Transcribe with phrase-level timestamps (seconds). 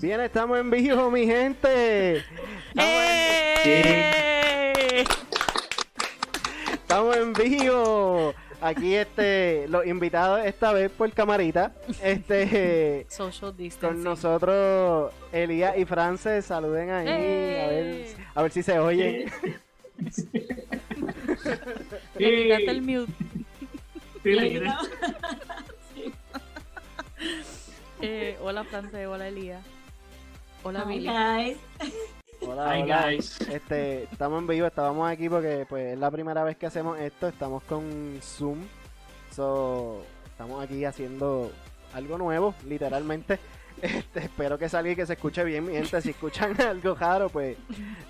[0.00, 2.16] Bien, estamos en vivo, mi gente.
[2.68, 2.94] Estamos,
[3.64, 4.04] ¡Eh!
[4.94, 5.06] en,
[6.72, 8.34] estamos en vivo.
[8.62, 11.72] Aquí este, los invitados esta vez por camarita.
[12.02, 17.16] Este Social con nosotros Elías y Frances, saluden ahí, a
[17.68, 18.16] ver, ¡Eh!
[18.34, 19.26] a ver si se oye.
[22.18, 23.12] Quitaste el mute.
[24.22, 24.60] Sí.
[28.02, 29.06] Eh, hola, France.
[29.06, 29.62] Hola, Elías.
[30.62, 31.06] Hola, Billy.
[31.06, 31.58] guys.
[32.42, 33.06] Hola, Hi hola.
[33.06, 33.40] guys.
[33.42, 37.28] Este, estamos en vivo, estábamos aquí porque pues es la primera vez que hacemos esto,
[37.28, 38.58] estamos con Zoom.
[39.34, 41.50] So, estamos aquí haciendo
[41.94, 43.38] algo nuevo, literalmente.
[43.82, 46.00] Este, espero que salga y que se escuche bien, mi gente.
[46.02, 47.56] Si escuchan algo raro, pues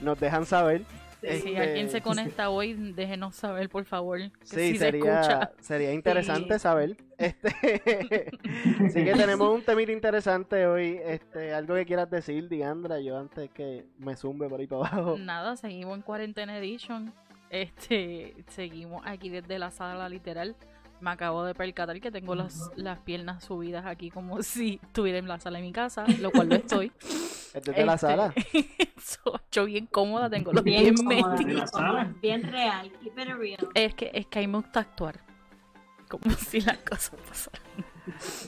[0.00, 0.82] nos dejan saber.
[1.20, 4.18] Si Este, alguien se conecta hoy, déjenos saber, por favor.
[4.18, 5.50] Que Sí, se sería, escucha.
[5.60, 6.60] sería interesante Sí.
[6.60, 6.96] saber.
[7.18, 7.50] Este,
[8.92, 10.98] sí que tenemos un temita interesante hoy.
[11.04, 15.16] Este, algo que quieras decir, Diandra, yo antes que me zumbe por ahí para abajo.
[15.18, 17.12] Nada, seguimos en Quarantena Edition.
[17.50, 20.54] Este, seguimos aquí desde la sala literal.
[21.00, 25.28] Me acabo de percatar que tengo las, las piernas subidas aquí como si estuviera en
[25.28, 26.92] la sala de mi casa, lo cual lo estoy.
[27.52, 28.32] Es desde la Este, sala.
[29.50, 31.70] yo bien cómoda, tengo los Bien pies metidos.
[32.22, 32.92] Bien real.
[33.02, 33.68] Keep it real.
[33.74, 35.18] Es que, es que a mí me gusta actuar.
[36.08, 37.62] Como si las cosas pasaran.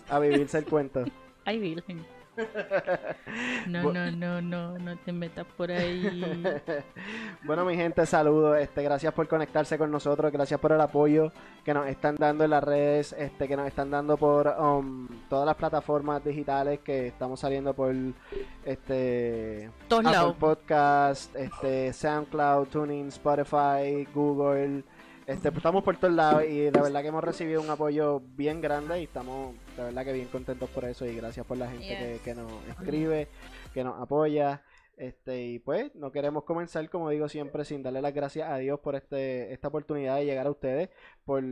[0.09, 1.05] A vivirse el cuento.
[1.45, 2.07] Ay, Virgen.
[3.67, 6.43] No, no, no, no, no te metas por ahí.
[7.45, 8.59] bueno, mi gente, saludos.
[8.59, 10.33] Este, gracias por conectarse con nosotros.
[10.33, 11.33] Gracias por el apoyo
[11.65, 15.47] que nos están dando en las redes, este, que nos están dando por um, todas
[15.47, 17.95] las plataformas digitales que estamos saliendo por
[18.65, 20.37] este Todos Apple lados.
[20.37, 24.85] Podcast, este, SoundCloud, Tuning, Spotify, Google.
[25.27, 28.61] Este, pues, estamos por todos lados y la verdad que hemos recibido un apoyo bien
[28.61, 31.87] grande y estamos de verdad que bien contentos por eso y gracias por la gente
[31.87, 33.29] que, que nos escribe,
[33.73, 34.63] que nos apoya.
[34.97, 38.81] Este, y pues no queremos comenzar, como digo siempre, sin darle las gracias a Dios
[38.81, 40.91] por este, esta oportunidad de llegar a ustedes,
[41.25, 41.43] por,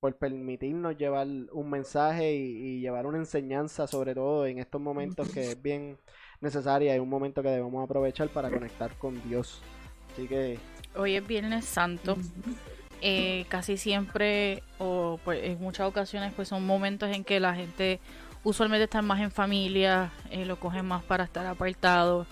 [0.00, 5.30] por permitirnos llevar un mensaje y, y llevar una enseñanza, sobre todo en estos momentos
[5.30, 5.98] que es bien
[6.40, 9.62] necesaria y un momento que debemos aprovechar para conectar con Dios.
[10.12, 10.58] Así que
[10.96, 12.16] Hoy es Viernes Santo.
[13.02, 18.00] Eh, casi siempre, o pues, en muchas ocasiones, pues son momentos en que la gente
[18.44, 22.26] usualmente está más en familia, eh, lo cogen más para estar apartado.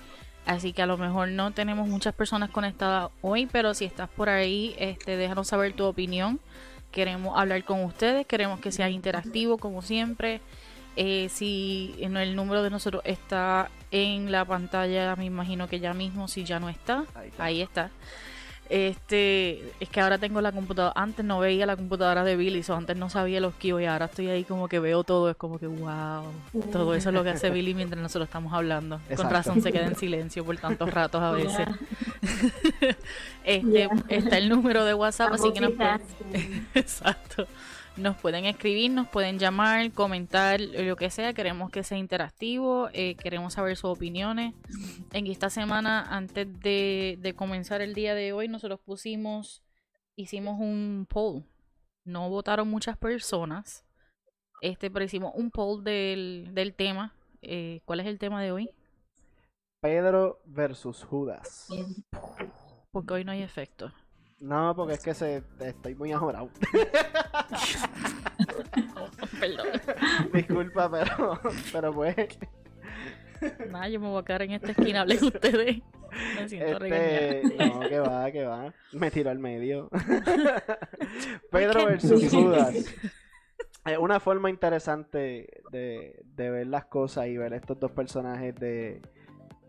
[0.47, 4.29] Así que a lo mejor no tenemos muchas personas conectadas hoy, pero si estás por
[4.31, 6.41] ahí, este, déjanos saber tu opinión.
[6.91, 10.41] Queremos hablar con ustedes, queremos que sea interactivo como siempre.
[10.97, 16.29] Eh, si el número de nosotros está en la pantalla, me imagino que ya mismo,
[16.29, 17.45] si ya no está, ahí está.
[17.45, 17.91] Ahí está.
[18.71, 20.93] Este, es que ahora tengo la computadora.
[20.95, 24.07] Antes no veía la computadora de Billy, so antes no sabía los keyboards y ahora
[24.07, 25.31] estoy ahí como que veo todo.
[25.31, 26.25] Es como que wow.
[26.71, 29.01] Todo eso es lo que hace Billy mientras nosotros estamos hablando.
[29.17, 31.69] Con razón se queda en silencio por tantos ratos a veces.
[33.45, 33.91] este, Yeah.
[34.09, 36.01] está el número de WhatsApp, así que nos pueden.
[36.75, 37.47] Exacto.
[37.99, 41.33] Nos pueden escribir, nos pueden llamar, comentar, lo que sea.
[41.33, 44.55] Queremos que sea interactivo, eh, queremos saber sus opiniones.
[45.13, 49.63] En esta semana, antes de, de comenzar el día de hoy, nosotros pusimos,
[50.15, 51.45] hicimos un poll.
[52.05, 53.85] No votaron muchas personas,
[54.61, 57.15] este, pero hicimos un poll del, del tema.
[57.43, 58.71] Eh, ¿Cuál es el tema de hoy?
[59.81, 61.69] Pedro versus Judas.
[62.93, 63.93] Porque hoy no hay efecto.
[64.41, 66.51] No, porque es que se, estoy muy ajorado.
[69.41, 69.67] Perdón.
[70.33, 71.41] Disculpa, pero,
[71.73, 72.17] pero pues.
[73.71, 75.83] Nada, yo me voy a quedar en esta esquina, hablen ustedes.
[76.37, 76.85] Me siento.
[76.85, 78.75] Este, no, que va, que va.
[78.93, 79.89] Me tiró al medio.
[81.51, 82.75] Pedro versus Judas.
[83.85, 89.01] Es una forma interesante de, de ver las cosas y ver estos dos personajes de,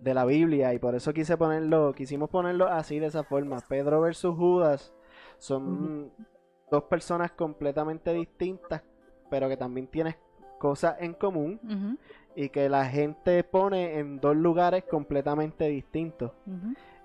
[0.01, 0.73] de la Biblia.
[0.73, 3.59] Y por eso quise ponerlo, quisimos ponerlo así de esa forma.
[3.67, 4.93] Pedro versus Judas
[5.37, 6.11] son
[6.69, 8.83] dos personas completamente distintas,
[9.29, 10.15] pero que también tienen
[10.57, 11.97] cosas en común
[12.35, 16.31] y que la gente pone en dos lugares completamente distintos.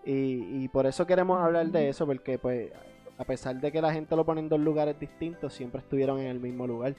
[0.05, 2.71] Y, y por eso queremos hablar de eso, porque pues
[3.17, 6.27] a pesar de que la gente lo pone en dos lugares distintos, siempre estuvieron en
[6.27, 6.95] el mismo lugar.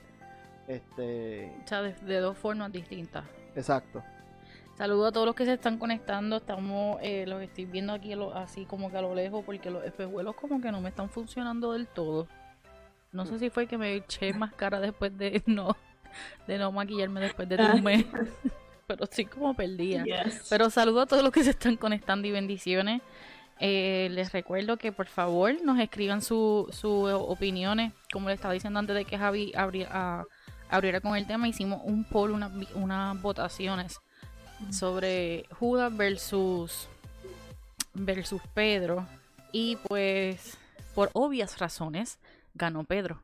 [0.67, 3.25] Este, O sea, de, de dos formas distintas.
[3.55, 4.01] exacto.
[4.75, 6.35] Saludo a todos los que se están conectando.
[6.37, 9.85] Estamos, eh, los estoy viendo aquí lo- así como que a lo lejos, porque los
[9.85, 12.27] espejuelos como que no me están funcionando del todo.
[13.15, 15.75] No sé si fue que me eché más cara después de no,
[16.47, 18.05] de no maquillarme después de un mes.
[18.87, 20.03] Pero estoy como perdida.
[20.03, 20.45] Yes.
[20.49, 23.01] Pero saludo a todos los que se están conectando y bendiciones.
[23.59, 27.93] Eh, les recuerdo que por favor nos escriban sus su opiniones.
[28.11, 30.25] Como le estaba diciendo antes de que Javi abri- a-
[30.69, 33.99] abriera con el tema, hicimos un poll, una- unas votaciones
[34.71, 36.87] sobre Judas versus
[37.93, 39.07] versus Pedro
[39.51, 40.57] y pues
[40.93, 42.19] por obvias razones
[42.55, 43.21] ganó Pedro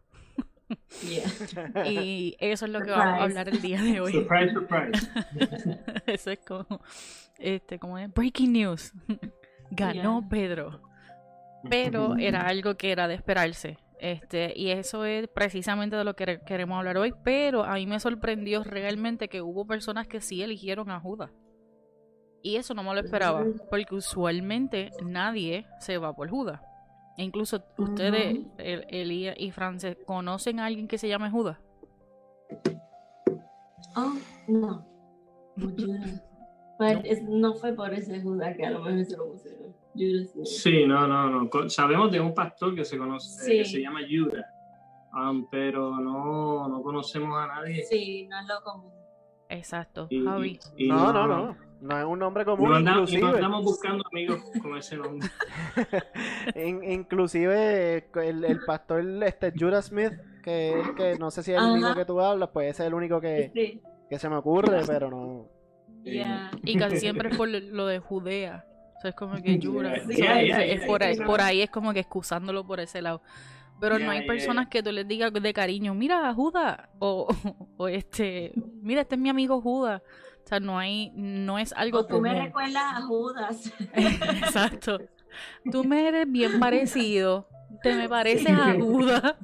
[1.06, 1.86] Yeah.
[1.86, 4.13] y eso es lo que vamos a hablar el día de hoy.
[4.13, 5.10] Surprise, surprise.
[6.06, 6.81] Eso es como
[7.38, 8.94] este como es breaking news.
[9.72, 10.30] Ganó Yeah.
[10.30, 10.81] Pedro.
[11.69, 13.78] Pero era algo que era de esperarse.
[14.00, 17.13] Este, y eso es precisamente de lo que quere- queremos hablar hoy.
[17.24, 21.31] Pero a mí me sorprendió realmente que hubo personas que sí eligieron a Judas.
[22.42, 23.44] Y eso no me lo esperaba.
[23.69, 26.62] Porque usualmente nadie se va por Judas.
[27.18, 28.40] E incluso ustedes.
[28.58, 31.58] El- Elías y Frances, ¿conocen a alguien que se llame Judas?
[33.96, 34.13] Oh,
[34.48, 34.86] no.
[35.56, 36.24] No, Judas.
[36.78, 39.75] Pues no fue por ese Judas que a lo mejor se lo pusieron.
[39.94, 40.46] Judas no.
[40.46, 41.69] Sí, no, no, no.
[41.69, 43.57] Sabemos de un pastor que se conoce, Sí.
[43.60, 44.46] que se llama Judas,
[45.14, 47.84] um, pero no, no conocemos a nadie.
[47.84, 48.92] Sí, no es lo común.
[49.50, 50.60] Exacto, Y- Javi.
[50.78, 51.46] y- y No, no, no.
[51.48, 51.57] No
[51.89, 53.38] es un nombre No común, andamos, y no inclusive.
[53.45, 55.28] andamos buscando amigos con ese nombre.
[56.56, 60.13] In- inclusive el, el pastor este Judah Smith,
[60.44, 61.74] que que no sé si es el Ajá.
[61.74, 63.81] mismo que tú hablas, pues ese es el único que, Sí.
[64.10, 65.48] que se me ocurre, pero no.
[66.04, 66.51] Yeah.
[66.63, 68.66] Y casi siempre es por lo de Judea.
[68.98, 69.95] O sea, es como que Jura.
[69.95, 71.25] Yeah, o sea, yeah, es- yeah, es yeah, por, ahí, yeah.
[71.25, 73.22] por ahí es como que excusándolo por ese lado.
[73.80, 74.69] Pero no hay yeah, personas yeah.
[74.69, 76.78] que tú les digas de cariño, mira, Judas.
[77.00, 77.28] O,
[77.78, 78.51] o este,
[78.81, 80.01] mira, este es mi amigo Judas.
[80.44, 82.46] O sea, no hay, no es algo O tú me común.
[82.46, 83.74] recuerdas a Judas.
[83.94, 85.00] Exacto.
[85.72, 87.48] Tú me eres bien parecido.
[87.84, 89.36] Te me pareces a Judas.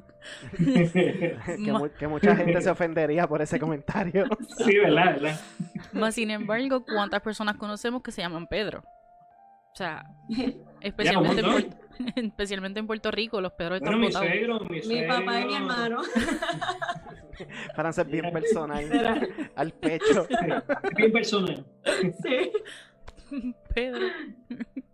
[0.58, 4.26] que, mu- que mucha gente se ofendería por ese comentario.
[4.58, 5.14] sí, ¿verdad?
[5.14, 5.40] ¿verdad?
[5.92, 8.82] Más sin embargo, ¿cuántas personas conocemos que se llaman Pedro?
[9.72, 10.04] O sea,
[10.80, 11.46] especialmente, en.
[11.50, 11.76] Puerto,
[12.16, 15.08] especialmente en Puerto Rico, los Pedros están Bueno, mi suegro, mi Mi suegro.
[15.18, 16.02] papá y mi hermano.
[17.76, 18.84] Para ser bien personal,
[19.54, 20.26] al pecho.
[20.96, 21.64] Bien personal.
[22.22, 22.52] Sí,
[23.74, 24.06] Pedro.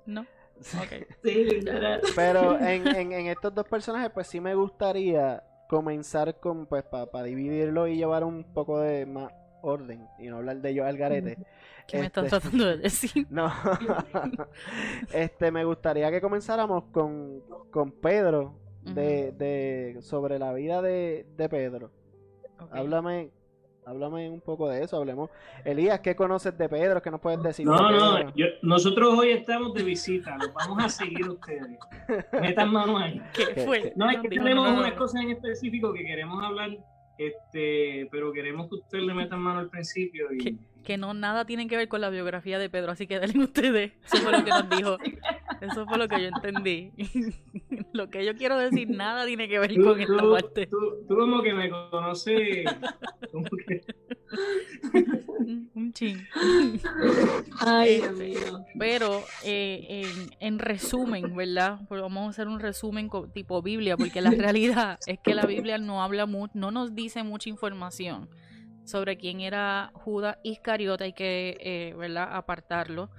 [0.06, 0.22] No.
[0.22, 1.06] Ok.
[1.22, 2.00] sí, literal.
[2.14, 7.22] Pero en, en, en estos dos personajes, pues sí me gustaría comenzar con, pues, para
[7.24, 9.32] dividirlo y llevar un poco de más
[9.62, 11.38] orden y no hablar de ellos al garete.
[11.86, 13.26] ¿Qué me estás Este, tratando de decir?
[13.30, 13.50] No.
[15.12, 21.48] este, me gustaría que comenzáramos con, con Pedro, de, de, sobre la vida de, de
[21.48, 21.90] Pedro.
[22.70, 23.30] Háblame,
[23.86, 25.30] háblame un poco de eso, hablemos.
[25.64, 27.02] Elías, ¿qué conoces de Pedro?
[27.02, 27.66] ¿Qué nos puedes decir?
[27.66, 31.78] No, de no, yo- nosotros hoy estamos de visita, los vamos a seguir ustedes.
[32.32, 33.20] Metan mano ahí.
[33.34, 33.92] ¿Qué ¿Qué- fue?
[33.96, 36.70] No, es que tenemos no, no, unas cosas en específico que queremos hablar,
[37.18, 40.58] este, pero queremos que ustedes le metan mano al principio y.
[40.84, 43.92] Que no nada tienen que ver con la biografía de Pedro, así que denle ustedes.
[44.04, 44.98] Eso fue lo que nos dijo.
[45.62, 46.92] Eso fue lo que yo entendí.
[47.94, 50.66] lo que yo quiero decir, nada tiene que ver tú, con esta tú- parte.
[50.66, 52.66] tú- tú como que me conoces,
[53.32, 53.80] como que-
[55.74, 56.26] Un chin.
[57.60, 58.64] Ay, Dios Este, mío.
[58.78, 61.80] Pero eh, en, en resumen, ¿verdad?
[61.88, 65.78] Pues vamos a hacer un resumen tipo Biblia, porque la realidad es que la Biblia
[65.78, 68.28] no habla mucho, no nos dice mucha información
[68.84, 72.28] sobre quién era Judas Iscariote, hay que, eh, ¿verdad?
[72.32, 73.10] Apartarlo,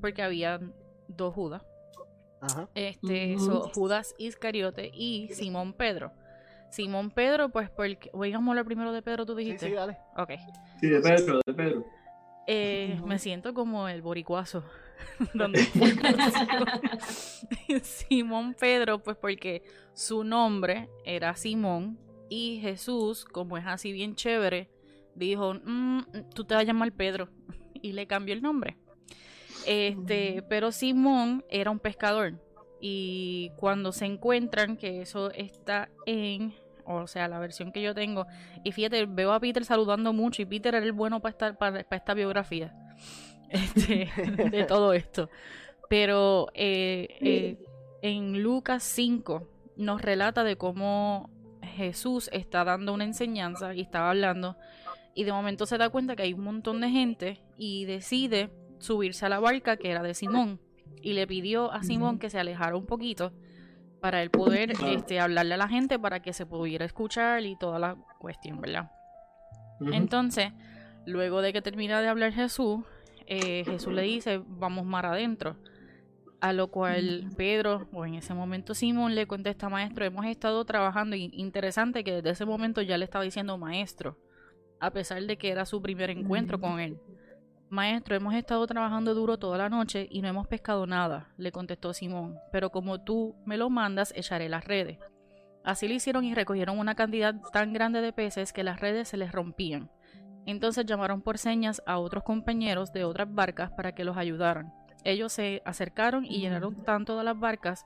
[0.00, 0.60] porque había
[1.08, 1.62] dos Judas.
[2.40, 2.68] Ajá.
[2.74, 6.12] Este, so, Judas Iscariote y Simón Pedro.
[6.70, 9.66] Simón Pedro, pues porque, oigamos hablar primero de Pedro, tú dijiste.
[9.68, 9.96] sí, dale.
[10.16, 10.30] Ok.
[10.80, 11.84] Sí, de Pedro, de Pedro.
[12.46, 13.00] Eh.
[13.04, 14.64] Me siento como el boricuazo.
[15.34, 15.60] Donde-
[17.82, 19.62] Simón Pedro, pues porque
[19.94, 21.98] su nombre era Simón
[22.28, 24.70] y Jesús, como es así bien chévere,
[25.14, 26.00] dijo, "Mm,
[26.34, 27.28] tú te vas a llamar Pedro
[27.74, 28.76] y le cambió el nombre.
[29.66, 32.40] Este, pero Simón era un pescador
[32.80, 36.54] y cuando se encuentran, que eso está en,
[36.84, 38.26] o sea, la versión que yo tengo,
[38.64, 41.80] y fíjate, veo a Peter saludando mucho y Peter era el bueno para, estar, para,
[41.90, 42.74] esta biografía
[43.50, 44.08] este,
[44.50, 45.28] de todo esto.
[45.88, 47.58] Pero eh, eh,
[48.02, 51.30] en Lucas 5 nos relata de cómo
[51.62, 54.56] Jesús está dando una enseñanza y estaba hablando
[55.14, 59.26] y de momento se da cuenta que hay un montón de gente y decide subirse
[59.26, 60.60] a la barca que era de Simón
[61.02, 63.32] y le pidió a Simón que se alejara un poquito
[64.00, 64.92] para él poder Claro.
[64.94, 68.90] este, hablarle a la gente para que se pudiera escuchar y toda la cuestión, ¿verdad?
[69.92, 70.52] Entonces,
[71.06, 72.80] luego de que termina de hablar Jesús,
[73.26, 75.56] eh, Jesús le dice, vamos mar adentro.
[76.40, 81.16] A lo cual Pedro, o en ese momento Simón, le contesta, maestro, hemos estado trabajando,
[81.16, 84.16] y interesante que desde ese momento ya le estaba diciendo maestro,
[84.78, 86.96] a pesar de que era su primer encuentro con él.
[87.70, 91.92] Maestro, hemos estado trabajando duro toda la noche y no hemos pescado nada, le contestó
[91.92, 94.98] Simón, pero como tú me lo mandas, echaré las redes.
[95.64, 99.18] Así lo hicieron y recogieron una cantidad tan grande de peces que las redes se
[99.18, 99.90] les rompían.
[100.46, 104.72] Entonces llamaron por señas a otros compañeros de otras barcas para que los ayudaran.
[105.04, 107.84] Ellos se acercaron y llenaron tanto de las barcas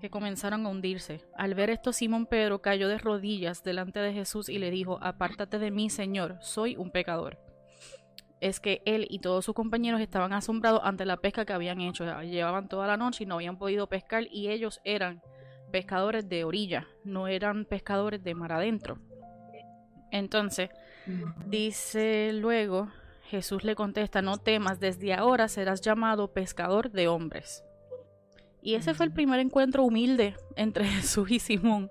[0.00, 1.26] que comenzaron a hundirse.
[1.36, 5.58] Al ver esto, Simón Pedro cayó de rodillas delante de Jesús y le dijo, Apártate
[5.58, 7.49] de mí, Señor, soy un pecador.
[8.40, 12.04] Es que él y todos sus compañeros estaban asombrados ante la pesca que habían hecho.
[12.22, 15.22] Llevaban toda la noche y no habían podido pescar y ellos eran
[15.70, 18.98] pescadores de orilla, no eran pescadores de mar adentro.
[20.10, 20.70] Entonces,
[21.46, 22.88] dice luego,
[23.30, 27.64] Jesús le contesta, no temas, desde ahora serás llamado pescador de hombres.
[28.62, 31.90] Y ese fue el primer encuentro humilde entre Jesús y Simón,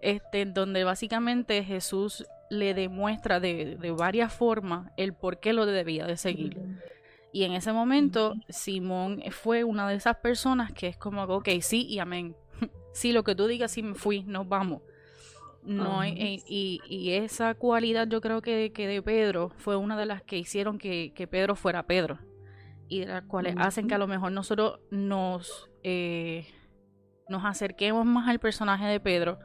[0.00, 6.06] este, donde básicamente Jesús le demuestra de, de varias formas el por qué lo debía
[6.06, 6.60] de seguir.
[7.32, 11.86] Y en ese momento, Simón fue una de esas personas que es como, ok, sí
[11.86, 12.34] y amén.
[12.92, 14.82] sí, lo que tú digas, sí me fui, nos vamos.
[15.62, 20.22] No, y, y, esa cualidad yo creo que, que, de Pedro fue una de las
[20.22, 22.20] que hicieron que, que Pedro fuera Pedro.
[22.88, 26.46] Y de las cuales hacen que a lo mejor nosotros nos eh,
[27.28, 29.38] nos acerquemos más al personaje de Pedro.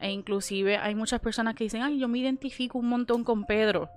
[0.00, 3.88] E inclusive hay muchas personas que dicen, ay, yo me identifico un montón con Pedro.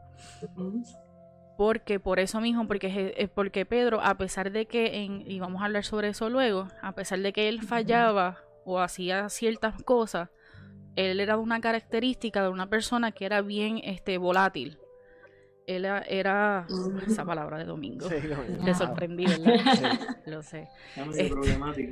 [1.58, 5.62] Porque por eso mismo, porque, es porque Pedro, a pesar de que, en, y vamos
[5.62, 10.30] a hablar sobre eso luego, a pesar de que él fallaba o hacía ciertas cosas,
[10.96, 14.80] él era una característica de una persona que era bien este, volátil
[15.70, 16.66] él era
[17.06, 18.08] esa palabra de domingo.
[18.08, 20.00] Te sorprendí, ¿verdad?
[20.26, 20.68] Lo sé.
[20.96, 21.30] Este...
[21.30, 21.92] problemático.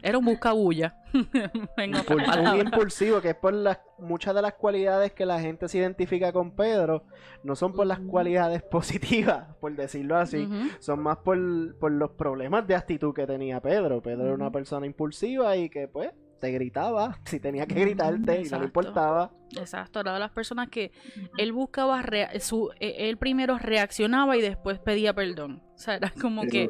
[0.00, 0.94] era un buscabulla.
[1.12, 6.32] un impulsivo, que es por las muchas de las cualidades que la gente se identifica
[6.32, 7.02] con Pedro,
[7.42, 10.48] no son por las cualidades positivas, por decirlo así,
[10.78, 14.00] son más por, por, los problemas de actitud que tenía Pedro.
[14.00, 18.44] Pedro era una persona impulsiva y que pues te gritaba, si tenía que gritarte y
[18.44, 19.32] no le importaba.
[19.56, 20.92] Exacto, era de las personas que
[21.38, 22.04] él buscaba,
[22.40, 25.62] su, e, él primero reaccionaba y después pedía perdón.
[25.74, 26.64] O sea, era como que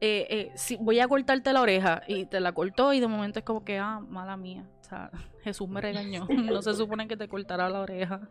[0.00, 3.40] eh, eh, si voy a cortarte la oreja y te la cortó y de momento
[3.40, 4.68] es como que, ah, mala mía.
[4.80, 5.10] O sea,
[5.42, 6.26] Jesús me regañó.
[6.58, 8.28] No se supone que te cortara la oreja.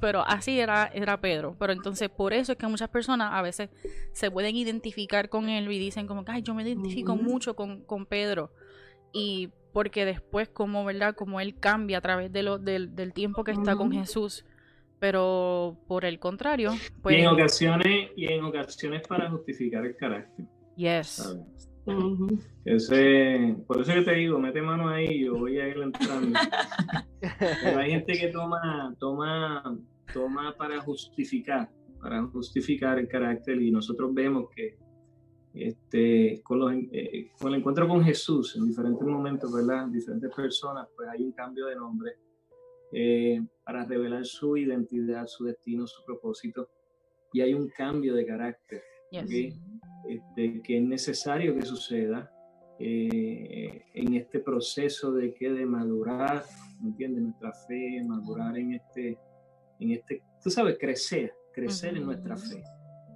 [0.00, 1.56] Pero así era, era Pedro.
[1.58, 3.70] Pero entonces por eso es que muchas personas a veces
[4.12, 7.82] se pueden identificar con él y dicen como que, ay, yo me identifico mucho con,
[7.84, 8.52] con Pedro.
[9.12, 11.14] Y porque después como, ¿verdad?
[11.14, 14.44] Como él cambia a través de lo, del, del tiempo que está con Jesús,
[14.98, 16.72] pero por el contrario,
[17.02, 17.16] pues...
[17.16, 20.46] Y en ocasiones, y en ocasiones para justificar el carácter.
[20.76, 21.36] Yes.
[22.64, 26.38] Ese, por eso que te digo, mete mano ahí, yo voy a ir entrando.
[27.78, 29.78] hay gente que toma, toma,
[30.12, 34.76] toma para justificar, para justificar el carácter y nosotros vemos que
[35.54, 39.88] este, con, los, eh, con el encuentro con Jesús en diferentes momentos, ¿verdad?
[39.88, 42.12] Diferentes personas, pues hay un cambio de nombre
[42.92, 46.68] eh, para revelar su identidad, su destino, su propósito.
[47.32, 52.30] Y hay un cambio de carácter este, que es necesario que suceda
[52.78, 56.44] eh, en este proceso de que de madurar,
[56.82, 57.22] ¿entiendes?
[57.22, 59.18] Nuestra fe, madurar en este,
[59.78, 62.62] en este, tú sabes, crecer, crecer en nuestra fe.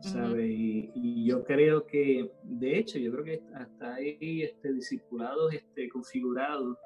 [0.09, 0.47] ¿Sabes?
[0.47, 6.77] y, yo creo que, de hecho, yo creo que hasta ahí este, discipulados este, configurados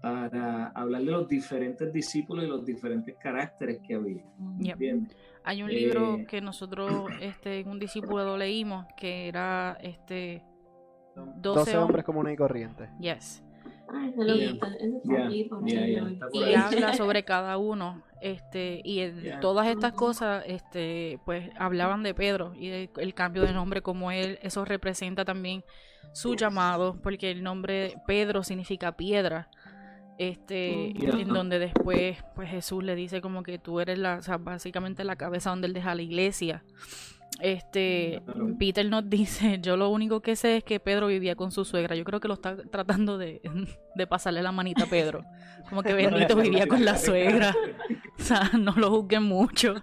[0.00, 4.24] para hablar de los diferentes discípulos y los diferentes caracteres que había.
[5.44, 10.42] Hay un libro eh, que nosotros este, en un discípulo leímos que era este
[11.14, 12.88] 12, hombres comunes y corrientes.
[13.00, 13.42] Yes.
[16.32, 19.02] Y, habla sobre cada uno este y
[19.40, 24.38] todas estas cosas este pues hablaban de Pedro y el cambio de nombre como él
[24.42, 25.64] eso representa también
[26.12, 29.48] su llamado porque el nombre Pedro significa piedra
[30.18, 34.36] este en donde después pues Jesús le dice como que tú eres la o sea,
[34.36, 36.62] básicamente la cabeza donde él deja la iglesia
[37.42, 38.22] este,
[38.58, 41.96] Peter nos dice, yo lo único que sé es que Pedro vivía con su suegra.
[41.96, 43.40] Yo creo que lo está tratando de,
[43.94, 45.24] de pasarle la manita a Pedro.
[45.68, 47.54] Como que Benito vivía con la suegra.
[48.18, 49.74] O sea, no lo juzguen mucho.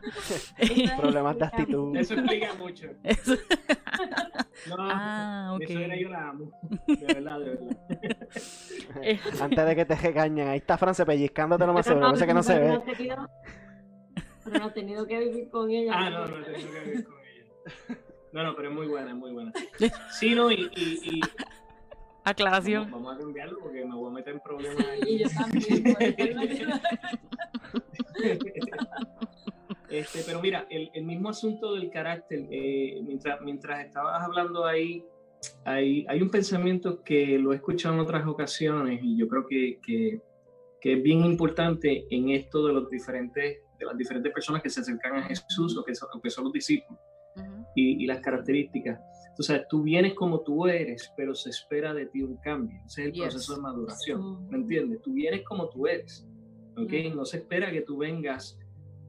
[0.98, 1.98] Problemas de actitud.
[1.98, 2.88] Eso explica mucho.
[4.70, 5.62] No, ah, ok.
[5.62, 6.52] Eso era yo la amo.
[6.88, 9.42] De verdad, de verdad.
[9.42, 12.14] Antes de que te regañen, ahí está France pellizcándote lo más seguro.
[12.14, 12.80] que no se ve.
[14.46, 15.92] Pero no ha tenido que vivir con ella.
[15.94, 17.19] Ah, no, no ha tenido que vivir con ella.
[18.32, 19.52] No, no, pero es muy buena, es muy buena.
[20.12, 20.70] Sí, no, y.
[20.76, 21.22] y,
[22.24, 22.92] Aclaración.
[22.92, 24.86] Vamos, a cambiarlo porque me voy a meter en problemas.
[25.08, 25.96] Y yo también.
[29.90, 35.04] este, pero mira, el, el, mismo asunto del carácter, eh, mientras, mientras estabas hablando ahí,
[35.64, 39.80] hay, hay un pensamiento que lo he escuchado en otras ocasiones y yo creo que,
[39.82, 40.22] que,
[40.82, 44.82] que es bien importante en esto de los diferentes de las diferentes personas que se
[44.82, 47.00] acercan a Jesús o que son, que son los discípulos
[47.76, 49.00] y, y, las características.
[49.30, 52.78] Entonces, tú vienes como tú eres, pero se espera de ti un cambio.
[52.86, 55.02] Ese es el proceso de maduración, ¿me entiendes?
[55.02, 56.28] Tú vienes como tú eres,
[56.78, 56.92] ¿ok?
[57.16, 58.58] No se espera que tú vengas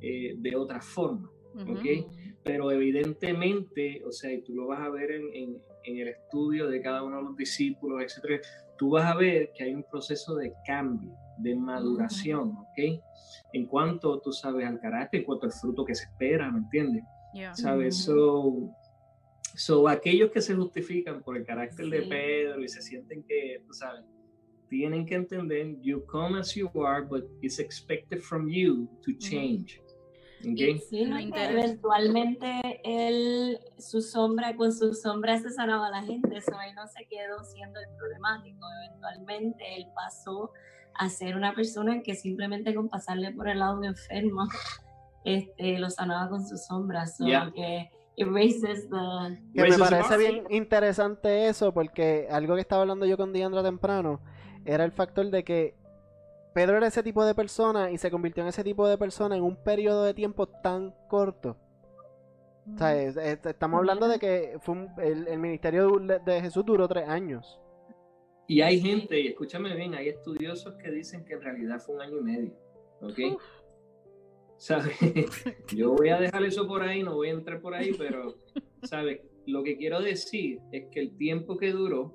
[0.00, 2.06] eh, de otra forma, ¿ok?
[2.44, 6.68] Pero evidentemente, o sea, y tú lo vas a ver en, en, en el estudio
[6.68, 8.40] de cada uno de los discípulos, etcétera,
[8.78, 13.02] tú vas a ver que hay un proceso de cambio, de maduración, ¿ok?
[13.52, 17.04] En cuanto, tú sabes, al carácter, en cuanto al fruto que se espera, ¿me entiendes?
[17.34, 17.54] Yeah.
[17.54, 18.04] ¿Sabes?
[18.04, 18.70] So,
[19.54, 24.04] so, aquellos que se justifican por el carácter de Pedro y se sienten que, sabes,
[24.68, 29.80] tienen que entender, you come as you are, but it's expected from you to change.
[30.40, 30.78] Okay?
[30.78, 36.56] Sí, no, eventualmente él, su sombra, con su sombra se sanaba a la gente, eso
[36.56, 38.66] ahí no se quedó siendo el problemático.
[38.86, 40.50] Eventualmente él pasó
[40.94, 44.48] a ser una persona que simplemente con pasarle por el lado de un enfermo,
[45.24, 47.06] este, lo sanaba con su sombra.
[47.06, 47.52] So Yeah.
[47.54, 49.38] que erases the...
[49.54, 54.20] Que me parece bien interesante eso, porque algo que estaba hablando yo con Diandra temprano
[54.64, 55.74] era el factor de que
[56.54, 59.42] Pedro era ese tipo de persona y se convirtió en ese tipo de persona en
[59.42, 61.56] un periodo de tiempo tan corto.
[62.74, 66.40] O sea, es- es- estamos hablando de que fue un- el, el ministerio de, de
[66.40, 67.58] Jesús duró tres años.
[68.48, 72.02] Y hay gente, y escúchame bien, hay estudiosos que dicen que en realidad fue un
[72.02, 72.52] año y medio.
[73.00, 73.40] ¿Ok?
[74.60, 74.94] ¿Sabes?
[75.74, 78.36] Yo voy a dejar eso por ahí, no voy a entrar por ahí, pero,
[78.82, 79.22] ¿sabes?
[79.46, 82.14] Lo que quiero decir es que el tiempo que duró,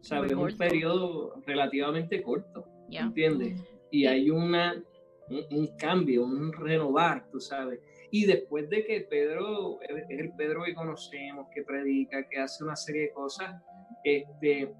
[0.00, 0.32] ¿sabes?
[0.32, 3.02] Un periodo relativamente corto, Yeah.
[3.02, 3.60] ¿entiendes?
[3.90, 4.80] Y hay una,
[5.28, 7.80] un, un cambio, un renovar, tú sabes.
[8.12, 12.64] Y después de que Pedro, es es el Pedro que conocemos, que predica, que hace
[12.64, 13.62] una serie de cosas,
[14.04, 14.72] este,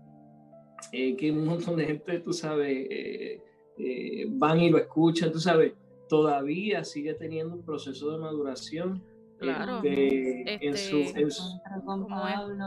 [0.92, 3.40] eh, que un montón de gente, tú sabes, eh,
[3.78, 5.72] eh, van y lo escuchan, tú sabes,
[6.10, 9.02] todavía sigue teniendo un proceso de maduración.
[9.38, 9.76] Claro.
[9.78, 11.42] este, en su, Este, en su-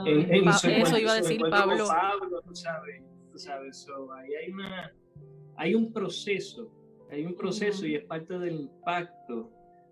[0.07, 1.85] en- en Pa- su eso iba a su decir Pablo.
[1.87, 4.91] Pablo, tú sabes, tú sabes, so, ahí hay una,
[5.57, 6.71] hay un proceso,
[7.11, 7.87] hay un proceso Ujú.
[7.89, 9.51] y es parte del impacto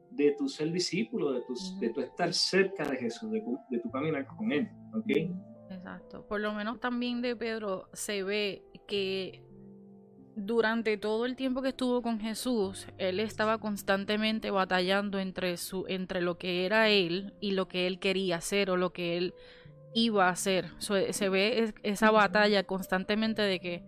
[0.09, 3.77] de tu ser discípulo, de tu, de tu estar cerca de Jesús, de, tu- de
[3.79, 5.29] tu caminar con Él, ¿ok?
[5.69, 6.25] Exacto.
[6.27, 9.43] Por lo menos también de Pedro se ve que
[10.45, 16.21] durante todo el tiempo que estuvo con Jesús, él estaba constantemente batallando entre su entre
[16.21, 19.33] lo que era él y lo que él quería hacer o lo que él
[19.93, 20.69] iba a hacer.
[20.77, 23.83] So, se ve es- esa batalla constantemente de que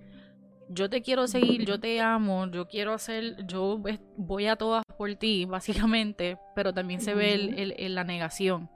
[0.70, 3.82] yo te quiero seguir, yo te amo, yo quiero hacer, yo
[4.18, 8.70] voy a todas por ti, básicamente, pero también se ve el, el- el- la negación.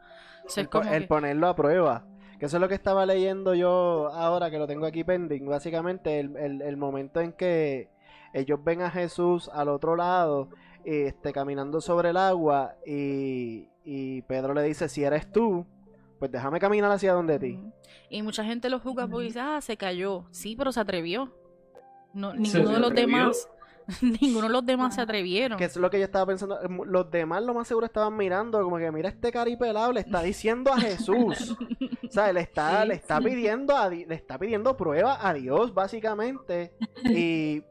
[0.45, 2.05] Es el, po- como el que- ponerlo a prueba.
[2.39, 5.45] Que eso es lo que estaba leyendo yo ahora que lo tengo aquí pending.
[5.47, 7.89] Básicamente el, el- el momento en que
[8.33, 10.49] ellos ven a Jesús al otro lado,
[10.85, 15.65] este, caminando sobre el agua y, y Pedro le dice, si eres tú,
[16.19, 17.59] pues déjame caminar hacia donde ti.
[18.09, 20.25] Y mucha gente lo juzga porque dice, ah, se cayó.
[20.31, 21.33] Sí, pero se atrevió.
[22.13, 23.17] No, Se ninguno de los atrevió.
[23.17, 23.49] demás,
[24.21, 25.57] ninguno de los demás se atrevieron.
[25.57, 26.59] Que es lo que yo estaba pensando.
[26.61, 30.21] eh, Los demás lo más seguro estaban mirando, como que mira este caripelado, le está
[30.21, 31.55] diciendo a Jesús.
[32.07, 33.23] o sea, le está, Sí, le está sí.
[33.25, 36.73] pidiendo a le está pidiendo prueba a Dios, básicamente.
[37.05, 37.63] Y,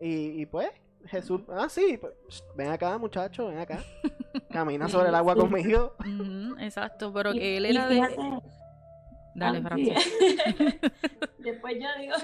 [0.00, 0.70] y, y pues,
[1.06, 2.14] Jesús, ah, sí, pues,
[2.56, 3.80] ven acá, muchacho, ven acá.
[4.50, 5.94] Camina sobre el agua conmigo.
[6.58, 8.00] Exacto, pero que él era de...
[9.36, 9.98] Dale, Francis.
[10.02, 10.36] sí.
[11.38, 12.14] Después yo digo,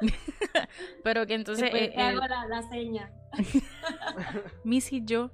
[1.04, 3.12] Pero que entonces después eh, te hago la, la seña.
[4.64, 5.30] Missy yo,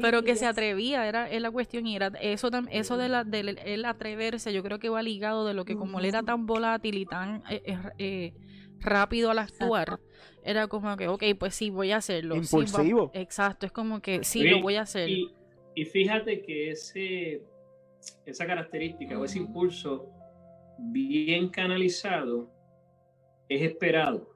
[0.00, 3.58] pero que se atrevía, era, es la cuestión y era eso eso de la del
[3.64, 6.98] el atreverse, yo creo que va ligado de lo que como él era tan volátil
[6.98, 8.32] y tan eh, eh, eh,
[8.80, 10.00] rápido al actuar,
[10.42, 12.42] era como que, ok, pues sí, voy a hacerlo.
[12.42, 13.10] sí, va- Impulsivo.
[13.14, 15.08] exacto, es como que sí, Sí, lo voy a hacer.
[15.08, 15.32] Y,
[15.76, 17.42] y fíjate que ese,
[18.26, 19.48] esa característica o ese Ujú.
[19.48, 20.10] impulso
[20.78, 22.50] bien canalizado
[23.48, 24.28] es esperado,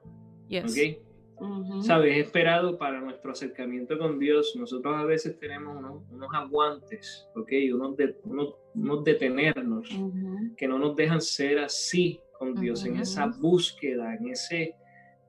[0.47, 0.71] Yes.
[0.71, 1.01] ¿ok?
[1.37, 1.81] Ujú.
[1.81, 2.17] ¿Sabes?
[2.17, 4.55] Es esperado para nuestro acercamiento con Dios.
[4.57, 7.51] Nosotros a veces tenemos unos, unos aguantes, ¿ok?
[7.73, 10.55] Unos, de- unos, unos detenernos Ujú.
[10.55, 13.01] que no nos dejan ser así con Dios, en Ujú.
[13.01, 14.75] esa búsqueda, en ese,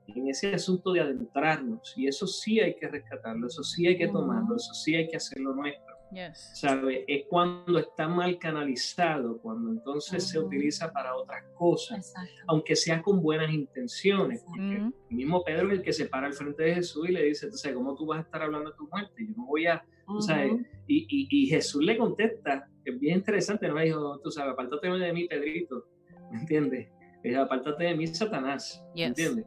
[0.07, 1.93] en ese asunto de adentrarnos.
[1.97, 5.17] Y eso sí hay que rescatarlo, eso sí hay que tomarlo, eso sí hay que
[5.17, 5.86] hacerlo nuestro.
[6.11, 6.51] Yes.
[6.53, 7.03] ¿Sabe?
[7.07, 10.47] Es cuando está mal canalizado, cuando entonces se Ujú.
[10.47, 12.31] utiliza para otras cosas, Exacto.
[12.47, 14.41] aunque sea con buenas intenciones.
[14.47, 14.93] porque Ujú.
[15.09, 17.51] el mismo Pedro es el que se para al frente de Jesús y le dice,
[17.51, 19.25] sabes, ¿cómo tú vas a estar hablando de tu muerte?
[19.27, 19.83] Yo no voy a,
[20.19, 20.63] sabes, Ujú.
[20.87, 24.53] y, y, y Jesús le contesta, que es bien interesante, no le dijo, tú sabes,
[24.53, 25.85] apártate de mí, Pedrito,
[26.31, 26.87] ¿me entiendes?
[27.23, 29.07] Es apártate de mí, Satanás, ¿me Yes.
[29.09, 29.45] entiendes?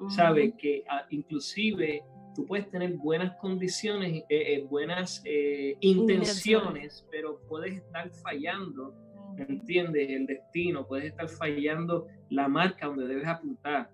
[0.00, 0.10] Ujú.
[0.10, 2.02] Sabe que ah, inclusive
[2.34, 8.94] tú puedes tener buenas condiciones, eh, eh, buenas eh, intenciones, pero puedes estar fallando,
[9.36, 10.10] ¿me entiendes?
[10.10, 13.90] El destino, puedes estar fallando la marca donde debes apuntar.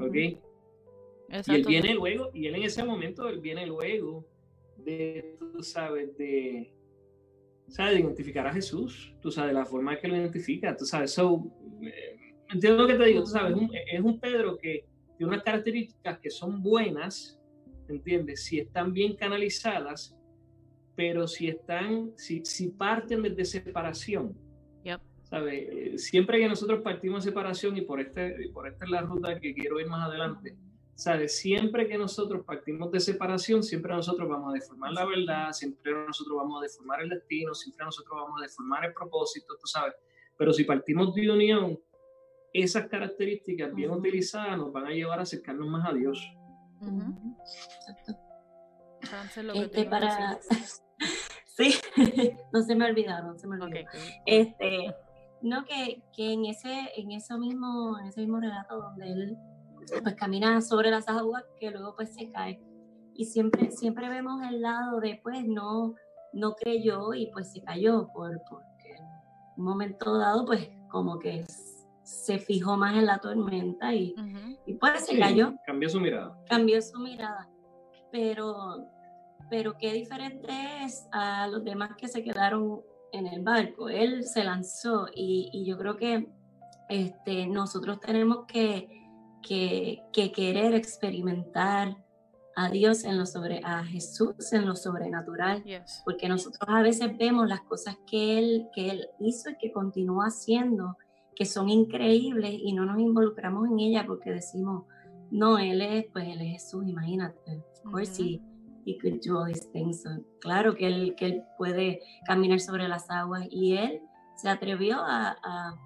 [0.00, 0.14] ¿ok?
[0.14, 0.38] Y él
[1.28, 1.68] Exacto.
[1.68, 4.26] viene luego, y él en ese momento, él viene luego
[4.78, 6.72] de, tú sabes, de,
[7.68, 7.94] ¿sabes?
[7.94, 11.50] De identificar a Jesús, tú sabes, la forma que lo identifica, tú sabes, so,
[11.82, 14.84] eh, entiendo lo que te digo, tú sabes, es un, es un Pedro que
[15.16, 17.39] tiene unas características que son buenas,
[17.90, 18.44] ¿entiendes?
[18.44, 20.16] Si están bien canalizadas,
[20.96, 24.36] pero si están, si, si parten desde separación,
[24.84, 25.00] Yep.
[25.22, 25.68] ¿sabes?
[25.70, 29.02] Eh, Siempre que nosotros partimos de separación, y por, este, y por esta es la
[29.02, 30.56] ruta que quiero ir más adelante,
[30.94, 31.38] ¿sabes?
[31.38, 36.36] Siempre que nosotros partimos de separación, siempre nosotros vamos a deformar la verdad, siempre nosotros
[36.36, 39.94] vamos a deformar el destino, siempre nosotros vamos a deformar el propósito, tú sabes.
[40.36, 41.78] Pero si partimos de unión,
[42.52, 44.00] esas características bien Ujú.
[44.00, 46.18] utilizadas nos van a llevar a acercarnos más a Dios.
[46.80, 47.36] Ujú.
[47.76, 48.12] Exacto.
[49.42, 50.38] Lo Este, para...
[51.46, 51.74] sí,
[52.52, 52.84] no se me
[53.22, 53.82] no se olvidó.
[53.88, 53.90] ok.
[54.26, 54.94] Este,
[55.42, 59.36] no, que, que en ese, en eso mismo, en ese mismo relato donde él
[60.02, 62.60] pues camina sobre las aguas que luego pues se cae.
[63.14, 65.94] Y siempre, siempre vemos el lado de pues no,
[66.32, 69.04] no creyó y pues se cayó por, porque en
[69.56, 71.69] un momento dado pues como que s-
[72.10, 74.58] se fijó más en la tormenta y, Ujú.
[74.66, 76.36] y pues se Sí, cayó Cambió su mirada.
[76.48, 77.48] cambió su mirada.
[78.10, 78.86] Pero,
[79.48, 80.48] pero qué diferente
[80.84, 82.80] es a los demás que se quedaron
[83.12, 83.88] en el barco.
[83.88, 86.28] Él se lanzó y, y yo creo que
[86.88, 88.88] este, nosotros tenemos que,
[89.42, 91.96] que, que querer experimentar
[92.56, 96.02] a Dios en lo sobre, a Jesús en lo sobrenatural, Yes.
[96.04, 100.26] porque nosotros a veces vemos las cosas que él, que él hizo y que continúa
[100.26, 100.98] haciendo,
[101.40, 104.84] que son increíbles y no nos involucramos en ella porque decimos,
[105.30, 108.38] no, él es, pues él es Jesús, imagínate, of course he,
[108.84, 110.02] he could do all these things.
[110.02, 110.10] So,
[110.42, 114.02] claro que él, que él puede caminar sobre las aguas y él
[114.36, 115.80] se atrevió a, a,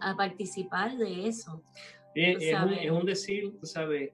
[0.00, 1.62] a participar de eso.
[2.16, 4.10] Es, Tú es un, es un decir, tú sabes,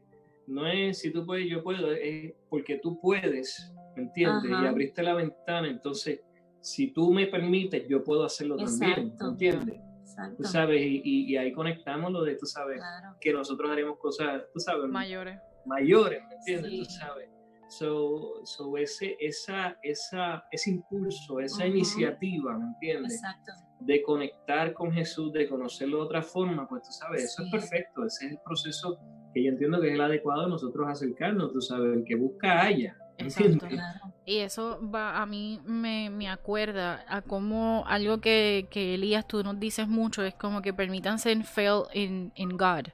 [0.46, 4.50] no es si tú puedes, yo puedo, es porque tú puedes, ¿me entiendes?
[4.50, 4.68] Y Ajá.
[4.68, 6.20] abriste la ventana, entonces,
[6.60, 9.24] si tú me permites, yo puedo hacerlo también, Exacto.
[9.24, 9.80] ¿me entiendes?
[10.16, 10.37] Exacto.
[10.38, 13.16] Tú sabes, y, y- y ahí conectamos lo de, tú sabes, Claro.
[13.20, 15.38] que nosotros haremos cosas, tú sabes, Mayores.
[15.66, 16.70] mayores, ¿me entiendes?
[16.70, 16.79] Sí.
[16.79, 17.29] Tú sabes.
[17.68, 23.14] So, so ese, esa, esa, ese impulso, esa iniciativa, ¿me entiendes?
[23.14, 23.52] Exacto.
[23.81, 28.07] de conectar con Jesús, de conocerlo de otra forma, pues tú sabes, eso es perfecto,
[28.07, 28.98] ese es el proceso
[29.35, 32.62] que yo entiendo que es el adecuado de nosotros acercarnos, tú sabes, el que busca
[32.62, 33.66] haya, Exacto.
[34.24, 39.42] Y eso va, a mí me, me acuerda a como algo que, que Elías tú
[39.44, 42.87] nos dices mucho, es como que permítanse en fail in, in God.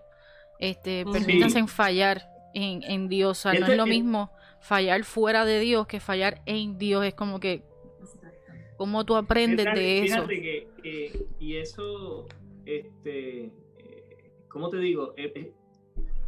[0.58, 1.12] Este, Sí.
[1.12, 3.38] permítanse en fallar en, en Dios.
[3.46, 4.30] O sea, no es lo mismo
[4.61, 7.04] fallar fuera de Dios que fallar en Dios.
[7.04, 7.62] Es como que.
[8.76, 10.14] ¿cómo tú aprendes Fíjate- de eso?
[10.26, 12.26] Fíjate que, que- y eso,
[12.66, 15.14] este, eh, ¿cómo te digo?
[15.16, 15.52] Eh, eh,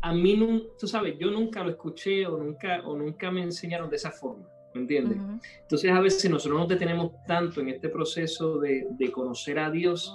[0.04, 3.96] a mí, tú sabes, yo nunca lo escuché o nunca, o nunca me enseñaron de
[3.96, 5.16] esa forma, ¿me entiendes?
[5.18, 5.40] Ujú.
[5.62, 10.14] Entonces a veces nosotros nos detenemos tanto en este proceso de, de conocer a Dios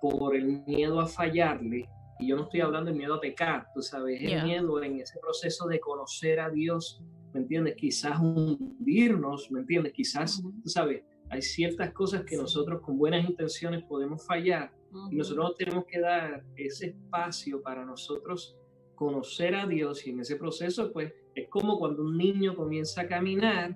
[0.00, 1.88] por el miedo a fallarle,
[2.18, 4.40] y yo no estoy hablando del miedo a pecar, tú sabes, Yeah.
[4.40, 7.00] el miedo en ese proceso de conocer a Dios,
[7.32, 7.76] ¿me entiendes?
[7.76, 9.92] Quizás hundirnos, ¿me entiendes?
[9.92, 12.42] Quizás, tú sabes, hay ciertas cosas que Sí.
[12.42, 15.16] nosotros con buenas intenciones podemos fallar y Ujú.
[15.18, 18.56] nosotros nos tenemos que dar ese espacio para nosotros
[19.04, 23.06] conocer a Dios y en ese proceso, pues, es como cuando un niño comienza a
[23.08, 23.74] caminar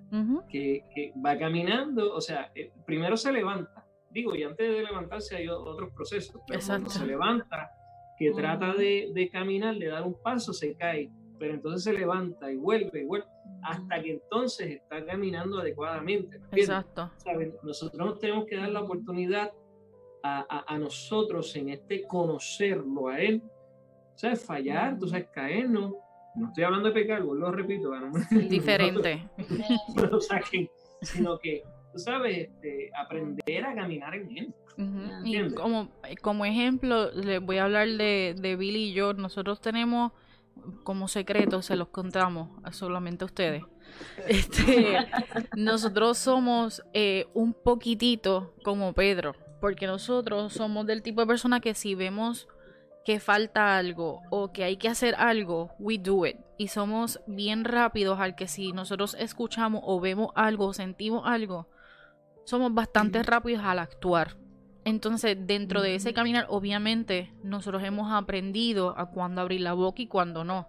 [0.50, 5.34] que, que va caminando, o sea, eh, primero se levanta, digo, y antes de levantarse
[5.36, 7.70] hay otros procesos, pero cuando se levanta,
[8.18, 12.52] que trata de, de caminar, de dar un paso, se cae, pero entonces se levanta
[12.52, 13.26] y vuelve y vuelve,
[13.62, 16.38] hasta que entonces está caminando adecuadamente.
[16.52, 17.10] Exacto.
[17.16, 17.54] ¿Sabes?
[17.62, 19.50] Nosotros nos tenemos que dar la oportunidad
[20.22, 23.42] a, a- a nosotros en este conocerlo a Él,
[24.14, 24.44] ¿sabes?
[24.44, 25.92] Fallar, tú sabes, caernos.
[26.34, 29.28] No estoy hablando de pecar, lo repito, para no me- Diferente.
[29.94, 30.68] no lo saquen,
[31.00, 34.54] sino que, tú sabes, este, aprender a caminar en Él.
[35.54, 35.88] Como,
[36.20, 39.12] como ejemplo, les voy a hablar de, de Billy y yo.
[39.14, 40.10] Nosotros tenemos
[40.82, 43.62] como secreto, se los contamos a solamente a ustedes.
[44.26, 44.96] Este,
[45.56, 51.74] nosotros somos eh, un poquitito como Pedro, porque nosotros somos del tipo de persona que
[51.74, 52.48] si vemos
[53.04, 56.38] que falta algo o que hay que hacer algo, we do it.
[56.56, 61.68] Y somos bien rápidos al que si nosotros escuchamos o vemos algo o sentimos algo,
[62.44, 64.36] somos bastante rápidos al actuar.
[64.84, 70.06] Entonces, dentro de ese caminar, obviamente, nosotros hemos aprendido a cuándo abrir la boca y
[70.06, 70.68] cuándo no.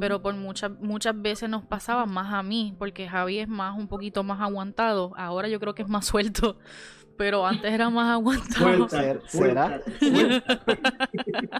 [0.00, 3.86] Pero por muchas muchas veces nos pasaba más a mí, porque Javi es más un
[3.86, 5.12] poquito más aguantado.
[5.16, 6.56] Ahora yo creo que es más suelto
[7.22, 8.88] pero antes era más aguantado.
[9.28, 9.80] ¿Será?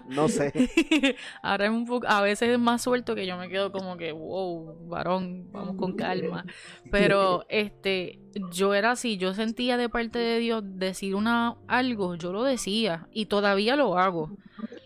[0.08, 0.52] no sé.
[1.42, 4.10] Ahora es un poco, a veces es más suelto que yo me quedo como que,
[4.10, 6.44] wow, varón, vamos con calma.
[6.90, 8.18] Pero este,
[8.50, 13.06] yo era así, yo sentía de parte de Dios decir una algo, yo lo decía
[13.12, 14.36] y todavía lo hago.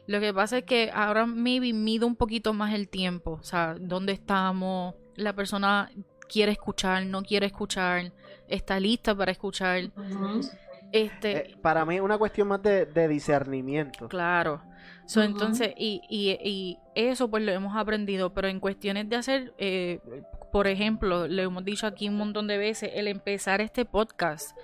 [0.06, 3.76] Lo que pasa es que ahora maybe mido un poquito más el tiempo, o sea,
[3.80, 5.90] dónde estamos, la persona
[6.28, 8.12] quiere escuchar, no quiere escuchar,
[8.46, 9.90] está lista para escuchar.
[11.04, 14.08] Este, eh, para mí es una cuestión más de, discernimiento.
[14.08, 14.62] Claro.
[15.14, 20.00] Entonces, y, y, eso pues lo hemos aprendido, pero en cuestiones de hacer, eh,
[20.52, 24.56] por ejemplo, le hemos dicho aquí un montón de veces, el empezar este podcast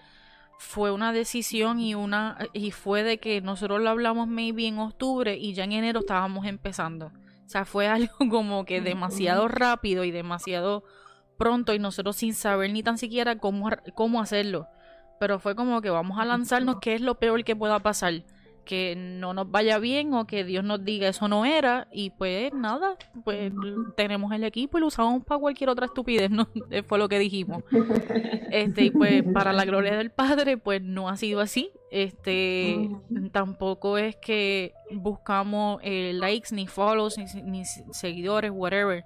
[0.59, 5.37] fue una decisión y una y fue de que nosotros lo hablamos maybe en octubre
[5.37, 7.07] y ya en enero estábamos empezando.
[7.45, 10.85] O sea, fue algo como que demasiado rápido y demasiado
[11.37, 14.69] pronto y nosotros sin saber ni tan siquiera cómo, cómo hacerlo.
[15.23, 18.13] Pero fue como que vamos a lanzarnos qué es lo peor que pueda pasar.
[18.65, 21.87] Que no nos vaya bien o que Dios nos diga eso no era.
[21.93, 23.53] Y pues nada, pues
[23.97, 26.49] tenemos el equipo y lo usamos para cualquier otra estupidez, ¿no?
[26.89, 27.63] Fue lo que dijimos.
[28.51, 31.71] Este, y pues para la gloria del Padre, pues no ha sido así.
[31.93, 32.91] Este,
[33.31, 39.05] tampoco es que buscamos eh, likes, ni follows, ni seguidores, whatever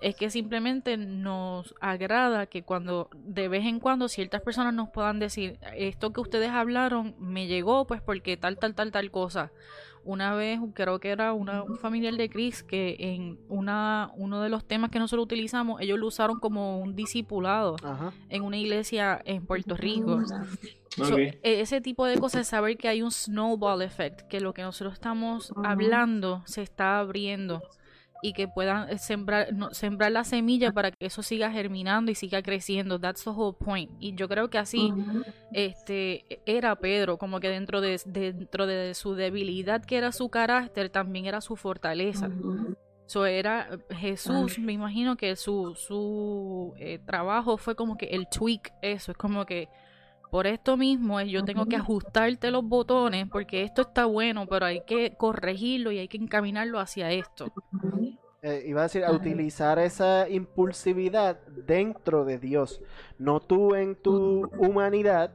[0.00, 5.18] es que simplemente nos agrada que cuando de vez en cuando ciertas personas nos puedan
[5.18, 9.50] decir esto que ustedes hablaron me llegó pues porque tal tal tal tal cosa
[10.04, 14.48] una vez creo que era una, un familiar de Chris que en una uno de
[14.48, 17.76] los temas que nosotros utilizamos ellos lo usaron como un discipulado
[18.28, 20.20] en una iglesia en Puerto Rico.
[21.42, 25.52] Ese tipo de cosas saber que hay un snowball effect que lo que nosotros estamos
[25.62, 27.62] hablando se está abriendo
[28.22, 32.42] y que puedan eh, sembrar, sembrar la semilla para que eso siga germinando y siga
[32.42, 32.98] creciendo.
[32.98, 33.90] That's the whole point.
[34.00, 34.92] Y yo creo que así
[35.52, 40.90] este era Pedro, como que dentro de, dentro de su debilidad que era su carácter,
[40.90, 42.28] también era su fortaleza.
[43.06, 48.72] eso era Jesús, me imagino que su, su eh, trabajo fue como que el tweak,
[48.82, 49.68] eso, es como que
[50.30, 54.82] por esto mismo yo tengo que ajustarte los botones porque esto está bueno, pero hay
[54.86, 57.52] que corregirlo y hay que encaminarlo hacia esto.
[58.40, 62.80] Eh, iba a decir, a utilizar esa impulsividad dentro de Dios,
[63.18, 65.32] no tú en tu humanidad,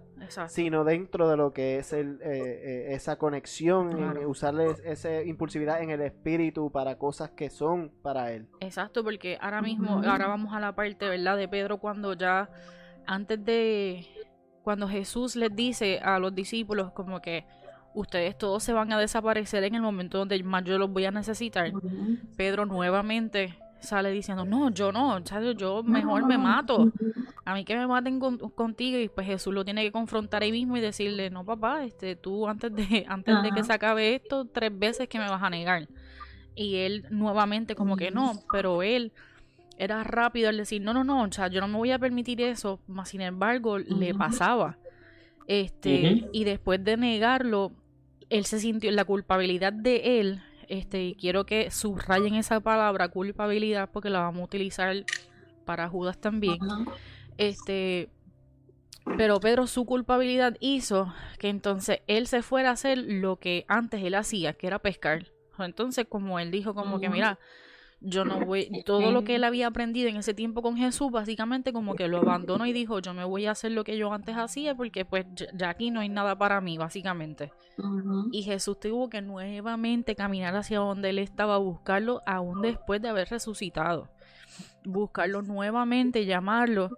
[0.47, 5.81] sino dentro de lo que es el, eh, eh, esa conexión, en usarle esa impulsividad
[5.81, 8.47] en el espíritu para cosas que son para Él.
[8.61, 11.35] Exacto, porque ahora mismo, ahora vamos a la parte, ¿verdad?
[11.35, 12.49] De Pedro cuando ya,
[13.05, 14.07] antes de,
[14.63, 17.45] cuando Jesús les dice a los discípulos como que
[17.93, 21.11] ustedes todos se van a desaparecer en el momento donde más yo los voy a
[21.11, 21.71] necesitar.
[22.35, 25.19] Pedro nuevamente sale diciendo, no, yo no,
[25.55, 26.91] yo mejor me mato.
[27.45, 30.77] A mí que me maten contigo y pues Jesús lo tiene que confrontar ahí mismo
[30.77, 34.77] y decirle, no papá, este, tú antes de, antes de que se acabe esto, tres
[34.77, 35.87] veces que me vas a negar.
[36.55, 39.11] Y él nuevamente como que no, pero él
[39.77, 42.41] era rápido al decir, no, no, no, o sea, yo no me voy a permitir
[42.41, 44.77] eso, más sin embargo, le pasaba.
[45.47, 47.73] Este, y después de negarlo,
[48.33, 53.89] él se sintió la culpabilidad de él, este, y quiero que subrayen esa palabra culpabilidad
[53.91, 55.05] porque la vamos a utilizar
[55.65, 56.57] para Judas también.
[57.37, 58.09] Este,
[59.17, 64.03] pero Pedro su culpabilidad hizo que entonces él se fuera a hacer lo que antes
[64.03, 65.27] él hacía, que era pescar.
[65.59, 67.37] Entonces, como él dijo, como que mira,
[68.03, 71.73] yo no voy, todo lo que él había aprendido en ese tiempo con Jesús, básicamente
[71.73, 74.35] como que lo abandonó y dijo, yo me voy a hacer lo que yo antes
[74.35, 77.51] hacía porque pues ya aquí no hay nada para mí, básicamente.
[78.31, 83.29] Y Jesús tuvo que nuevamente caminar hacia donde él estaba, buscarlo aún después de haber
[83.29, 84.09] resucitado.
[84.83, 86.91] Buscarlo nuevamente, llamarlo.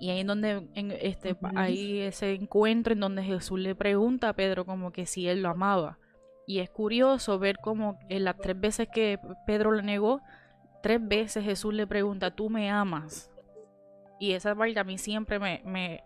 [0.00, 4.32] Y ahí en donde en este hay ese encuentro en donde Jesús le pregunta a
[4.32, 5.98] Pedro como que si él lo amaba.
[6.46, 10.20] Y es curioso ver como en las tres veces que Pedro le negó,
[10.82, 13.30] Tres veces Jesús le pregunta, ¿tú me amas?
[14.18, 16.02] Y esa parte a mí siempre me, me,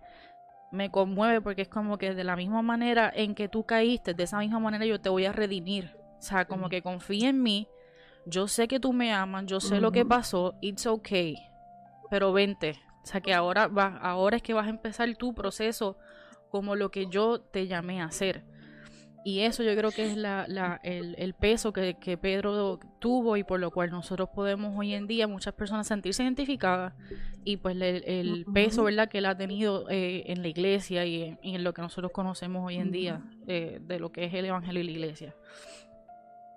[0.70, 4.24] me conmueve porque es como que de la misma manera en que tú caíste, de
[4.24, 5.96] esa misma manera yo te voy a redimir.
[6.18, 7.68] O sea, como que confía en mí,
[8.26, 11.36] yo sé que tú me amas, yo sé lo que pasó, it's okay,
[12.10, 12.78] pero vente.
[13.02, 15.96] O sea, que ahora, va, ahora es que vas a empezar tu proceso
[16.50, 18.44] como lo que yo te llamé a hacer.
[19.26, 23.36] Y eso yo creo que es la, la, el, el, peso que, que, Pedro tuvo
[23.36, 26.94] y por lo cual nosotros podemos hoy en día, muchas personas sentirse identificadas
[27.42, 29.08] y pues el, el peso ¿verdad?
[29.08, 32.12] que él ha tenido eh, en la iglesia y en, y en, lo que nosotros
[32.12, 35.34] conocemos hoy en día eh, de lo que es el Evangelio y la iglesia.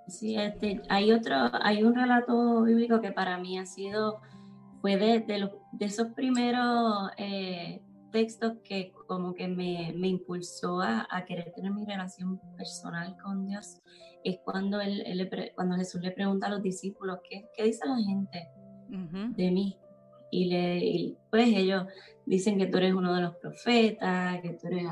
[0.08, 4.22] Sí, este, hay otro, hay un relato bíblico que para mí ha sido,
[4.80, 10.82] fue de, de, los, de esos primeros eh, textos que como que me, me impulsó
[10.82, 13.78] a, a, querer tener mi relación personal con Dios,
[14.24, 17.98] es cuando, él, él cuando Jesús le pregunta a los discípulos, ¿qué, qué dice la
[17.98, 18.50] gente
[18.90, 19.36] uh -huh.
[19.36, 19.78] de mí?
[20.32, 21.86] Y, le, y pues ellos
[22.26, 24.86] dicen que tú eres uno de los profetas, que tú eres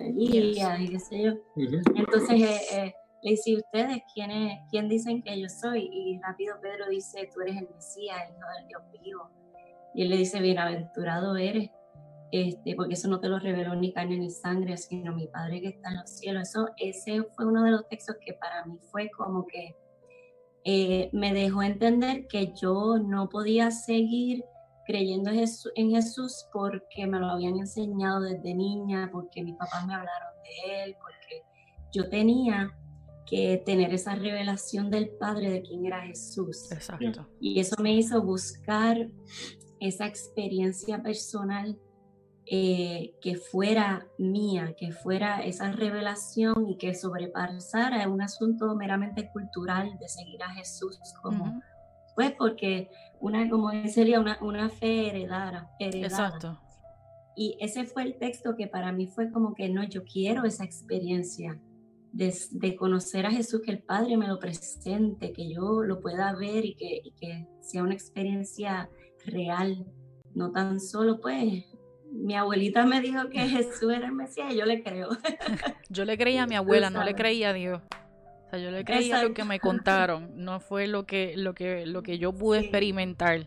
[0.00, 1.32] Elías y qué sé yo.
[1.32, 1.92] Uh -huh.
[1.94, 5.88] Entonces eh, eh, le dice, ¿ustedes quién, es, quién dicen que yo soy?
[5.92, 9.30] Y rápido Pedro dice, tú eres el Mesías, el Hijo del Dios vivo.
[9.94, 11.70] Y él le dice, bienaventurado eres
[12.32, 15.68] este, porque eso no te lo reveló ni carne ni sangre, sino mi Padre que
[15.68, 16.48] está en los cielos.
[16.48, 19.76] Eso, ese fue uno de los textos que para mí fue como que
[20.64, 24.44] eh, me dejó entender que yo no podía seguir
[24.86, 30.32] creyendo en Jesús, porque me lo habían enseñado desde niña, porque mis papás me hablaron
[30.42, 31.42] de él, porque
[31.92, 32.74] yo tenía
[33.26, 36.72] que tener esa revelación del Padre de quién era Jesús.
[36.72, 37.28] Exacto.
[37.40, 39.06] Y eso me hizo buscar
[39.80, 41.78] esa experiencia personal
[42.44, 49.96] eh, que fuera mía, que fuera esa revelación y que sobrepasara un asunto meramente cultural
[49.98, 51.62] de seguir a Jesús como, uh -huh.
[52.16, 56.28] pues porque una, como sería una, una fe heredada, heredada.
[56.28, 56.60] Exacto.
[57.36, 60.64] Y ese fue el texto que para mí fue como que no, yo quiero esa
[60.64, 61.60] experiencia
[62.12, 66.34] de, de conocer a Jesús, que el Padre me lo presente, que yo lo pueda
[66.34, 68.90] ver y que, y que sea una experiencia
[69.24, 69.86] real,
[70.34, 71.64] no tan solo pues
[72.12, 75.08] mi abuelita me dijo que Jesús era el Mesías y yo le creo.
[75.88, 77.80] yo le creía a mi abuela, no le creía a Dios.
[78.46, 79.28] O sea, yo le creía Exacto.
[79.28, 82.64] lo que me contaron, no fue lo que, lo que, lo que yo pude sí.
[82.66, 83.46] experimentar.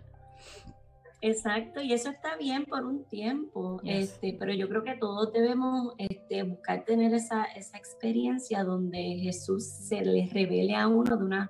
[1.21, 4.12] Exacto, y eso está bien por un tiempo, yes.
[4.12, 9.65] este, pero yo creo que todos debemos este, buscar tener esa, esa experiencia donde Jesús
[9.65, 11.49] se le revele a uno de una,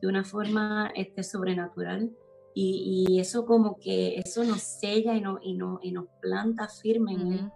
[0.00, 2.12] de una forma este, sobrenatural.
[2.58, 6.68] Y, y, eso como que eso nos sella y, no, y, no, y nos planta
[6.68, 7.50] firme en él.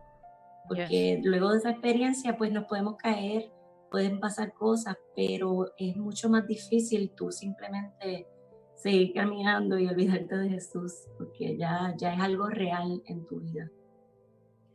[0.69, 1.25] Porque yes.
[1.25, 3.51] luego de esa experiencia pues nos podemos caer,
[3.91, 8.27] pueden pasar cosas, pero es mucho más difícil tú simplemente
[8.75, 13.71] seguir caminando y olvidarte de Jesús, porque ya, ya es algo real en tu vida.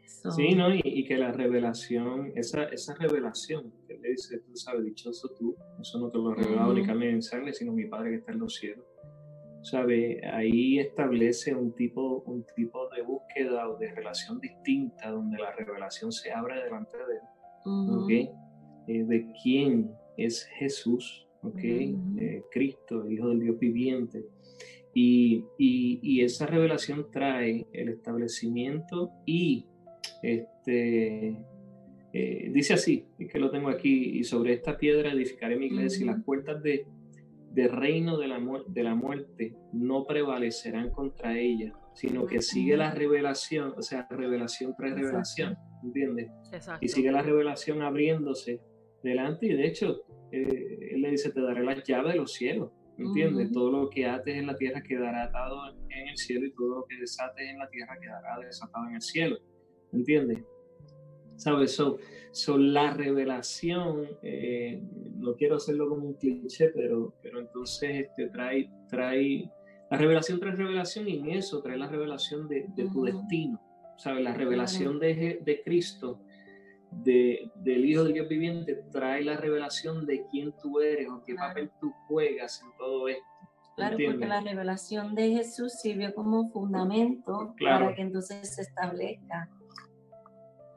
[0.07, 0.73] So, sí, ¿no?
[0.73, 5.55] Y, y, que la revelación, esa, esa revelación que le dice, tú sabes, dichoso tú,
[5.79, 6.79] eso no te lo ha revelado uh -huh.
[6.79, 8.85] ni carne ni sangre, sino mi Padre que está en los cielos
[9.65, 15.51] sabe, ahí establece un tipo, un tipo de búsqueda o de relación distinta donde la
[15.53, 17.21] revelación se abre delante de él,
[17.65, 18.03] uh -huh.
[18.03, 18.29] ¿okay?
[18.87, 21.93] eh, de quién es Jesús, ¿okay?
[21.93, 22.21] Uh -huh.
[22.21, 24.25] eh, Cristo, el Hijo del Dios viviente.
[24.93, 29.65] Y, y, y, esa revelación trae el establecimiento y
[30.21, 31.35] este,
[32.13, 35.97] eh, dice así, es que lo tengo aquí, y sobre esta piedra edificaré mi iglesia
[35.97, 36.13] uh -huh.
[36.13, 36.85] y las puertas de
[37.55, 42.91] de reino de la, de la muerte no prevalecerán contra ella, sino que sigue la
[42.91, 46.29] revelación, o sea, revelación tras revelación, ¿entiendes?
[46.51, 46.85] Exacto.
[46.85, 48.61] Y sigue la revelación abriéndose
[49.01, 52.71] delante y de hecho, eh, él le dice, te daré las llaves de los cielos,
[52.97, 53.47] ¿entiendes?
[53.47, 53.53] Uh -huh.
[53.53, 55.55] Todo lo que ates en la tierra quedará atado
[55.89, 59.01] en el cielo y todo lo que desates en la tierra quedará desatado en el
[59.01, 59.37] cielo,
[59.93, 60.43] ¿entiendes?
[61.37, 61.75] ¿Sabes?
[61.75, 61.97] So,
[62.31, 64.81] so, la revelación, eh,
[65.17, 69.51] no quiero hacerlo como un cliché, pero, pero entonces este, trae, trae,
[69.89, 73.61] la revelación trae revelación y en eso trae la revelación de, de tu destino,
[73.97, 74.23] ¿sabes?
[74.23, 76.21] La revelación de, de Cristo,
[76.91, 81.35] de, del Hijo del Dios viviente, trae la revelación de quién tú eres o qué
[81.35, 81.49] claro.
[81.49, 83.23] papel tú juegas en todo esto.
[83.75, 84.19] Claro, ¿entiendes?
[84.19, 87.85] porque la revelación de Jesús sirvió como fundamento claro.
[87.85, 89.49] para que entonces se establezca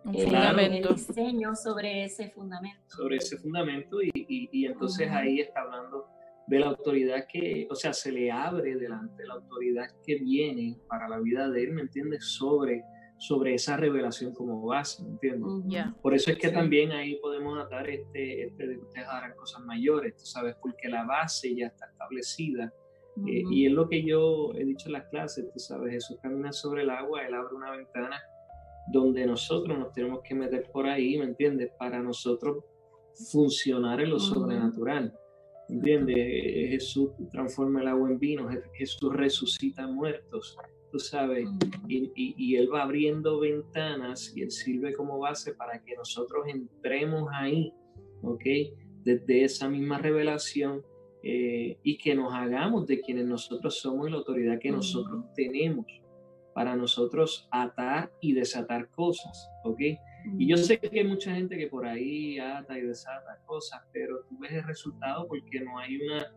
[0.08, 0.88] un fundamento.
[0.90, 2.80] El diseño sobre ese fundamento.
[2.88, 5.16] Sobre ese fundamento y, y, y entonces uh -huh.
[5.18, 6.06] ahí está hablando
[6.48, 11.08] de la autoridad que, o sea, se le abre delante la autoridad que viene para
[11.08, 12.24] la vida de él, ¿me entiendes?
[12.24, 12.82] Sobre,
[13.18, 15.42] sobre esa revelación como base, ¿me entiendes?
[15.42, 15.70] Uh -huh.
[15.70, 15.94] yeah.
[16.00, 16.54] Por eso es que sí.
[16.54, 20.88] también ahí podemos atar este, este de que ustedes harán cosas mayores, tú sabes, porque
[20.88, 22.72] la base ya está establecida.
[23.16, 23.28] Uh -huh.
[23.28, 26.50] eh, y es lo que yo he dicho en las clases, tú sabes, Jesús camina
[26.52, 28.18] sobre el agua, él abre una ventana
[28.92, 31.70] donde nosotros nos tenemos que meter por ahí, ¿me entiendes?
[31.78, 32.64] Para nosotros
[33.30, 34.34] funcionar en lo uh -huh.
[34.34, 35.12] sobrenatural,
[35.68, 36.16] ¿entiendes?
[36.70, 40.56] Jesús transforma el agua en vino, Jesús resucita muertos,
[40.92, 41.84] tú sabes, uh -huh.
[41.88, 46.46] y, y, y, Él va abriendo ventanas y Él sirve como base para que nosotros
[46.46, 47.72] entremos ahí
[48.22, 48.44] ¿ok?
[49.04, 50.82] Desde esa misma revelación
[51.22, 55.86] eh, y que nos hagamos de quienes nosotros somos y la autoridad que nosotros tenemos
[56.58, 59.78] para nosotros atar y desatar cosas, ¿ok?
[60.38, 64.24] Y yo sé que hay mucha gente que por ahí ata y desata cosas, pero
[64.28, 66.32] tú ves el resultado porque no hay una,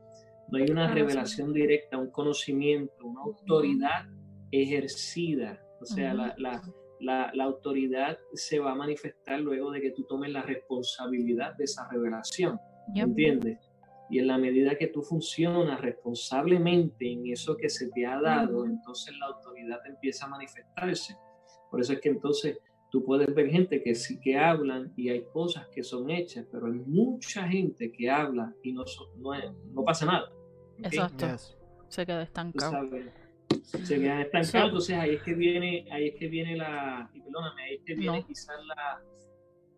[0.52, 4.06] no hay una revelación directa, un conocimiento, una autoridad
[4.52, 5.60] ejercida.
[5.82, 6.62] O sea, la, la,
[7.00, 11.64] la, la, autoridad se va a manifestar luego de que tú tomes la responsabilidad de
[11.64, 12.60] esa revelación.
[12.94, 13.71] ¿Entiendes?
[14.12, 18.66] Y en la medida que tú funcionas responsablemente en eso que se te ha dado,
[18.66, 21.16] entonces la autoridad empieza a manifestarse.
[21.70, 22.60] Por eso es que entonces
[22.92, 26.66] tú puedes ver gente que sí que hablan y hay cosas que son hechas, pero
[26.66, 28.84] hay mucha gente que habla y no,
[29.16, 29.32] no,
[29.74, 30.30] no pasa nada.
[30.80, 31.26] Exacto.
[31.88, 32.90] Se queda estancado.
[33.64, 37.64] Se queda estancado, entonces ahí es que viene, ahí es que viene la, y perdóname,
[37.64, 39.02] ahí es que viene quizás la,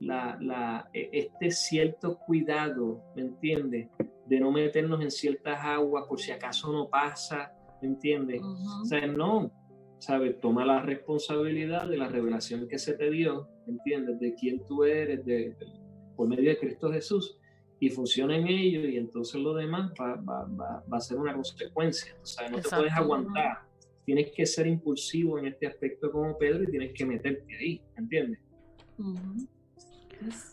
[0.04, 3.90] la, la, e, este cierto cuidado, ¿me entiendes?
[4.28, 8.42] De no meternos en ciertas aguas por si acaso no pasa, ¿me entiendes?
[8.42, 9.52] O sea, no,
[10.00, 10.40] ¿sabes?
[10.40, 14.20] Toma la responsabilidad de la revelación que se te dio, ¿entiendes?
[14.20, 15.56] De quién tú eres, de,
[16.16, 17.38] por medio de Cristo Jesús,
[17.80, 21.34] y funciona en ello, y entonces lo demás va, va, va, va a ser una
[21.34, 22.16] consecuencia.
[22.22, 23.60] O sea, no te puedes aguantar.
[24.06, 28.40] Tienes que ser impulsivo en este aspecto como Pedro y tienes que meterte ahí, ¿entiendes?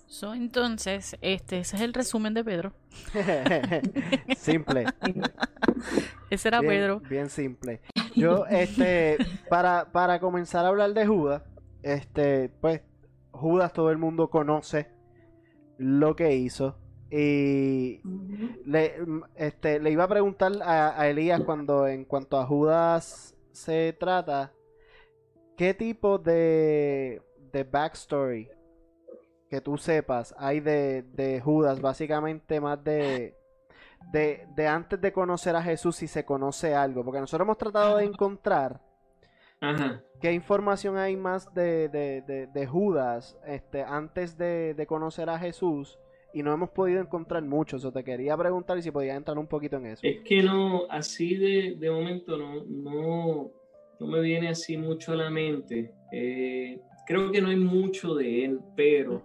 [0.06, 2.72] So, entonces, este, ese es el resumen de Pedro.
[4.36, 4.86] simple.
[6.30, 7.00] ese era Pedro.
[7.08, 7.80] Bien simple.
[8.16, 11.42] Yo, este, para, para comenzar a hablar de Judas,
[11.82, 12.82] este, pues,
[13.30, 14.88] Judas todo el mundo conoce
[15.78, 16.76] lo que hizo.
[17.10, 18.00] Y
[18.64, 18.94] le,
[19.36, 24.52] este, le iba a preguntar a, a Elías cuando en cuanto a Judas se trata,
[25.56, 28.48] ¿qué tipo de, de backstory
[29.50, 31.80] que tú sepas hay de, de Judas?
[31.80, 33.34] Básicamente más de,
[34.12, 37.04] de, de, antes de conocer a Jesús si se conoce algo.
[37.04, 38.80] Porque nosotros hemos tratado de encontrar
[40.20, 45.98] qué información hay más de, de, de Judas este, antes de, conocer a Jesús.
[46.32, 47.76] Y no hemos podido encontrar mucho.
[47.76, 50.00] Eso te quería preguntar y si podías entrar un poquito en eso.
[50.04, 53.50] Es que no, así de, de momento no, no,
[53.98, 55.92] no me viene así mucho a la mente.
[56.12, 56.80] Eh,
[57.10, 59.24] creo que no hay mucho de él, pero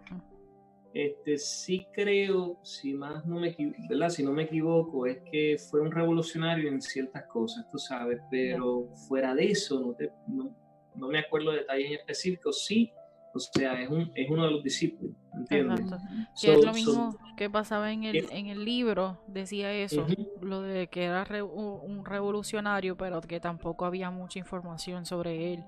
[0.92, 3.56] este, sí creo, si más no me,
[3.88, 4.10] ¿verdad?
[4.10, 8.88] si no me equivoco, es que fue un revolucionario en ciertas cosas, tú sabes, pero
[9.08, 10.56] fuera de eso, no, te, no,
[10.96, 12.92] no me acuerdo de detalles en específico, sí,
[13.36, 15.82] o sea, es, un, es uno de los discípulos, ¿entiendes?
[16.42, 20.08] que es lo mismo que pasaba en el, en el libro, decía eso,
[20.42, 25.64] lo de que era un revolucionario, pero que tampoco había mucha información sobre él.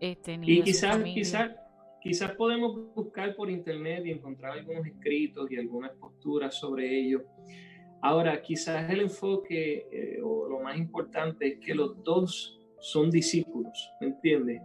[0.00, 1.50] Este, y quizás, quizás
[2.00, 7.24] Quizás podemos buscar por internet y encontrar algunos escritos y algunas posturas sobre ello.
[8.00, 13.90] Ahora, quizás el enfoque eh, o lo más importante es que los dos son discípulos,
[14.00, 14.62] ¿me entiendes?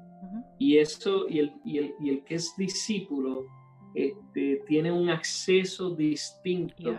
[0.59, 3.47] Y eso, y el, y, el, y el, que es discípulo
[3.95, 6.95] este, tiene un acceso distinto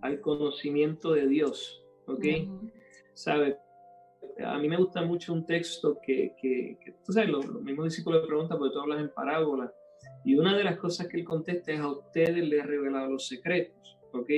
[0.00, 2.24] al conocimiento de Dios, ¿ok?
[3.14, 3.56] ¿Sabes?
[4.44, 8.28] A mí me gusta mucho un texto que, que, tú sabes, los, mismos discípulos le
[8.28, 9.72] preguntan, porque tú hablas en parábola,
[10.24, 13.28] y una de las cosas que él contesta es a ustedes les he revelado los
[13.28, 14.30] secretos, ¿ok?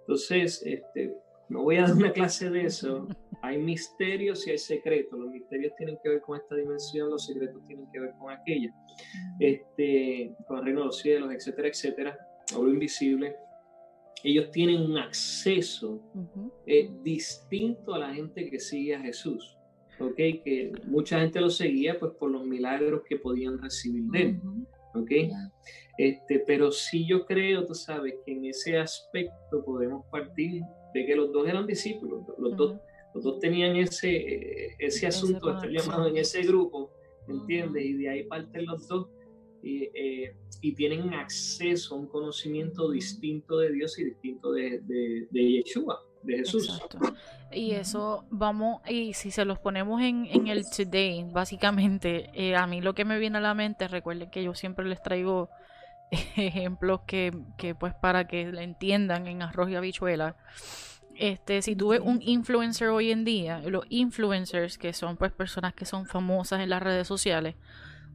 [0.00, 1.14] Entonces, este,
[1.48, 3.06] no voy a dar una clase de eso.
[3.42, 5.18] Hay misterios y hay secretos.
[5.18, 8.72] Los misterios tienen que ver con esta dimensión, los secretos tienen que ver con aquella,
[9.38, 12.18] este, con el reino de los cielos, etcétera, etcétera,
[12.56, 13.36] o lo invisible
[14.24, 16.00] ellos tienen un acceso
[16.66, 19.56] eh, distinto a la gente que sigue a Jesús.
[19.98, 20.16] ¿ok?
[20.16, 24.40] Que mucha gente lo seguía pues por los milagros que podían recibir de él.
[24.94, 25.10] ¿ok?
[25.98, 30.62] Este, pero sí yo creo, tú sabes, que en ese aspecto podemos partir
[30.94, 32.80] de que los dos eran discípulos, los, dos,
[33.14, 36.90] los dos tenían ese, ese asunto estar llamados en ese grupo,
[37.28, 37.84] ¿entiendes?
[37.84, 39.08] Y de ahí parten los dos
[39.62, 45.28] y, eh, y, tienen acceso a un conocimiento distinto de Dios y distinto de, de,
[45.30, 46.68] de Yeshua, de Jesús.
[46.68, 46.98] Exacto.
[47.52, 52.66] Y eso vamos, y si se los ponemos en, en el today, básicamente, eh, a
[52.66, 55.48] mí lo que me viene a la mente, recuerden que yo siempre les traigo
[56.36, 60.36] ejemplos que, que pues para que le entiendan en arroz y habichuela.
[61.14, 65.74] Este, si tú ves un influencer hoy en día, los influencers que son pues personas
[65.74, 67.54] que son famosas en las redes sociales,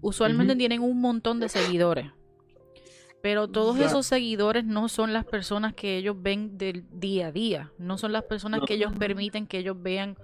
[0.01, 2.11] usualmente tienen un montón de seguidores.
[3.21, 7.71] Pero todos esos seguidores no son las personas que ellos ven del día a día,
[7.77, 10.17] no son las personas que ellos permiten que ellos vean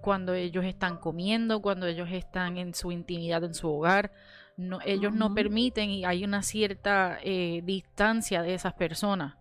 [0.00, 4.12] cuando ellos están comiendo, cuando ellos están en su intimidad en su hogar.
[4.56, 9.36] No, ellos no permiten y hay una cierta eh, distancia de esas personas.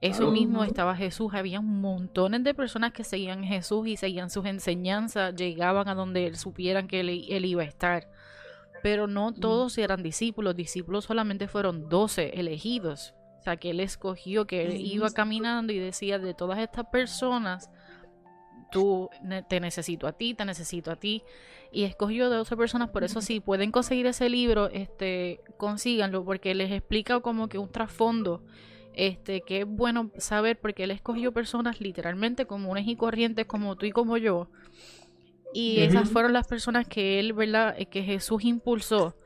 [0.00, 1.32] Eso mismo estaba Jesús.
[1.32, 6.26] Había montones de personas que seguían a Jesús y seguían sus enseñanzas, llegaban a donde
[6.26, 8.08] él supieran que él, él iba a estar.
[8.82, 10.56] Pero no todos eran discípulos.
[10.56, 13.14] Discípulos solamente fueron doce elegidos.
[13.38, 17.70] O sea, que él escogió, que él iba caminando y decía, de todas estas personas,
[18.72, 19.10] tú
[19.48, 21.22] te necesito a ti, te necesito a ti.
[21.72, 26.54] Y escogió de 12 personas, por eso si pueden conseguir ese libro, este, consíganlo, porque
[26.54, 28.44] les explica como que un trasfondo,
[28.94, 33.86] este, que es bueno saber, porque él escogió personas literalmente comunes y corrientes como tú
[33.86, 34.50] y como yo.
[35.54, 37.74] Y esas fueron las personas que él, ¿verdad?
[37.78, 39.16] Eh, que Jesús impulsó.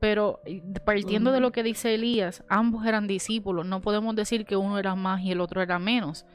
[0.00, 0.40] Pero
[0.84, 3.64] partiendo de lo que dice Elías, ambos eran discípulos.
[3.66, 6.26] No podemos decir que uno era más y el otro era menos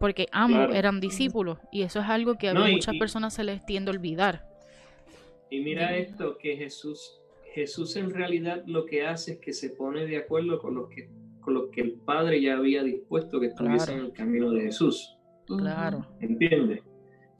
[0.00, 3.90] porque ambos eran discípulos y eso es algo que a muchas personas se les tiende
[3.90, 4.46] a olvidar.
[5.50, 7.20] Y mira esto, que Jesús,
[7.52, 11.10] Jesús en realidad lo que hace es que se pone de acuerdo con lo que,
[11.40, 15.18] con lo que el Padre ya había dispuesto que estuviesen en el camino de Jesús.
[15.46, 16.06] Claro.
[16.20, 16.80] ¿Entiendes?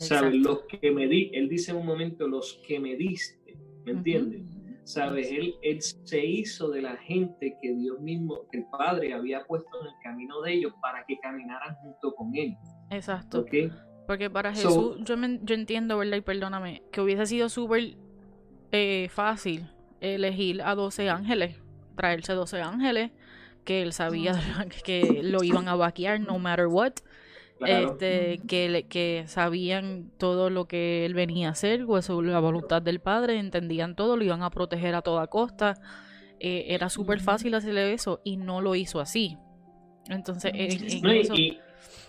[0.00, 0.34] ¿Sabes?
[0.34, 4.42] Los que me di, él dice en un momento, los que me diste, ¿me entiendes?
[4.84, 5.30] ¿Sabes?
[5.30, 9.68] Él, él se hizo de la gente que Dios mismo, que el Padre había puesto
[9.80, 12.56] en el camino de ellos para que caminaran junto con Él.
[12.90, 13.44] Exacto.
[14.06, 16.16] Porque para Jesús, yo, yo entiendo, ¿verdad?
[16.16, 17.96] Y perdóname, que hubiese sido súper
[18.72, 19.70] eh, fácil
[20.00, 21.60] elegir a 12 ángeles,
[21.94, 23.10] traerse 12 ángeles,
[23.64, 24.32] que él sabía
[24.84, 26.94] que lo iban a vaquear no matter what
[27.66, 33.00] este, que, que sabían todo lo que él venía a hacer, pues la voluntad del
[33.00, 35.74] padre, entendían todo, lo iban a proteger a toda costa.
[36.38, 39.36] Eh, era súper fácil hacerle eso y no lo hizo así.
[40.08, 40.52] Entonces,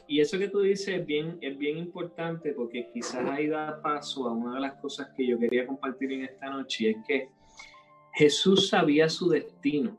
[0.07, 4.27] y, eso que tú dices es bien, es bien importante porque quizás ahí da paso
[4.27, 7.29] a una de las cosas que yo quería compartir en esta noche, y es que
[8.13, 9.97] Jesús sabía su destino.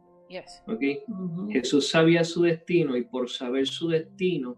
[1.51, 4.57] Jesús sabía su destino y por saber su destino,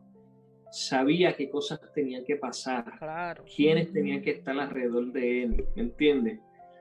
[0.74, 6.40] sabía qué cosas tenían que pasar, quiénes tenían que estar alrededor de él, ¿me entiendes?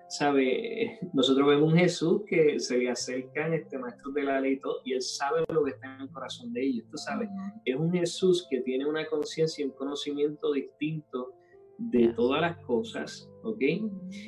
[0.10, 4.60] Sabe, nosotros vemos un Jesús que se le acercan este maestro de la ley y
[4.60, 7.30] todo, y él sabe lo que está en el corazón de ellos, tú sabes,
[7.66, 11.34] es un Jesús que tiene una conciencia y un conocimiento distinto
[11.78, 13.62] de todas las cosas, ¿ok?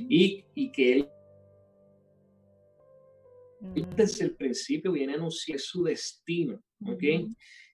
[0.10, 1.10] y, y que él
[3.96, 7.04] desde el principio viene a anunciar su destino, ¿ok?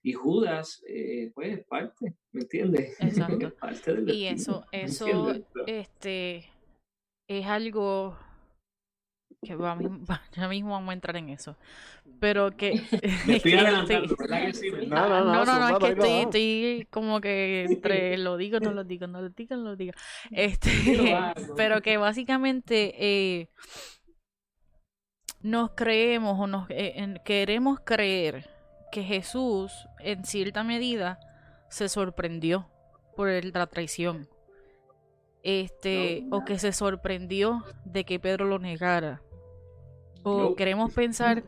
[0.04, 2.96] Y Judas, eh, pues, es parte, ¿me entiendes?
[3.00, 3.52] Exacto.
[4.08, 5.32] y eso, eso,
[5.66, 6.50] este,
[7.28, 8.16] es algo
[9.44, 9.78] que va,
[10.32, 11.56] ya mismo vamos a entrar en eso.
[12.20, 12.72] Pero que.
[13.28, 14.70] estoy adelantando, ¿verdad que sí?
[14.70, 18.72] No, no, no, no, no, es que estoy, estoy, como que entre lo digo, no
[18.72, 19.92] lo digo, no lo digo, no lo digo.
[20.30, 20.70] Este,
[21.56, 23.48] pero que básicamente eh,
[25.42, 28.51] nos creemos o nos eh, queremos creer
[28.92, 31.18] que Jesús, en cierta medida,
[31.68, 32.68] se sorprendió
[33.16, 34.28] por la traición.
[35.42, 39.20] Este, o que se sorprendió de que Pedro lo negara.
[40.22, 41.42] O queremos pensar,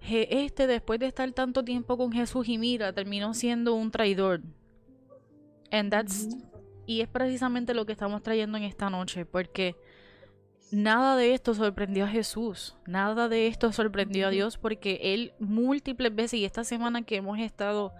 [0.00, 4.40] este después de estar tanto tiempo con Jesús y mira, terminó siendo un traidor.
[5.70, 6.28] And that's,
[6.86, 9.76] y es precisamente lo que estamos trayendo en esta noche, porque
[10.72, 16.14] Nada de esto sorprendió a Jesús, nada de esto sorprendió a Dios porque Él múltiples
[16.14, 17.92] veces y esta semana que hemos estado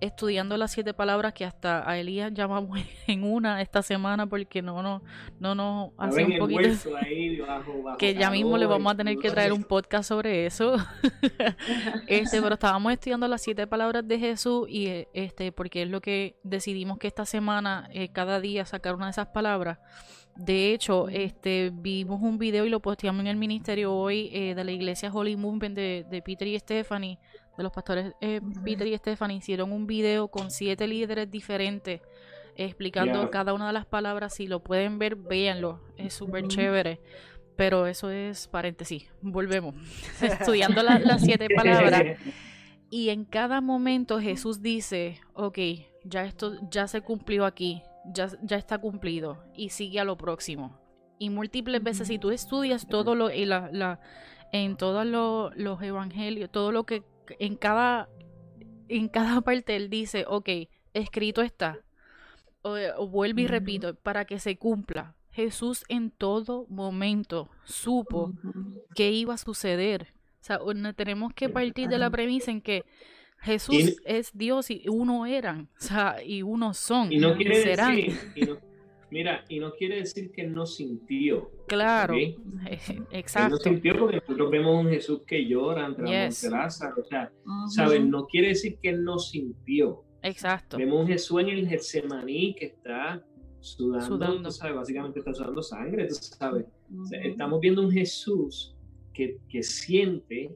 [0.00, 4.82] estudiando las siete palabras que hasta a Elías llamamos en una esta semana porque no
[4.82, 5.02] no
[5.40, 6.68] no no hace un poquito
[7.98, 10.76] que ya mismo le vamos a tener que traer un podcast sobre eso.
[12.06, 16.36] Este pero estábamos estudiando las siete palabras de Jesús y este porque es lo que
[16.42, 19.78] decidimos que esta semana eh, cada día sacar una de esas palabras
[20.38, 24.62] de hecho, este vimos un video y lo posteamos en el ministerio hoy eh, de
[24.62, 27.18] la iglesia Holy Movement de, Peter y Stephanie,
[27.56, 32.02] de los pastores eh, Peter y Stephanie, hicieron un video con siete líderes diferentes
[32.54, 34.34] explicando cada una de las palabras.
[34.34, 37.00] Si lo pueden ver, véanlo, es súper chévere.
[37.56, 39.74] Pero eso es paréntesis, volvemos.
[40.22, 42.16] Estudiando las siete palabras.
[42.90, 45.58] Y en cada momento Jesús dice, ok,
[46.04, 47.82] ya esto ya se cumplió aquí,
[48.12, 50.78] ya, ya está cumplido y sigue a lo próximo.
[51.18, 54.00] Y múltiples veces, si tú estudias todo lo, y la, la,
[54.52, 55.06] en todos
[55.56, 57.02] los evangelios, todo lo que
[57.38, 58.08] en cada,
[58.88, 60.48] en cada parte él dice, ok,
[60.94, 61.78] escrito está.
[62.62, 65.14] O, vuelve y repito, para que se cumpla.
[65.30, 68.32] Jesús en todo momento supo
[68.94, 70.12] que iba a suceder.
[70.40, 70.58] O sea,
[70.96, 72.84] tenemos que partir de la premisa en que
[73.40, 77.96] Jesús es Dios y uno eran, o sea, y uno son, y no quiere serán.
[77.96, 78.58] Decir,
[79.10, 81.50] Mira, y no quiere decir que no sintió.
[81.66, 82.14] Claro,
[83.10, 83.56] exacto.
[83.56, 86.44] no sintió porque nosotros vemos un Jesús que llora ante yes.
[86.44, 87.02] la Lázaro.
[87.02, 87.32] O sea,
[87.68, 88.04] ¿sabes?
[88.04, 90.04] No quiere decir que no sintió.
[90.22, 90.76] Exacto.
[90.76, 93.24] Vemos un Jesús en el Getsemaní que está
[93.60, 96.66] sudando, Tú sabes, básicamente está sudando sangre, tú sabes.
[97.22, 98.76] estamos viendo un Jesús
[99.12, 100.54] que, que siente,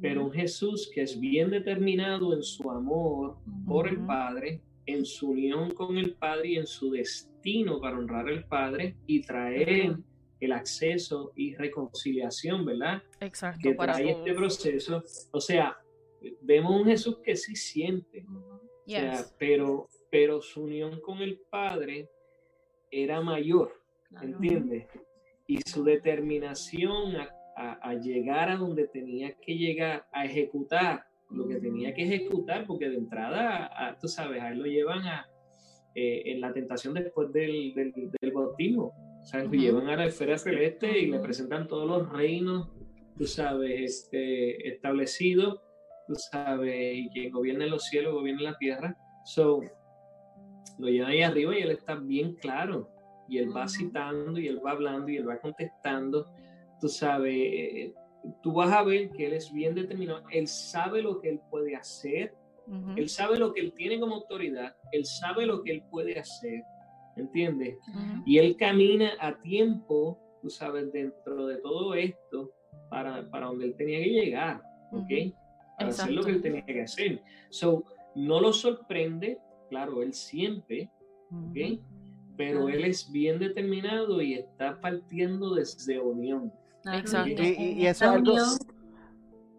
[0.00, 5.30] pero un Jesús que es bien determinado en su amor por el Padre, en su
[5.30, 9.96] unión con el Padre y en su destino para honrar al Padre y traer
[10.40, 13.02] el acceso y reconciliación, ¿verdad?
[13.20, 13.60] Exacto.
[13.62, 15.04] Que trae este proceso.
[15.32, 15.76] O sea,
[16.40, 18.24] vemos un Jesús que sí siente,
[19.38, 22.08] pero, pero su unión con el Padre
[22.90, 23.72] era mayor,
[24.20, 24.86] ¿entiendes?
[25.46, 27.39] Y su determinación a,
[28.02, 32.96] llegar a donde tenía que llegar, a ejecutar lo que tenía que ejecutar, porque de
[32.96, 35.28] entrada, tú sabes, a él lo llevan a,
[35.94, 38.92] eh, en la tentación después del, del, bautismo.
[39.20, 42.68] O sea, lo llevan a la esfera celeste y le presentan todos los reinos,
[43.16, 45.60] tú sabes, este, establecidos,
[46.06, 48.96] tú sabes, y quien gobierna los cielos, gobierna la tierra.
[49.24, 49.60] So,
[50.78, 52.88] lo llevan ahí arriba y él está bien claro.
[53.28, 56.26] Y él va citando y él va hablando y él va contestando.
[56.80, 57.92] Tú sabes,
[58.42, 60.22] tú vas a ver que él es bien determinado.
[60.30, 62.34] Él sabe lo que él puede hacer.
[62.96, 64.76] Él sabe lo que él tiene como autoridad.
[64.92, 66.62] Él sabe lo que él puede hacer.
[67.16, 67.76] ¿Entiendes?
[68.24, 72.50] Y él camina a tiempo, tú sabes, dentro de todo esto
[72.88, 74.62] para, para donde él tenía que llegar.
[74.92, 75.34] ¿Ok?
[75.76, 77.22] Para hacer lo que él tenía que hacer.
[77.50, 79.38] So, no lo sorprende
[79.70, 80.90] claro, él siente,
[82.36, 86.52] pero él es bien determinado y está partiendo desde unión.
[86.86, 87.42] Exacto.
[87.42, 88.36] Y, eso es algo...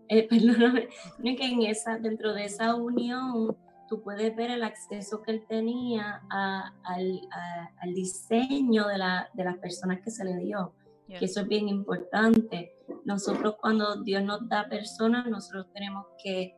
[0.09, 0.89] Eh, perdóname,
[1.23, 3.55] que en esa, dentro de esa unión
[3.87, 10.01] tú puedes ver el acceso que él tenía al, diseño de, la, de, las personas
[10.01, 10.73] que se le dio,
[11.07, 12.73] que eso es bien importante.
[13.05, 16.55] Nosotros cuando Dios nos da personas, nosotros tenemos que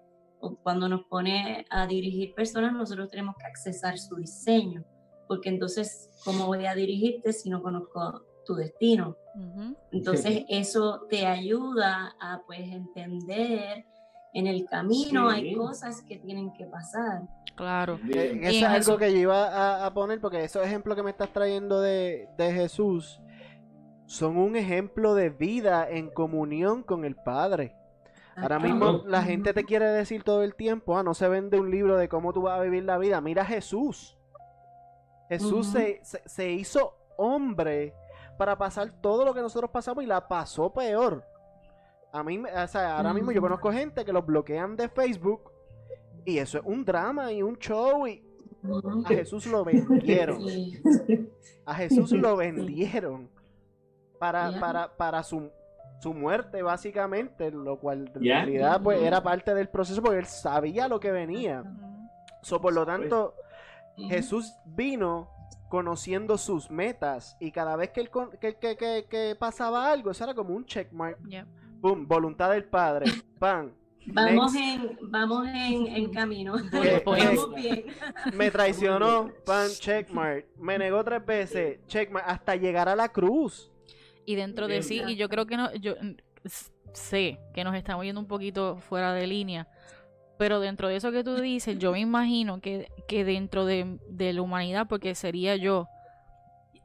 [0.62, 4.84] cuando nos pone a dirigir personas, nosotros tenemos que accesar su diseño,
[5.28, 9.18] porque entonces, ¿cómo voy a dirigirte si no conozco tu destino?
[9.92, 13.86] Entonces, eso te ayuda a pues entender
[14.34, 17.22] en el camino hay cosas que tienen que pasar.
[17.56, 18.00] Claro.
[18.14, 21.32] Eh, eso es algo que yo iba a, poner, porque esos ejemplos que me estás
[21.32, 23.22] trayendo de, de Jesús
[24.06, 27.76] son un ejemplo de vida en comunión con el Padre.
[28.36, 31.70] Ahora mismo la gente te quiere decir todo el tiempo, ah, no se vende un
[31.70, 33.22] libro de cómo tú vas a vivir la vida.
[33.22, 34.18] Mira Jesús.
[35.30, 35.74] Jesús
[36.26, 37.94] se, hizo hombre
[38.38, 41.24] para pasar todo lo que nosotros pasamos y la pasó peor.
[42.12, 45.52] A mí, o sea, ahora mismo yo conozco gente que los bloquean de Facebook
[46.26, 48.24] y eso es un drama y un show y
[49.06, 50.42] a Jesús lo vendieron.
[51.66, 53.30] A Jesús lo vendieron
[54.20, 55.50] para, para, para su
[56.04, 60.90] su muerte, básicamente, lo cual en realidad pues, era parte del proceso porque él sabía
[60.90, 61.64] lo que venía.
[62.42, 63.36] So, por lo tanto,
[63.96, 65.30] Jesús vino
[65.74, 68.12] conociendo sus metas y cada vez que, él,
[69.10, 71.18] que, pasaba algo, eso era como un checkmark.
[71.80, 73.12] Boom, voluntad del Padre.
[73.40, 73.74] Pan.
[74.06, 76.58] Vamos en, vamos en, camino.
[78.36, 80.46] Me traicionó, pan, checkmark.
[80.60, 83.72] Me negó tres veces, checkmark, hasta llegar a la cruz
[84.28, 85.96] y dentro de sí, y yo creo que no, yo
[86.94, 89.68] sé que nos estamos yendo un poquito fuera de línea,
[90.44, 94.42] pero dentro de eso que tú dices, yo me imagino que, que dentro de, la
[94.42, 95.88] humanidad, porque sería yo,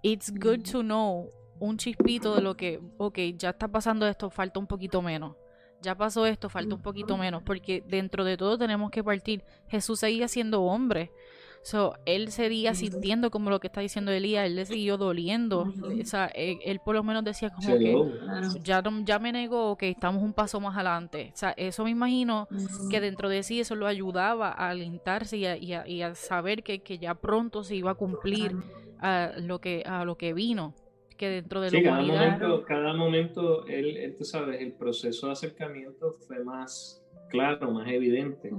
[0.00, 1.28] it's good to know
[1.58, 5.34] un chispito de lo que, ok, ya está pasando esto, falta un poquito menos.
[5.82, 9.42] Ya pasó esto, falta un poquito menos, porque dentro de todo tenemos que partir.
[9.66, 11.10] Jesús seguía siendo hombre.
[11.62, 15.72] So, él seguía sintiendo como lo que está diciendo Elías, él le siguió doliendo.
[15.82, 17.94] O sea, él, por lo menos decía como que
[18.62, 21.30] ya, ya me negó que estamos un paso más adelante.
[21.34, 22.48] O sea, eso me imagino
[22.90, 26.80] que dentro de sí eso lo ayudaba a alentarse y a, y a, saber que,
[26.80, 28.56] que, ya pronto se iba a cumplir
[29.00, 30.74] a lo que, a lo que vino.
[31.16, 36.12] Que dentro de sí, cada momento, cada momento, él, tú sabes, el proceso de acercamiento
[36.12, 38.50] fue más claro, más evidente.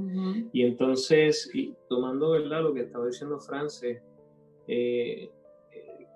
[0.53, 4.01] Y entonces, y tomando verdad lo que estaba diciendo Frances,
[4.67, 5.29] eh,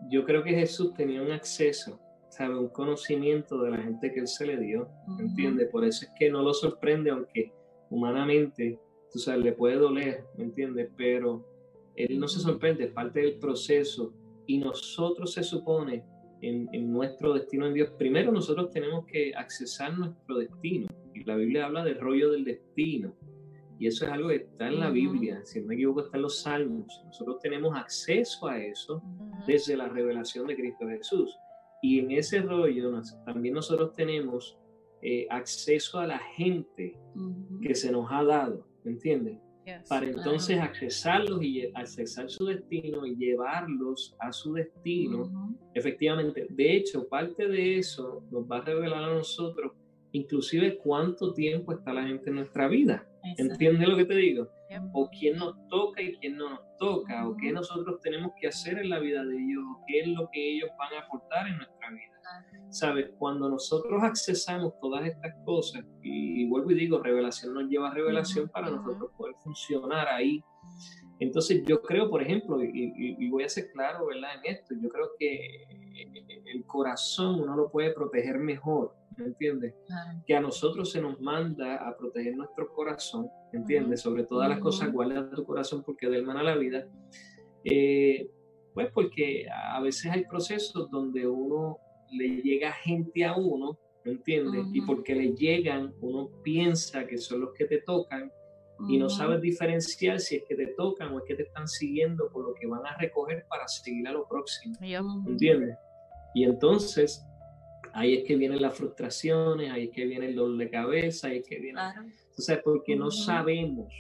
[0.10, 2.00] yo creo que Jesús tenía un acceso,
[2.30, 2.58] ¿sabe?
[2.58, 4.88] un conocimiento de la gente que él se le dio,
[5.20, 5.70] ¿entiendes?
[5.70, 7.52] Por eso es que no lo sorprende, aunque
[7.90, 8.80] humanamente,
[9.12, 10.90] tú sabes, le puede doler, ¿me entiendes?
[10.98, 11.46] Pero
[11.96, 14.14] él no se sorprende, es parte del proceso
[14.46, 16.04] y nosotros se supone
[16.42, 20.88] en, en nuestro destino en Dios, primero nosotros tenemos que accesar nuestro destino
[21.26, 23.16] la Biblia habla del rollo del destino.
[23.80, 26.24] Y eso es algo que está en la Biblia, si no me equivoco, está en
[26.24, 27.02] los Salmos.
[27.06, 29.02] Nosotros tenemos acceso a eso
[29.48, 31.38] desde la revelación de Cristo Jesús.
[31.82, 34.58] Y en ese rollo también nosotros tenemos
[35.02, 36.98] eh, acceso a la gente
[37.62, 39.38] que se nos ha dado, ¿me entiendes?
[39.90, 45.58] Para entonces accesarlos y accesar su destino y llevarlos a su destino.
[45.74, 49.74] Efectivamente, de hecho, parte de eso nos va a revelar a nosotros
[50.14, 53.06] inclusive cuánto tiempo está la gente en nuestra vida.
[53.38, 54.48] ¿Entiendes lo que te digo?
[54.94, 58.80] O quién nos toca y quién no nos toca, o qué nosotros tenemos que hacer
[58.80, 61.58] en la vida de ellos, o qué es lo que ellos van a aportar en
[61.58, 62.14] nuestra vida.
[62.70, 63.12] ¿Sabes?
[63.18, 68.50] Cuando nosotros accesamos todas estas cosas, y, vuelvo y digo, revelación nos lleva a revelación
[68.50, 70.44] para nosotros poder funcionar ahí.
[71.24, 74.32] Entonces yo creo, por ejemplo, y, voy a ser claro, ¿verdad?
[74.44, 75.64] En esto, yo creo que
[76.46, 79.74] el corazón uno lo puede proteger mejor ¿me entiendes?
[80.26, 84.02] Que a nosotros se nos manda a proteger nuestro corazón, ¿entiendes?
[84.02, 86.88] Sobre todas las cosas, guarda tu corazón porque de a la vida.
[87.64, 88.30] Eh,
[88.74, 91.78] pues porque a veces hay procesos donde uno
[92.12, 94.66] le llega gente a uno, ¿me entiendes?
[94.74, 98.32] Y porque le llegan, uno piensa que son los que te tocan
[98.88, 102.30] y no sabes diferenciar si es que te tocan o es que te están siguiendo
[102.30, 105.78] por lo que van a recoger para seguir a lo próximo, ¿me entiendes?
[106.34, 107.26] Y entonces
[107.94, 111.38] ahí es que vienen las frustraciones, ahí es que viene el dolor de cabeza, ahí
[111.38, 111.74] es que viene...
[111.74, 112.04] Claro.
[112.36, 113.94] Sabes, porque no sabemos,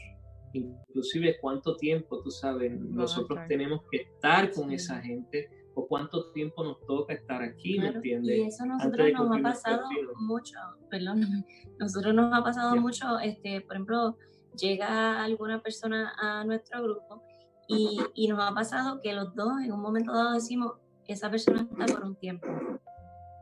[0.53, 6.63] inclusive cuánto tiempo, tú sabes, nosotros tenemos que estar con esa gente o cuánto tiempo
[6.63, 8.37] nos toca estar aquí, ¿me entiendes?
[8.37, 9.83] Y eso nosotros nos ha pasado
[10.19, 10.55] mucho,
[10.89, 11.45] perdón,
[11.79, 14.17] nosotros nos ha pasado mucho, este, por ejemplo,
[14.59, 17.23] llega alguna persona a nuestro grupo
[17.67, 20.73] y, y nos ha pasado que los dos en un momento dado decimos,
[21.07, 22.47] esa persona está por un tiempo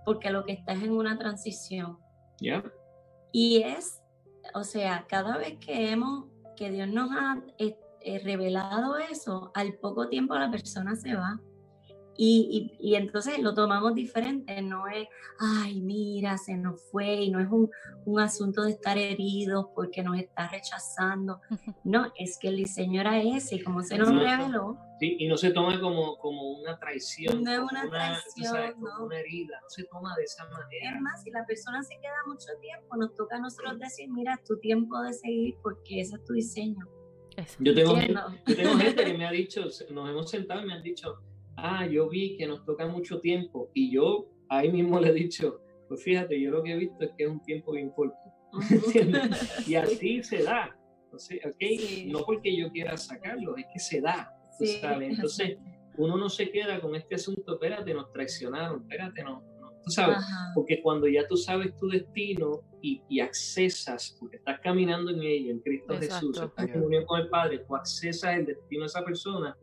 [0.05, 1.99] porque lo que está es en una transición.
[3.31, 4.01] Y es,
[4.53, 9.75] o sea, cada vez que hemos, que Dios nos ha eh, eh, revelado eso, al
[9.75, 11.39] poco tiempo la persona se va.
[12.23, 15.07] Y, y, entonces lo tomamos diferente, no es,
[15.39, 17.67] ay, mira, se nos fue, y no es un,
[18.05, 21.41] un, asunto de estar heridos porque nos está rechazando.
[21.83, 24.77] No, es que el diseño era ese, y como se nos reveló.
[24.99, 27.43] Sí, y no se toma como, como una traición.
[27.43, 29.03] No es una, traición, no.
[29.03, 30.93] una herida, no se toma de esa manera.
[30.93, 34.35] Es más, si la persona se queda mucho tiempo, nos toca a nosotros decir, mira,
[34.35, 36.87] es tu tiempo de seguir porque ese es tu diseño.
[37.57, 37.97] Yo tengo,
[38.45, 41.17] yo tengo gente que me ha dicho, nos hemos sentado y me han dicho,
[41.61, 45.61] ah, yo vi que nos toca mucho tiempo y yo ahí mismo le he dicho,
[45.87, 48.15] pues fíjate, yo lo que he visto es que es un tiempo bien corto.
[48.69, 49.67] ¿Entiendes?
[49.67, 50.75] y así se da.
[51.11, 54.33] okay, No porque yo quiera sacarlo, es que se da.
[54.59, 55.57] Entonces,
[55.97, 59.43] uno no se queda con este asunto, espérate, nos traicionaron, espérate, no.
[59.83, 60.17] tú sabes,
[60.53, 65.51] porque cuando ya tú sabes tu destino y, y, accesas, porque estás caminando en ello,
[65.51, 69.03] en Cristo Jesús, estás en unión con el Padre, tú accesas el destino de esa
[69.03, 69.57] persona,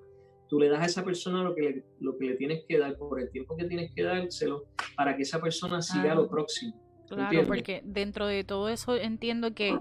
[0.49, 2.97] tú le das a esa persona lo que le, lo que le tienes que dar
[2.97, 4.65] por el tiempo que tienes que dárselo
[4.97, 6.75] para que esa persona siga lo próximo.
[7.09, 9.79] Claro, porque dentro de todo eso entiendo que,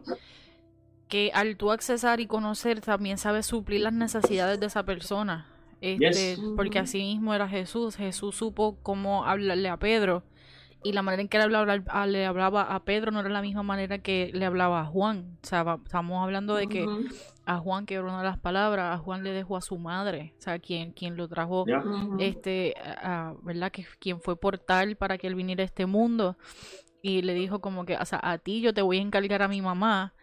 [1.07, 5.47] que al tú accesar y conocer también sabes suplir las necesidades de esa persona.
[5.81, 7.95] Este, Porque así mismo era Jesús.
[7.95, 10.23] Jesús supo cómo hablarle a Pedro
[10.83, 13.63] y la manera en que le hablaba, le hablaba a Pedro no era la misma
[13.63, 15.37] manera que le hablaba a Juan.
[15.43, 16.85] O sea, estamos hablando de que
[17.47, 20.33] a Juan, que era una de las palabras, a Juan le dejó a su madre,
[20.37, 21.65] o sea, quien, quien lo trajo,
[22.19, 22.75] este,
[23.41, 23.71] ¿verdad?
[23.71, 26.37] Que quien fue portal para que él viniera a este mundo.
[27.01, 29.47] Y le dijo como que, o sea, a ti yo te voy a encargar a
[29.47, 30.13] mi mamá,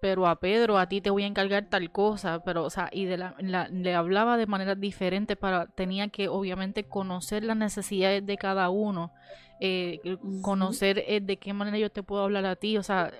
[0.00, 3.06] pero a Pedro, a ti te voy a encargar tal cosa, pero, o sea, y
[3.06, 3.34] de la,
[3.72, 9.12] le hablaba de manera diferente para, tenía que obviamente conocer las necesidades de cada uno
[9.60, 10.00] eh,
[10.42, 13.12] conocer eh, de qué manera yo te puedo hablar a ti, o sea,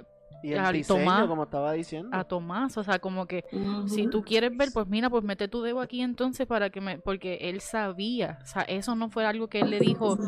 [0.42, 2.10] y el diseño, como estaba diciendo.
[2.12, 3.44] A Tomás, o sea, como que
[3.86, 6.98] si tú quieres ver, pues mira, pues mete tu dedo aquí entonces para que me,
[6.98, 10.18] porque él sabía, o sea, eso no fue algo que él le dijo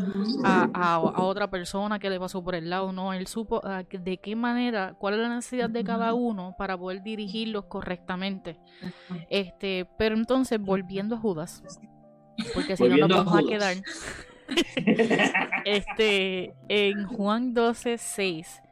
[0.45, 4.19] a, a, otra persona que le pasó por el lado, no, él supo ah, de
[4.19, 8.59] qué manera, cuál es la necesidad de cada uno para poder dirigirlos correctamente.
[9.29, 11.63] Este, pero entonces, volviendo a Judas,
[12.55, 13.77] porque si no nos vamos a quedar.
[15.65, 18.63] este, en Juan 12, 6,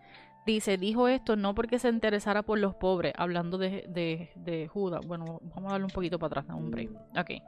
[0.53, 5.07] dice, dijo esto no porque se interesara por los pobres, hablando de, de, Judas.
[5.07, 6.88] Bueno, vamos a darle un poquito para atrás, hombre.
[7.16, 7.42] Ok.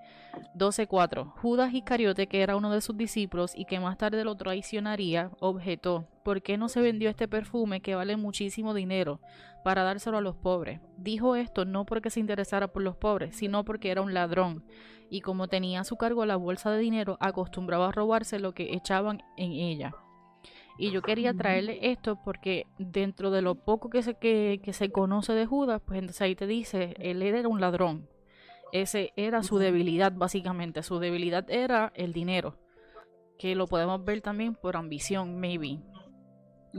[0.55, 1.33] 12.4.
[1.41, 6.07] Judas Iscariote, que era uno de sus discípulos y que más tarde lo traicionaría, objetó,
[6.23, 9.21] ¿por qué no se vendió este perfume que vale muchísimo dinero
[9.65, 10.81] para dárselo a los pobres?
[10.97, 14.65] Dijo esto no porque se interesara por los pobres, sino porque era un ladrón
[15.11, 18.75] y como tenía a su cargo la bolsa de dinero, acostumbraba a robarse lo que
[18.75, 19.93] echaban en ella.
[20.81, 24.91] Y yo quería traerle esto porque dentro de lo poco que se, que, que se
[24.91, 28.09] conoce de Judas, pues entonces ahí te dice, él era un ladrón.
[28.73, 30.83] Ese era su debilidad, básicamente.
[30.83, 32.57] Su debilidad era el dinero.
[33.39, 35.81] Que lo podemos ver también por ambición, maybe.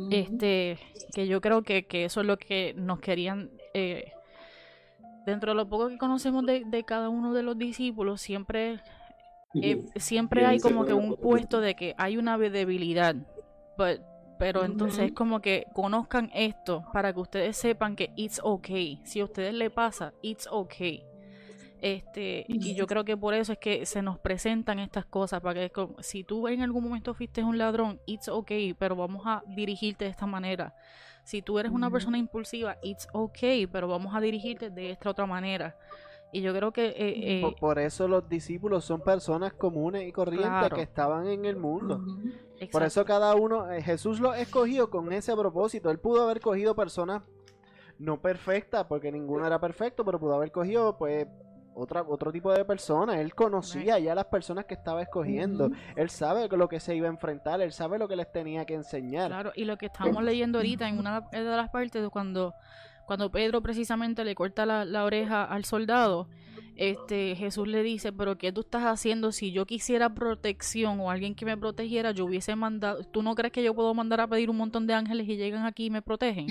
[0.10, 0.80] Este,
[1.14, 3.52] que yo creo que, que, eso es lo que nos querían.
[3.76, 4.12] Eh,
[5.28, 8.80] dentro de lo poco que conocemos de, de, cada uno de los discípulos, siempre,
[9.54, 13.16] eh, siempre hay como que un puesto de que hay una debilidad.
[14.40, 19.00] Pero entonces es como que conozcan esto para que ustedes sepan que it's okay.
[19.04, 21.06] Si a ustedes le pasa, it's okay.
[21.82, 25.70] Este, y yo creo que por eso es que se nos presentan estas cosas, para
[25.70, 30.06] que si tú en algún momento fuiste un ladrón, it's okay, pero vamos a dirigirte
[30.06, 30.76] de esta manera.
[31.24, 35.26] Si tú eres una persona impulsiva, it's okay, pero vamos a dirigirte de esta otra
[35.26, 35.76] manera.
[36.32, 36.88] Y yo creo que...
[36.88, 41.58] Eh, eh, por, eso los discípulos son personas comunes y corrientes que estaban en el
[41.58, 42.04] mundo.
[42.72, 45.90] Por eso cada uno, eh, Jesús lo escogió con ese propósito.
[45.90, 47.24] Él pudo haber cogido personas
[48.00, 51.28] no perfectas, porque ninguno era perfecto, pero pudo haber cogido pues
[51.76, 53.20] otra, otro tipo de persona.
[53.20, 55.70] Él conocía ya las personas que estaba escogiendo.
[55.96, 57.62] Él sabe lo que se iba a enfrentar.
[57.62, 59.28] Él sabe lo que les tenía que enseñar.
[59.28, 62.54] Claro, y lo que estamos leyendo ahorita en una de las partes cuando,
[63.06, 66.28] cuando Pedro precisamente le corta la, la oreja al soldado
[66.82, 69.32] este, Jesús le dice, pero ¿qué tú estás haciendo?
[69.32, 73.54] Si yo quisiera protección o alguien que me protegiera, yo hubiese mandado, ¿tú no crees
[73.54, 76.02] que yo puedo mandar a pedir un montón de ángeles y llegan aquí y me
[76.02, 76.48] protegen?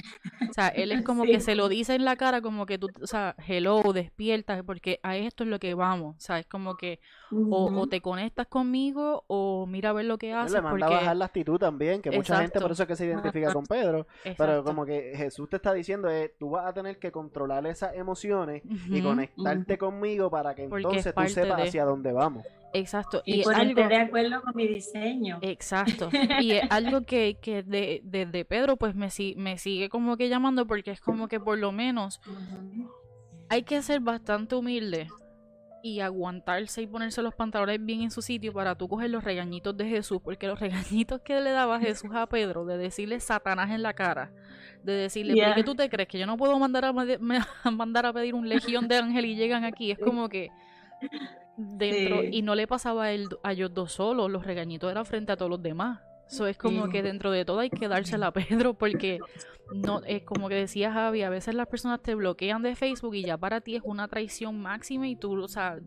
[0.48, 2.86] O sea, él es como que se lo dice en la cara, como que tú,
[3.02, 6.76] o sea, hello, despierta, porque a esto es lo que vamos, o sea, es como
[6.76, 7.00] que
[7.32, 10.52] o, te conectas conmigo o mira a ver lo que haces.
[10.52, 13.06] Le manda a bajar la actitud también, que mucha gente por eso es que se
[13.06, 14.06] identifica con Pedro,
[14.38, 17.96] pero como que Jesús te está diciendo, es, tú vas a tener que controlar esas
[17.96, 22.44] emociones y conectarte conmigo para que entonces tú sepas hacia dónde vamos.
[22.72, 23.22] Exacto.
[23.24, 23.88] Y, algo...
[23.88, 25.38] de acuerdo con mi diseño.
[25.42, 26.10] Exacto.
[26.40, 30.66] y es algo que, que de, de, Pedro pues me, me sigue como que llamando
[30.66, 32.20] porque es como que por lo menos
[33.48, 35.08] hay que ser bastante humilde
[35.82, 39.76] y aguantarse y ponerse los pantalones bien en su sitio para tú coger los regañitos
[39.76, 43.82] de Jesús, porque los regañitos que le daba Jesús a Pedro, de decirle Satanás en
[43.82, 44.32] la cara,
[44.82, 46.92] de decirle, ¿por qué tú te crees que yo no puedo mandar a,
[47.70, 49.90] mandar a pedir un legión de ángeles y llegan aquí?
[49.90, 50.50] Es como que
[51.56, 55.32] dentro, y no le pasaba a, él, a ellos dos solos, los regañitos eran frente
[55.32, 56.00] a todos los demás.
[56.28, 59.18] Eso es como que dentro de todo hay que dársela a Pedro porque
[59.74, 63.24] no es como que decía Javi, a veces las personas te bloquean de Facebook y
[63.24, 65.80] ya para ti es una traición máxima y tú, o sea,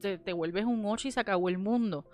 [0.00, 2.06] te, te vuelves un ocho y se acabó el mundo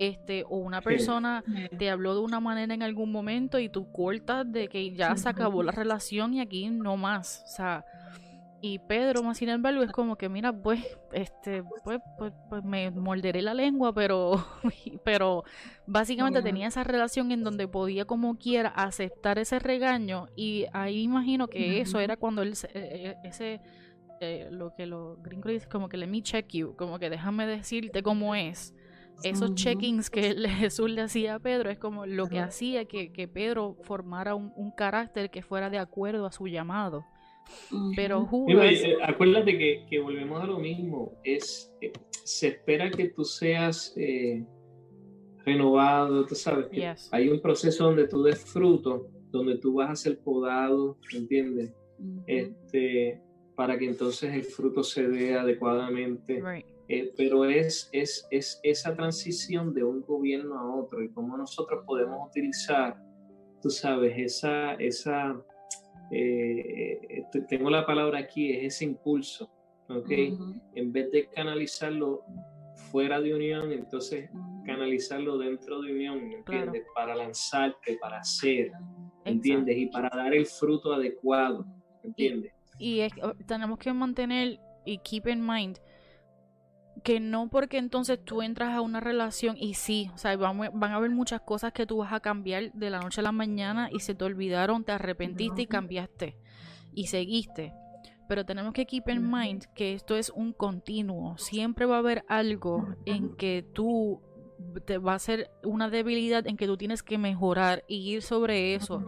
[0.00, 1.44] este o una persona
[1.78, 5.28] te habló de una manera en algún momento y tú cortas de que ya se
[5.28, 7.84] acabó la relación y aquí no más, o sea,
[8.62, 12.90] y Pedro más sin embargo es como que mira pues este pues pues, pues me
[12.90, 14.44] morderé la lengua pero
[15.04, 15.44] pero
[15.86, 21.48] básicamente tenía esa relación en donde podía como quiera aceptar ese regaño y ahí imagino
[21.48, 23.60] que eso era cuando él eh, eh, ese
[24.20, 27.46] eh, lo que los gringos dicen como que let me check you como que déjame
[27.46, 28.74] decirte cómo es
[29.22, 33.28] esos check-ins que Jesús le hacía a Pedro es como lo que hacía que, que
[33.28, 37.04] Pedro formara un, un, carácter que fuera de acuerdo a su llamado.
[37.96, 38.72] Pero Judas...
[38.72, 41.92] Eh, acuérdate que, que, volvemos a lo mismo, es, eh,
[42.24, 44.44] se espera que tú seas eh,
[45.44, 49.96] renovado, tú sabes, que hay un proceso donde tú des fruto, donde tú vas a
[49.96, 51.72] ser podado, ¿entiendes?
[52.26, 53.20] este,
[53.54, 56.42] para que entonces el fruto se dé adecuadamente.
[56.92, 61.84] Eh, pero es, es, es, esa transición de un gobierno a otro y cómo nosotros
[61.86, 63.00] podemos utilizar,
[63.62, 65.40] tú sabes, esa, esa
[66.10, 69.48] eh, eh, tengo la palabra aquí, es ese impulso,
[69.88, 70.10] ¿ok?
[70.74, 72.24] En vez de canalizarlo
[72.90, 74.28] fuera de unión, entonces
[74.66, 76.82] canalizarlo dentro de unión, ¿entiendes?
[76.92, 78.72] Para lanzarte, para hacer,
[79.24, 79.78] ¿entiendes?
[79.78, 81.64] Y para dar el fruto adecuado,
[82.02, 82.52] ¿entiendes?
[82.80, 85.78] Y, y oh, tenemos que mantener y keep in mind
[87.00, 90.92] que no porque entonces tú entras a una relación y sí, o sea, van, van,
[90.92, 93.88] a haber muchas cosas que tú vas a cambiar de la noche a la mañana
[93.92, 96.36] y se te olvidaron, te arrepentiste y cambiaste
[96.94, 97.72] y seguiste.
[98.28, 101.36] Pero tenemos que keep in mind que esto es un continuo.
[101.36, 104.20] Siempre va a haber algo en que tú
[104.84, 108.74] te va a ser una debilidad en que tú tienes que mejorar y ir sobre
[108.74, 109.04] eso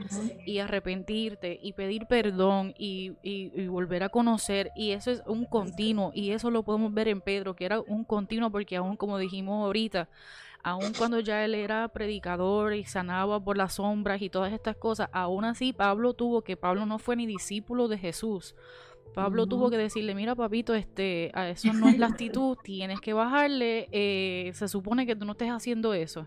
[0.47, 4.71] y arrepentirte y pedir perdón y, y, volver a conocer.
[4.77, 8.05] Y eso es un continuo y eso lo podemos ver en Pedro que era un
[8.05, 10.09] continuo porque aún como dijimos ahorita
[10.63, 15.09] aún cuando ya él era predicador y sanaba por las sombras y todas estas cosas
[15.13, 18.55] aún así Pablo tuvo que Pablo no fue ni discípulo de Jesús
[19.15, 23.13] Pablo tuvo que decirle, mira papito, este, a eso no es la actitud, tienes que
[23.13, 26.27] bajarle, eh, se supone que tú no estés haciendo eso.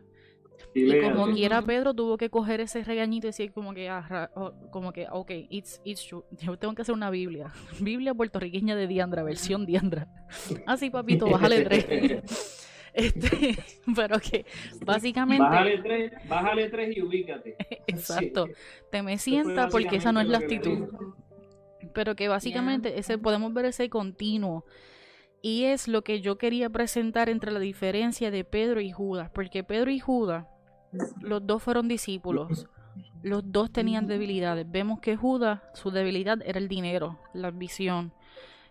[0.73, 4.29] Y como quiera Pedro tuvo que coger ese regañito y decir como que, ah,
[4.71, 6.23] como que, ok, it's, it's true.
[6.41, 7.51] Yo tengo que hacer una Biblia.
[7.79, 10.07] Biblia puertorriqueña de Diandra, versión Diandra.
[10.67, 12.61] Así, papito, bájale tres.
[12.93, 13.57] Este,
[13.95, 14.45] pero que
[14.85, 15.43] básicamente...
[15.43, 17.55] Bájale tres, bájale tres y ubícate.
[17.87, 18.47] Exacto.
[18.89, 20.87] Te me sienta porque esa no es la actitud.
[21.93, 24.65] Pero que básicamente ese podemos ver ese continuo.
[25.41, 29.29] Y es lo que yo quería presentar entre la diferencia de Pedro y Judas.
[29.31, 30.45] Porque Pedro y Judas
[31.21, 32.67] los dos fueron discípulos.
[33.21, 34.69] Los dos tenían debilidades.
[34.69, 38.13] Vemos que Judas, su debilidad era el dinero, la ambición.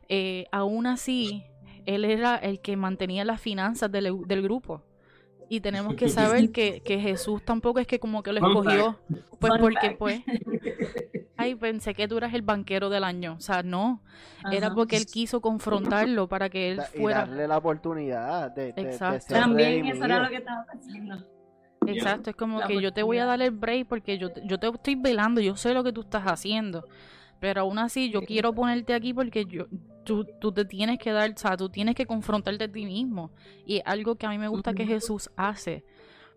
[0.09, 1.45] Eh, aún así,
[1.87, 4.83] él era el que mantenía las finanzas del, grupo.
[5.49, 8.99] Y tenemos que saber que, Jesús tampoco es que como que lo escogió,
[9.39, 10.23] pues porque pues,
[11.37, 13.35] ay, pensé que tú eras el banquero del año.
[13.35, 14.03] O sea, no,
[14.51, 17.25] era porque él quiso confrontarlo para que él fuera...
[17.25, 19.35] Y darle la oportunidad de, Exacto.
[19.35, 21.25] También eso era lo que estaba haciendo.
[21.87, 24.69] Exacto, es como que yo te voy a dar el break porque yo, yo te
[24.69, 26.87] estoy velando, yo sé lo que tú estás haciendo.
[27.41, 29.67] Pero aún así, yo quiero ponerte aquí porque yo,
[30.05, 33.33] tú, tú, te tienes que dar, o sea, tú tienes que confrontarte a ti mismo.
[33.67, 35.85] Y algo que a mí me gusta que Jesús hace.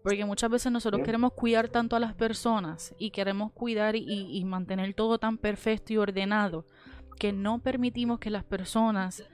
[0.08, 4.46] Porque muchas veces nosotros queremos cuidar tanto a las personas y queremos cuidar y, y
[4.46, 6.66] mantener todo tan perfecto y ordenado
[7.20, 9.28] que no permitimos que las personas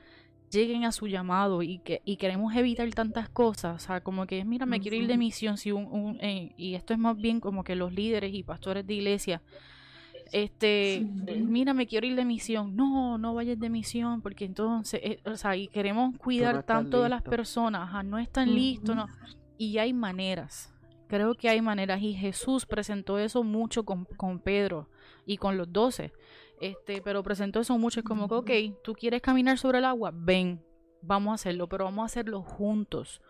[0.50, 4.44] lleguen a su llamado y que y queremos evitar tantas cosas, o sea, como que
[4.46, 7.64] mira, me quiero ir de misión, si un, eh, y esto es más bien como
[7.64, 9.44] que los líderes y pastores de iglesia,
[10.32, 11.06] este,
[11.40, 15.36] mira, me quiero ir de misión, no, no vayas de misión, porque entonces, eh, o
[15.36, 19.08] sea, y queremos cuidar tanto de las personas, no están listos, no,
[19.58, 20.74] y hay maneras,
[21.08, 24.90] creo que hay maneras, y Jesús presentó eso mucho con, con Pedro
[25.26, 26.14] y con los doce,
[26.62, 28.00] este, pero presentó eso mucho.
[28.00, 30.64] Es como que, ok, tú quieres caminar sobre el agua, ven,
[31.02, 33.22] vamos a hacerlo, pero vamos a hacerlo juntos.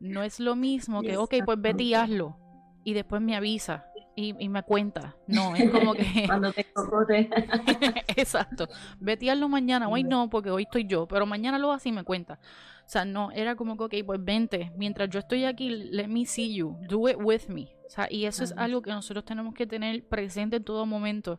[0.00, 2.36] No es lo mismo que, ok, pues vete y hazlo.
[2.84, 3.86] Y después me avisa
[4.16, 5.16] y, me cuenta.
[5.26, 6.24] No, es como que.
[6.26, 7.28] Cuando te cocote.
[8.16, 8.68] Exacto.
[9.00, 9.88] Vete y hazlo mañana.
[9.88, 11.06] Hoy no, porque hoy estoy yo.
[11.06, 12.38] Pero mañana lo haces y me cuenta.
[12.86, 14.72] O sea, no, era como que, ok, pues vente.
[14.76, 16.76] Mientras yo estoy aquí, let me see you.
[16.88, 17.74] Do it with me.
[17.86, 21.38] O sea, y eso es algo que nosotros tenemos que tener presente en todo momento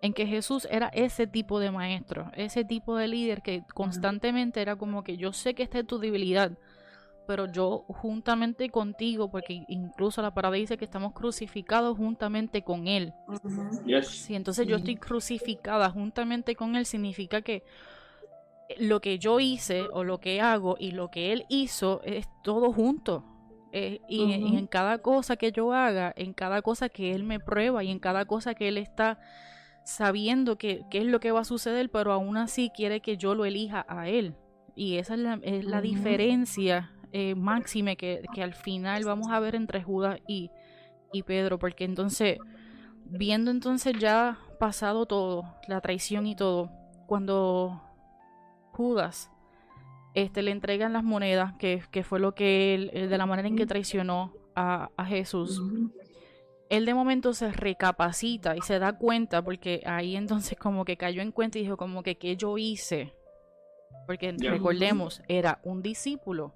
[0.00, 4.76] en que Jesús era ese tipo de maestro, ese tipo de líder que constantemente era
[4.76, 6.56] como que yo sé que esta es tu debilidad,
[7.28, 13.12] pero yo juntamente contigo, porque incluso la palabra dice que estamos crucificados juntamente con Él.
[14.02, 17.64] Si entonces yo estoy crucificada juntamente con Él, significa que
[18.78, 22.72] lo que yo hice o lo que hago y lo que Él hizo es todo
[22.72, 23.26] junto.
[23.72, 27.40] Eh, y, y en cada cosa que yo haga, en cada cosa que Él me
[27.40, 29.18] prueba y en cada cosa que Él está
[29.84, 33.44] sabiendo qué es lo que va a suceder, pero aún así quiere que yo lo
[33.44, 34.34] elija a él.
[34.74, 39.40] Y esa es la, es la diferencia eh, máxima que, que, al final vamos a
[39.40, 40.50] ver entre Judas y,
[41.12, 42.38] y Pedro, porque entonces,
[43.06, 46.70] viendo entonces ya pasado todo, la traición y todo,
[47.06, 47.82] cuando
[48.72, 49.30] Judas
[50.14, 53.56] este, le entregan las monedas, que, que fue lo que él, de la manera en
[53.56, 55.62] que traicionó a, a Jesús,
[56.68, 61.22] él de momento se recapacita y se da cuenta, porque ahí entonces como que cayó
[61.22, 63.14] en cuenta y dijo como que qué yo hice.
[64.06, 66.54] Porque recordemos, era un discípulo.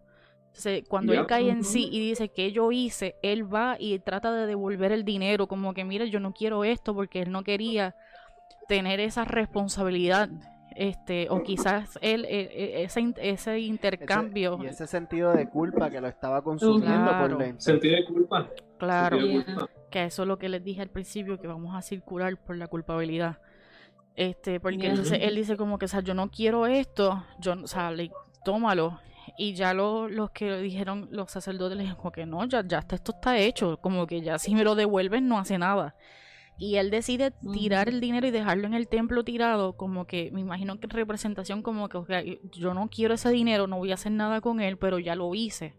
[0.52, 4.30] Entonces, cuando él cae en sí y dice que yo hice, él va y trata
[4.32, 7.96] de devolver el dinero, como que mire, yo no quiero esto porque él no quería
[8.68, 10.28] tener esa responsabilidad
[10.76, 14.58] este o quizás él e, e, ese, ese intercambio.
[14.62, 18.48] Y ese sentido de culpa que lo estaba consumiendo por dentro sentido de culpa.
[18.78, 19.18] Claro.
[19.90, 22.66] Que eso es lo que les dije al principio que vamos a circular por la
[22.66, 23.38] culpabilidad.
[24.16, 27.66] Este porque entonces él dice como que o sea yo no quiero esto yo o
[27.66, 27.90] sea
[28.44, 29.00] tómalo
[29.38, 33.12] y ya lo, los que dijeron los sacerdotes le dijeron que no ya ya esto
[33.12, 35.94] está hecho como que ya si me lo devuelven no hace nada.
[36.58, 40.40] Y él decide tirar el dinero y dejarlo en el templo tirado, como que me
[40.40, 44.40] imagino que representación como que yo no quiero ese dinero, no voy a hacer nada
[44.40, 45.74] con él, pero ya lo hice.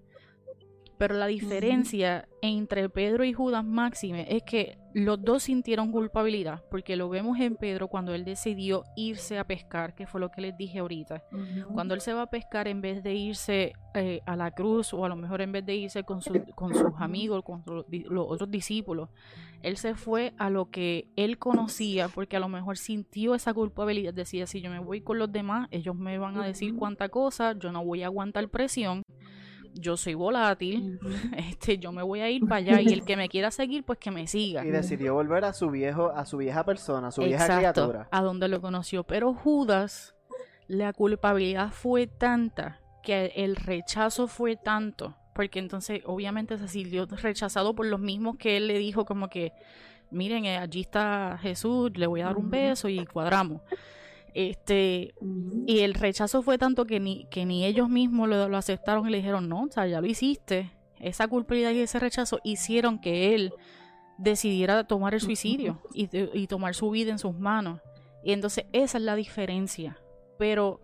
[0.98, 6.96] Pero la diferencia entre Pedro y Judas Máxime es que los dos sintieron culpabilidad, porque
[6.96, 10.56] lo vemos en Pedro cuando él decidió irse a pescar, que fue lo que les
[10.56, 11.24] dije ahorita.
[11.74, 15.04] Cuando él se va a pescar, en vez de irse eh, a la cruz, o
[15.04, 16.22] a lo mejor en vez de irse con,
[16.56, 19.10] con sus amigos, con los otros discípulos,
[19.64, 24.14] él se fue a lo que él conocía, porque a lo mejor sintió esa culpabilidad.
[24.14, 27.58] Decía, si yo me voy con los demás, ellos me van a decir cuánta cosa,
[27.58, 29.04] yo no voy a aguantar presión
[29.74, 31.00] yo soy volátil,
[31.38, 34.00] este, yo me voy a ir para allá y el que me quiera seguir, pues
[34.00, 34.66] que me siga.
[34.66, 38.08] Y decidió volver a su viejo, a su vieja persona, a su vieja criatura.
[38.12, 39.04] A donde lo conoció.
[39.04, 40.16] Pero Judas,
[40.68, 47.76] la culpabilidad fue tanta, que el rechazo fue tanto, porque entonces obviamente se sintió rechazado
[47.76, 49.52] por los mismos que él le dijo como que,
[50.10, 53.62] miren, eh, allí está Jesús, le voy a dar un beso y cuadramos.
[54.34, 55.14] Este,
[55.68, 59.12] y el rechazo fue tanto que ni, que ni ellos mismos lo, lo aceptaron y
[59.12, 60.72] le dijeron, no, o sea, ya lo hiciste.
[61.00, 63.54] Esa culpabilidad y ese rechazo hicieron que él
[64.18, 67.82] decidiera tomar el suicidio y, y tomar su vida en sus manos.
[68.24, 70.00] Y entonces esa es la diferencia.
[70.38, 70.80] Pero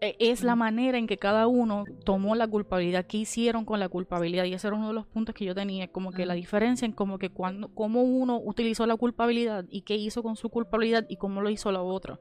[0.00, 3.88] e, es la manera en que cada uno tomó la culpabilidad, qué hicieron con la
[3.88, 4.44] culpabilidad.
[4.44, 6.92] Y ese era uno de los puntos que yo tenía, como que la diferencia en
[6.92, 11.16] como que cuando, cómo uno utilizó la culpabilidad y qué hizo con su culpabilidad y
[11.16, 12.20] cómo lo hizo la otra.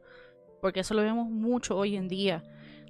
[0.62, 2.44] Porque eso lo vemos mucho hoy en día,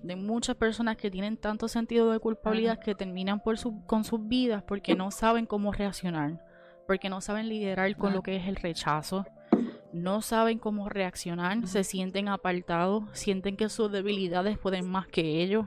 [0.04, 4.28] de muchas personas que tienen tanto sentido de culpabilidad que terminan por su, con sus
[4.28, 6.44] vidas porque no saben cómo reaccionar,
[6.86, 9.26] porque no saben liderar con lo que es el rechazo,
[9.94, 15.66] no saben cómo reaccionar, se sienten apartados, sienten que sus debilidades pueden más que ellos.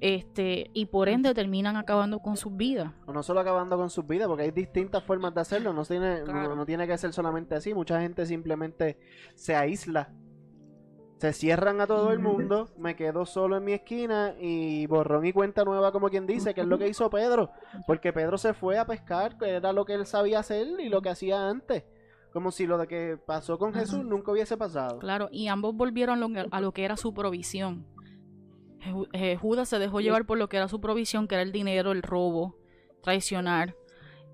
[0.00, 2.90] Este, y por ende terminan acabando con sus vidas.
[3.06, 6.64] No solo acabando con sus vidas, porque hay distintas formas de hacerlo, no tiene, no
[6.64, 8.98] tiene que ser solamente así, mucha gente simplemente
[9.34, 10.10] se aísla
[11.20, 15.34] se cierran a todo el mundo, me quedo solo en mi esquina y borrón y
[15.34, 17.50] cuenta nueva como quien dice, que es lo que hizo Pedro,
[17.86, 21.02] porque Pedro se fue a pescar, que era lo que él sabía hacer y lo
[21.02, 21.84] que hacía antes,
[22.32, 24.98] como si lo de que pasó con Jesús nunca hubiese pasado.
[24.98, 27.84] Claro, y ambos volvieron a lo que era su provisión.
[29.12, 31.92] Eh, Judas se dejó llevar por lo que era su provisión, que era el dinero,
[31.92, 32.56] el robo,
[33.02, 33.76] traicionar,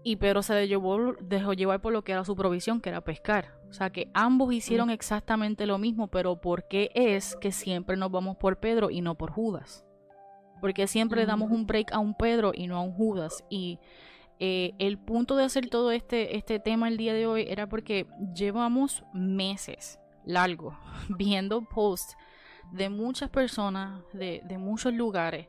[0.06, 3.58] y Pedro se dejó llevar por lo que era su provisión, que era pescar.
[3.68, 8.12] O sea que ambos hicieron exactamente lo mismo, pero ¿por qué es que siempre nos
[8.12, 9.84] vamos por Pedro y no por Judas?
[10.60, 13.44] Porque siempre le damos un break a un Pedro y no a un Judas.
[13.50, 13.80] Y
[14.38, 18.06] eh, el punto de hacer todo este, este tema el día de hoy era porque
[18.32, 20.76] llevamos meses largos
[21.18, 22.16] viendo posts
[22.70, 25.48] de muchas personas, de, de muchos lugares,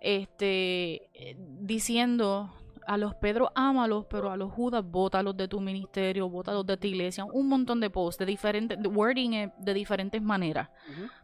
[0.00, 2.54] este, eh, diciendo
[2.90, 6.88] a los Pedro ámalos, pero a los Judas bótalos de tu ministerio, bótalos de tu
[6.88, 10.70] iglesia, un montón de posts de diferentes, wording eh, de diferentes maneras,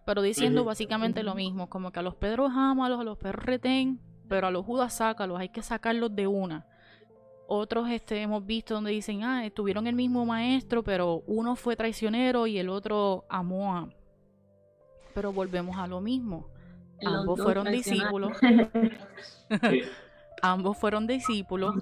[0.05, 4.01] pero diciendo básicamente lo mismo, como que a los Pedro ámalos, a los Pedro retén,
[4.29, 6.69] pero a los Judas sácalos, hay que sacarlos de una.
[7.49, 12.47] Otros este, hemos visto donde dicen, ah, estuvieron el mismo maestro, pero uno fue traicionero
[12.47, 13.89] y el otro amó a...
[15.15, 16.49] Pero volvemos a lo mismo.
[17.05, 18.39] Ambos fueron discípulos.
[20.43, 21.75] ambos fueron discípulos,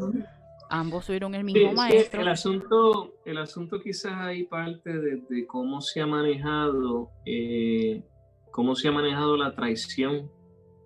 [0.71, 2.21] ambos fueron el mismo maestro.
[2.21, 8.03] el asunto, el asunto quizás hay parte de, cómo se ha manejado, eh,
[8.51, 10.31] cómo se ha manejado la traición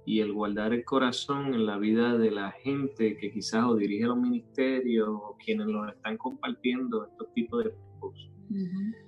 [0.08, 4.06] y el guardar el corazón en la vida de la gente que quizás o dirige
[4.06, 8.30] los ministerios o quienes los están compartiendo estos tipos de cosas.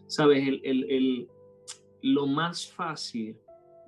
[0.09, 1.29] Sabes, el, el,
[2.03, 3.35] lo más fácil,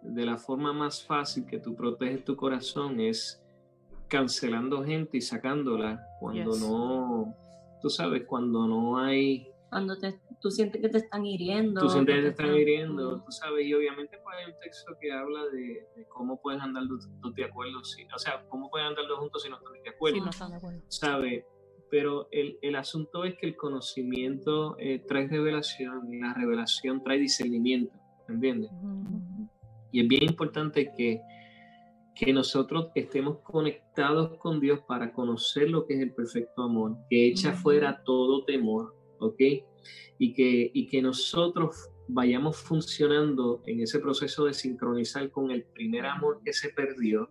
[0.02, 3.41] de la forma más fácil que tú proteges tu corazón es
[4.12, 7.34] cancelando gente y sacándola cuando no,
[7.80, 9.48] tú sabes, cuando no hay...
[9.70, 11.80] Cuando te, tú sientes que te están hiriendo.
[11.80, 15.10] Tú sientes que te están hiriendo, tú sabes, y obviamente pues hay un texto que
[15.10, 19.18] habla de, cómo puedes andar dos, de acuerdo, si, o sea, cómo pueden andar dos
[19.18, 20.18] juntos si no están de acuerdo.
[20.18, 20.82] Si no están de acuerdo.
[20.88, 21.46] ¿Sabes?
[21.90, 27.18] Pero el, el, asunto es que el conocimiento eh, trae revelación y la revelación trae
[27.18, 27.94] discernimiento,
[28.28, 28.70] ¿entiendes?
[29.90, 31.22] Y es bien importante que
[32.14, 37.28] que nosotros estemos conectados con Dios para conocer lo que es el perfecto amor, que
[37.28, 39.40] echa fuera todo temor, ¿ok?
[40.18, 46.06] Y que, y que nosotros vayamos funcionando en ese proceso de sincronizar con el primer
[46.06, 47.30] amor que se perdió,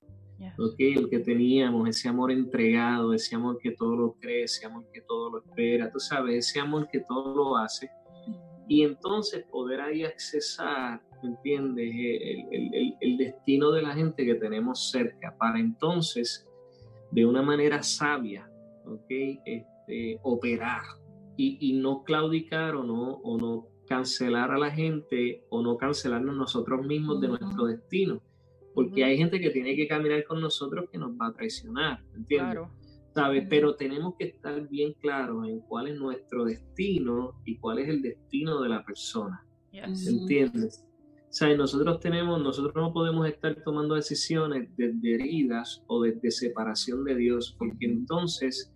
[0.57, 0.75] ¿ok?
[0.79, 5.01] El que teníamos, ese amor entregado, ese amor que todo lo cree, ese amor que
[5.01, 7.89] todo lo espera, tú sabes, ese amor que todo lo hace.
[8.67, 11.93] Y entonces poder ahí accesar entiendes?
[13.01, 16.47] El, destino de la gente que tenemos cerca, para entonces,
[17.11, 18.49] de una manera sabia,
[18.85, 19.09] ¿ok?
[19.45, 20.81] Este, operar
[21.37, 26.85] y, no claudicar o no, o no cancelar a la gente o no cancelarnos nosotros
[26.85, 28.21] mismos de nuestro destino.
[28.73, 32.61] Porque hay gente que tiene que caminar con nosotros que nos va a traicionar, ¿entiendes?
[33.13, 33.41] ¿Sabe?
[33.49, 38.01] Pero tenemos que estar bien claros en cuál es nuestro destino y cuál es el
[38.01, 39.45] destino de la persona.
[39.73, 40.85] ¿Entiendes?
[41.31, 47.05] O sea, nosotros tenemos, nosotros no podemos estar tomando decisiones desde heridas o desde separación
[47.05, 48.73] de Dios, porque entonces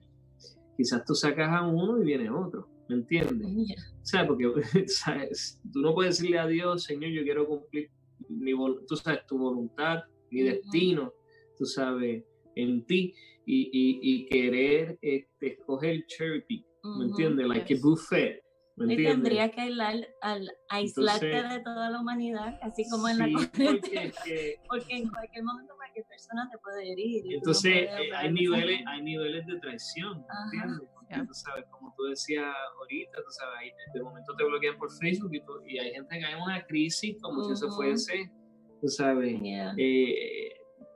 [0.78, 3.76] quizás tú sacas a uno y viene otro, ¿me entiendes?
[4.02, 4.46] O sea, porque
[5.74, 7.90] tú no puedes decirle a Dios, Señor, yo quiero cumplir
[8.30, 8.54] mi,
[8.88, 11.14] tú sabes, tu voluntad, mi destino,
[11.58, 12.24] tú sabes,
[12.56, 13.14] en ti,
[13.46, 17.48] y, y, querer este, escoger cherry ¿me entiendes?
[17.48, 18.46] Like a buffet.
[18.78, 24.60] ¿Me tendría que aislar, al, aislarte de toda la humanidad, así como en la porque,
[24.68, 27.24] porque, en cualquier momento cualquier persona te puede herir.
[27.36, 30.90] Entonces eh, hay niveles, hay niveles de traición, ¿entiendes?
[30.94, 35.32] Porque tú sabes, como tú decías ahorita, tú sabes, de momento te bloquean por Facebook
[35.34, 38.30] y, hay gente que en una crisis como si eso fuese,
[38.82, 39.40] tú sabes,
[39.78, 40.55] eh,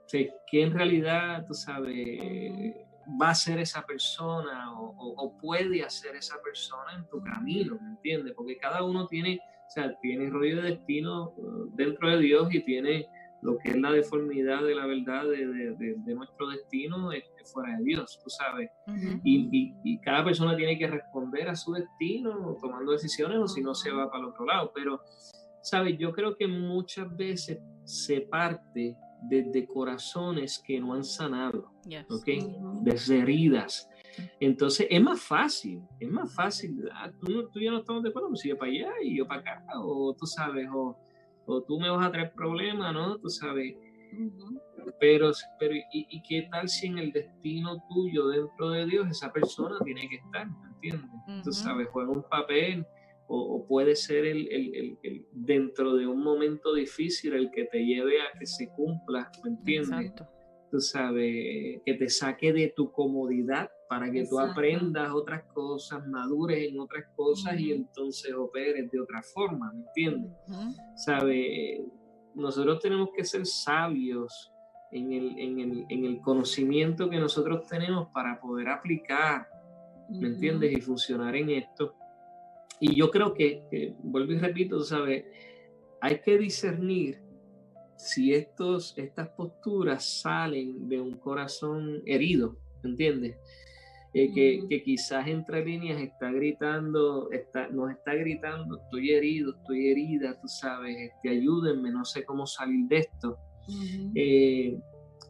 [0.10, 2.76] que en realidad, tú sabes,
[3.22, 8.34] va a ser esa persona o, puede hacer esa persona en tu camino, ¿me entiendes?
[8.36, 12.62] Porque cada uno tiene, o sea, tiene rollo de destino uh, dentro de Dios y
[12.62, 13.08] tiene
[13.42, 17.10] lo que es la deformidad de la verdad de, nuestro destino
[17.54, 18.70] fuera de Dios, tú sabes.
[19.24, 23.74] y, y, cada persona tiene que responder a su destino tomando decisiones o si no
[23.74, 24.72] se va para el otro lado.
[24.76, 25.02] Pero,
[25.62, 25.98] ¿sabes?
[25.98, 31.72] Yo creo que muchas veces se parte desde corazones que no han sanado,
[32.82, 33.90] Desde heridas.
[34.40, 36.90] Entonces es más fácil, es más fácil.
[36.94, 39.28] Ah, tú, tú, y yo no estamos de acuerdo, pues sigue para allá y yo
[39.28, 40.98] para acá, o tú sabes, o,
[41.46, 43.18] o tú me vas a traer problemas, ¿no?
[43.18, 43.76] Tú sabes.
[45.00, 49.78] Pero, pero ¿y, qué tal si en el destino tuyo dentro de Dios esa persona
[49.86, 51.10] tiene que estar, ¿me entiendes?
[51.44, 52.86] Tú sabes, juega un papel
[53.32, 58.22] o, puede ser el, el, el, dentro de un momento difícil el que te lleve
[58.22, 60.14] a que se cumpla, ¿me entiendes?
[60.72, 66.70] Tú sabes, que te saque de tu comodidad para que tú aprendas otras cosas, madures
[66.70, 70.32] en otras cosas y entonces operes de otra forma, ¿me entiendes?
[70.96, 71.86] ¿Sabe?
[72.36, 74.52] Nosotros tenemos que ser sabios
[74.92, 79.48] en el, en, el, en el, conocimiento que nosotros tenemos para poder aplicar,
[80.10, 80.72] ¿me entiendes?
[80.72, 81.96] Y funcionar en esto.
[82.80, 85.26] Y yo creo que, vuelvo y repito, ¿sabes?
[86.02, 87.20] Hay que discernir
[87.98, 93.36] si estos, estas posturas salen de un corazón herido, ¿entiendes?
[94.14, 99.90] Eh, que, que, quizás entre líneas está gritando, está, nos está gritando, estoy herido, estoy
[99.90, 103.38] herida, tú sabes, este, ayúdenme, no sé cómo salir de esto.
[104.16, 104.80] Eh,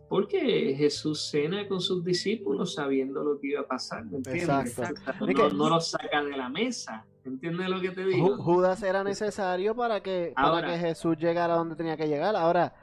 [0.08, 4.80] porque Jesús cena con sus discípulos sabiendo lo que iba a pasar, ¿me entiendes?
[5.20, 7.06] No, no, lo saca de la mesa.
[7.26, 8.38] ¿Entiendes lo que te digo?
[8.38, 12.36] Judas era necesario para que, para que Jesús llegara donde tenía que llegar.
[12.36, 12.74] Ahora,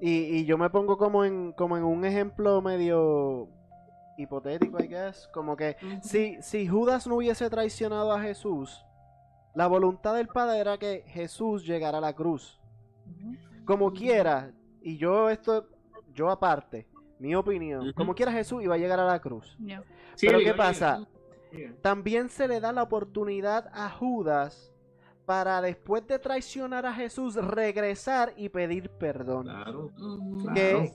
[0.00, 3.48] y, yo me pongo como en, como en un ejemplo medio
[4.18, 5.28] hipotético, I guess.
[5.32, 8.84] Como que si, si Judas no hubiese traicionado a Jesús,
[9.54, 12.60] la voluntad del Padre era que Jesús llegara a la cruz.
[13.64, 14.52] Como quiera,
[14.82, 15.68] y yo esto,
[16.12, 16.86] yo aparte,
[17.18, 19.56] mi opinión, como quiera Jesús iba a llegar a la cruz.
[20.20, 21.06] Pero ¿qué pasa?
[21.82, 24.72] También se le da la oportunidad a Judas
[25.26, 29.46] para después de traicionar a Jesús regresar y pedir perdón.
[29.46, 29.90] Claro,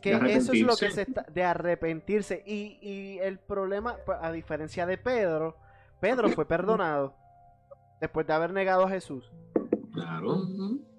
[0.01, 2.41] que, eso es lo que se está de arrepentirse.
[2.45, 5.57] Y, y, el problema, pues, a diferencia de Pedro,
[5.99, 7.13] Pedro fue perdonado
[7.99, 9.29] después de haber negado a Jesús.
[9.93, 10.47] Claro.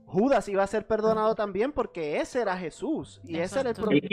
[0.04, 4.06] Judas iba a ser perdonado también porque ese era Jesús y ese era el problema.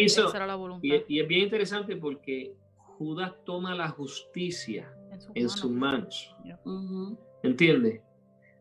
[0.81, 2.55] Y, y es bien interesante porque
[2.97, 4.93] Judas toma la justicia
[5.35, 6.35] en sus manos.
[7.43, 8.01] ¿Entiendes?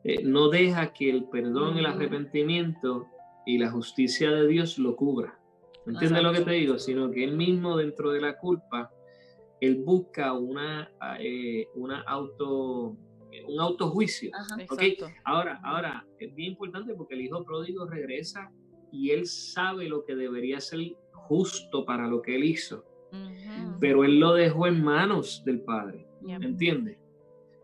[0.04, 3.06] Eh, no deja que el perdón, el arrepentimiento
[3.44, 5.38] y la justicia de Dios lo cubra.
[5.86, 6.78] ¿Entiendes lo que te digo?
[6.78, 8.90] Sino que él mismo dentro de la culpa,
[9.60, 12.96] él busca una, eh, una auto,
[13.48, 14.30] un autojuicio.
[15.24, 18.52] Ahora, ahora, es bien importante porque el hijo pródigo regresa
[18.92, 20.80] y él sabe lo que debería ser
[21.12, 22.84] justo para lo que él hizo.
[23.80, 26.07] Pero él lo dejó en manos del Padre.
[26.36, 26.98] ¿Me entiendes?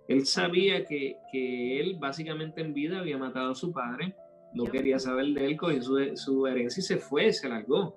[0.08, 4.14] Él sabía que, que, él básicamente en vida había matado a su padre,
[4.54, 7.96] no quería saber de él, cogió su, su, herencia y se fue, se largó.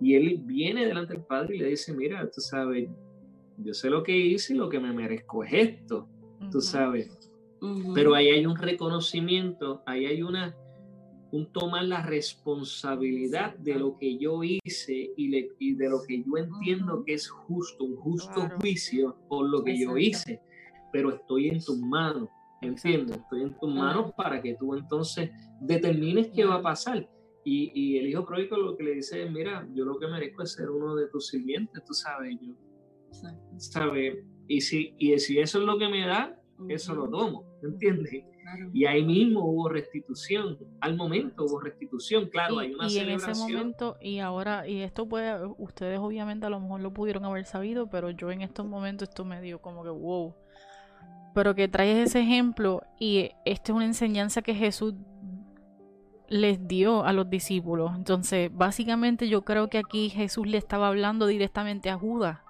[0.00, 2.88] Y él viene delante del padre y le dice, mira, tú sabes,
[3.58, 6.08] yo sé lo que hice y lo que me merezco es esto,
[6.50, 7.30] tú sabes.
[7.94, 10.54] Pero ahí hay un reconocimiento, ahí hay una,
[11.36, 16.22] un tomar la responsabilidad de lo que yo hice y, le, y de lo que
[16.22, 20.40] yo entiendo que es justo, un justo juicio por lo que yo hice,
[20.92, 22.28] pero estoy en tus manos,
[22.62, 23.18] ¿entiendes?
[23.18, 25.30] Estoy en tus manos para que tú entonces
[25.60, 27.08] determines qué va a pasar.
[27.44, 30.42] Y, y, el hijo pródigo lo que le dice es, mira, yo lo que merezco
[30.42, 32.54] es ser uno de tus sirvientes, tú sabes, yo,
[33.58, 34.24] ¿sabes?
[34.48, 38.24] Y si, y si eso es lo que me da, eso lo tomo, ¿entiendes?
[38.72, 43.34] Y ahí mismo hubo restitución, al momento hubo restitución, claro, hay una y en ese
[43.34, 47.88] momento, y ahora, y esto puede, ustedes obviamente a lo mejor lo pudieron haber sabido,
[47.88, 50.34] pero yo en estos momentos esto me dio como que wow.
[51.34, 54.94] Pero que traes ese ejemplo y esta es una enseñanza que Jesús
[56.28, 57.92] les dio a los discípulos.
[57.94, 62.45] Entonces, básicamente yo creo que aquí Jesús le estaba hablando directamente a Judas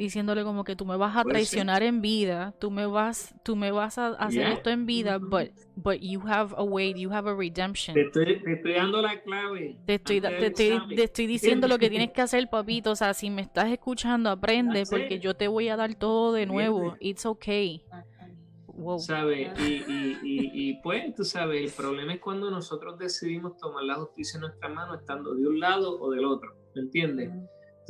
[0.00, 3.70] diciéndole como que tú me vas a traicionar en vida, tú me vas, tú me
[3.70, 7.34] vas a hacer esto en vida, but, but you have a way, you have a
[7.34, 7.92] redemption.
[7.94, 9.76] Te estoy, te estoy dando la clave.
[9.84, 12.92] Te estoy, te, estoy, te estoy, diciendo lo que tienes que hacer, papito.
[12.92, 16.46] O sea, si me estás escuchando, aprende, porque yo te voy a dar todo de
[16.46, 16.96] nuevo.
[16.98, 17.84] It's okay.
[18.68, 19.00] Wow.
[19.00, 19.50] ¿Sabes?
[19.60, 23.96] Y, y, y, y, pues, tú sabes, el problema es cuando nosotros decidimos tomar la
[23.96, 27.30] justicia en nuestra mano estando de un lado o del otro, ¿me entiendes?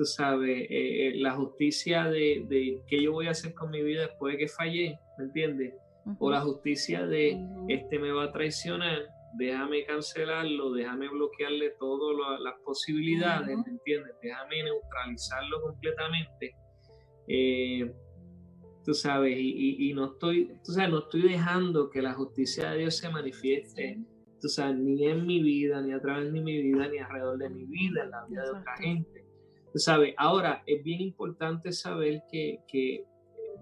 [0.01, 3.83] Tú sabes, eh, eh, la justicia de, de, qué yo voy a hacer con mi
[3.83, 5.75] vida después de que fallé, ¿me entiendes?
[6.19, 9.03] O la justicia de este me va a traicionar,
[9.35, 14.15] déjame cancelarlo, déjame bloquearle todas las posibilidades, ¿me entiendes?
[14.23, 16.55] Déjame neutralizarlo completamente.
[17.29, 17.93] Eh,
[18.83, 22.79] tú sabes, y, y, no estoy, tú sabes, no estoy dejando que la justicia de
[22.79, 23.99] Dios se manifieste,
[24.41, 27.51] tú sabes, ni en mi vida, ni a través de mi vida, ni alrededor de
[27.51, 29.20] mi vida, en la vida de otra gente.
[29.73, 33.05] Tú sabes, ahora es bien importante saber que, que,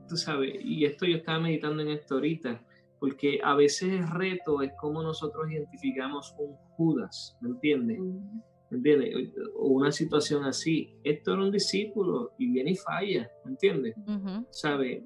[0.09, 2.64] tú sabes, y esto yo estaba meditando en esto ahorita,
[2.98, 7.98] porque a veces el reto es cómo nosotros identificamos un Judas, ¿me entiendes?
[8.70, 9.32] ¿Me entiendes?
[9.56, 10.94] O una situación así.
[11.02, 13.94] Esto era un discípulo y viene y falla, ¿me entiendes?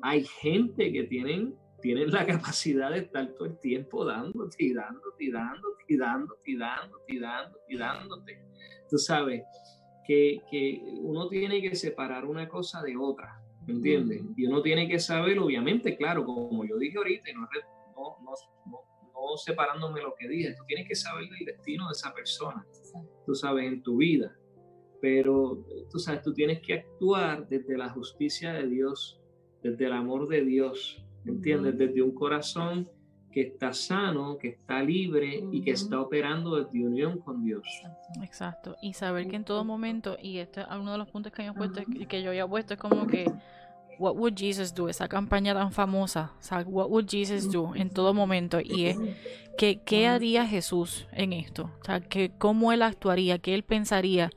[0.02, 5.84] Hay gente que tienen, tienen la capacidad de estar todo el tiempo dando, tirándote, dándote,
[5.88, 8.38] y dándote, dándote, dándote, dándote.
[8.90, 9.42] Tú sabes,
[10.06, 14.22] que, que, uno tiene que separar una cosa de otra, ¿me entiendes?
[14.36, 17.48] Y uno tiene que saber, obviamente, claro, como yo dije ahorita, no,
[17.94, 18.32] no, no,
[18.66, 22.66] no separándome lo que dije, tú tienes que saber el destino de esa persona,
[23.26, 24.36] tú sabes, en tu vida.
[25.00, 29.20] Pero tú sabes, tú tienes que actuar desde la justicia de Dios,
[29.62, 31.76] desde el amor de Dios, ¿me entiendes?
[31.76, 32.88] Desde un corazón
[33.32, 37.64] que está sano, que está libre y que está operando desde unión con Dios.
[38.22, 38.76] Exacto.
[38.80, 41.82] Y saber que en todo momento, y este es uno de los puntos que, puesto,
[42.08, 43.32] que yo había puesto, es como que,
[43.98, 44.88] what would Jesus do?
[44.88, 48.60] Esa campaña tan famosa, o sea, what would Jesus do en todo momento?
[48.60, 48.98] Y es,
[49.56, 51.70] que, ¿qué haría Jesús en esto?
[51.80, 53.38] O sea, que, ¿cómo él actuaría?
[53.38, 54.30] ¿Qué él pensaría?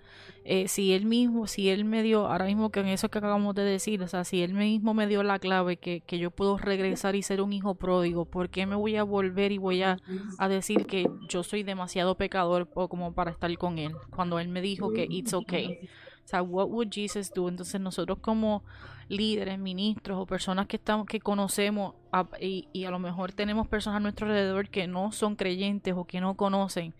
[0.47, 3.55] Eh, si él mismo, si él me dio, ahora mismo que en eso que acabamos
[3.55, 6.59] de decir, o sea, si él mismo me dio la clave que, que yo puedo
[6.59, 9.97] regresar y ser un hijo pródigo, ¿por qué me voy a volver y voy a,
[10.38, 13.95] a decir que yo soy demasiado pecador como para estar con él?
[14.15, 15.89] Cuando él me dijo que it's okay.
[16.26, 17.47] O sea, what would Jesus do?
[17.47, 18.64] Entonces nosotros como
[19.07, 21.93] líderes, ministros o personas que estamos que conocemos
[22.41, 26.22] y, a lo mejor tenemos personas a nuestro alrededor que no son creyentes o que
[26.22, 26.95] no conocen,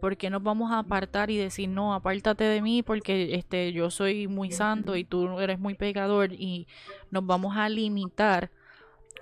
[0.00, 3.90] ¿por qué nos vamos a apartar y decir, no, apártate de mí porque este, yo
[3.90, 6.66] soy muy santo y tú eres muy pecador y
[7.10, 8.50] nos vamos a limitar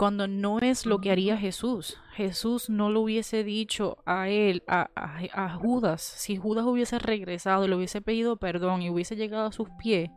[0.00, 1.98] cuando no es lo que haría Jesús?
[2.14, 7.68] Jesús no lo hubiese dicho a él, a, a, Judas, si Judas hubiese regresado y
[7.68, 10.08] le hubiese pedido perdón y hubiese llegado a sus pies,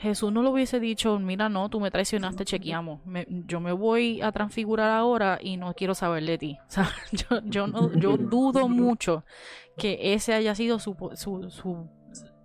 [0.00, 3.02] Jesús no lo hubiese dicho, mira, no, tú me traicionaste, chequeamos.
[3.28, 6.58] yo me voy a transfigurar ahora y no quiero saber de ti.
[6.66, 9.24] O sea, yo, yo, no, yo dudo mucho
[9.78, 11.88] que ese haya sido su, su, su,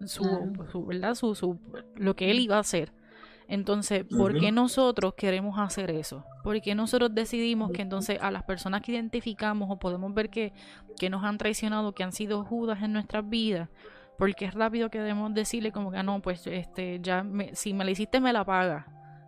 [0.05, 1.15] su, ¿verdad?
[1.15, 1.59] Su, su,
[1.95, 2.93] lo que él iba a hacer.
[3.49, 6.23] Entonces, ¿por qué nosotros queremos hacer eso?
[6.43, 10.53] ¿Por qué nosotros decidimos que entonces a las personas que identificamos o podemos ver que,
[10.99, 13.67] que nos han traicionado, que han sido judas en nuestras vidas,
[14.19, 17.85] porque es rápido que debemos decirle como que ah, no, pues este ya si me
[17.85, 18.85] la hiciste me la paga.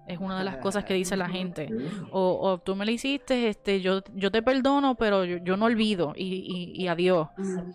[0.08, 1.70] Es una de las cosas que dice la gente.
[2.12, 6.14] O, o tú me la hiciste, este, yo, yo te perdono, pero yo, no olvido
[6.16, 7.30] y, y, adiós.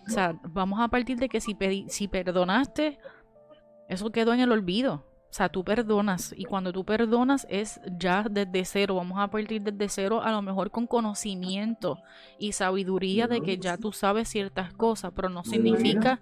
[0.05, 1.57] O sea, vamos a partir de que si,
[1.87, 2.99] si perdonaste,
[3.89, 5.03] eso quedó en el olvido.
[5.37, 8.95] O sea, tú perdonas y cuando tú perdonas es ya desde cero.
[8.95, 12.01] Vamos a partir desde cero, a lo mejor con conocimiento
[12.39, 16.21] y sabiduría de que ya tú sabes ciertas cosas, pero no significa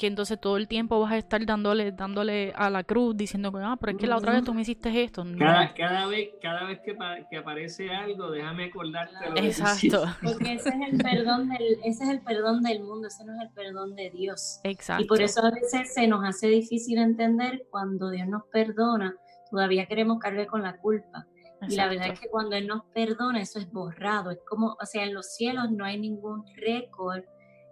[0.00, 3.58] que entonces todo el tiempo vas a estar dándole dándole a la cruz diciendo que
[3.58, 6.64] ah pero es que la otra vez tú me hiciste esto cada, cada vez cada
[6.64, 6.96] vez que,
[7.28, 10.04] que, aparece algo déjame acordarte lo exacto.
[10.22, 13.42] porque ese es el perdón del ese es el perdón del mundo ese no es
[13.42, 14.60] el perdón de Dios.
[14.64, 19.14] Exacto y por eso a veces se nos hace difícil entender cuando Dios nos perdona
[19.50, 21.26] todavía queremos cargar con la culpa.
[21.68, 24.30] Y la verdad es que cuando Él nos perdona, eso es borrado.
[24.30, 27.22] Es como, o sea, en los cielos no hay ningún récord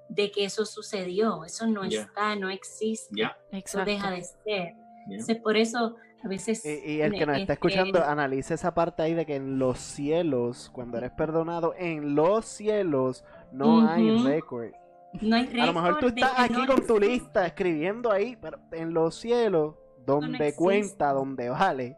[0.08, 1.44] de que eso sucedió.
[1.44, 3.22] Eso no está, no existe.
[3.50, 4.74] Eso deja de ser.
[5.08, 6.64] Entonces, por eso a veces...
[6.64, 10.70] Y, el que nos está escuchando, analice esa parte ahí de que en los cielos,
[10.72, 14.72] cuando eres perdonado, en los cielos no hay récord.
[15.20, 15.60] No hay récord.
[15.60, 19.74] A lo mejor tú estás aquí con tu lista escribiendo ahí, pero en los cielos,
[20.04, 21.96] donde cuenta, donde vale.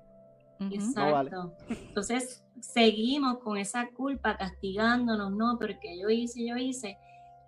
[0.70, 1.54] Exacto.
[1.68, 6.98] Entonces, seguimos con esa culpa castigándonos, no, porque yo hice, yo hice.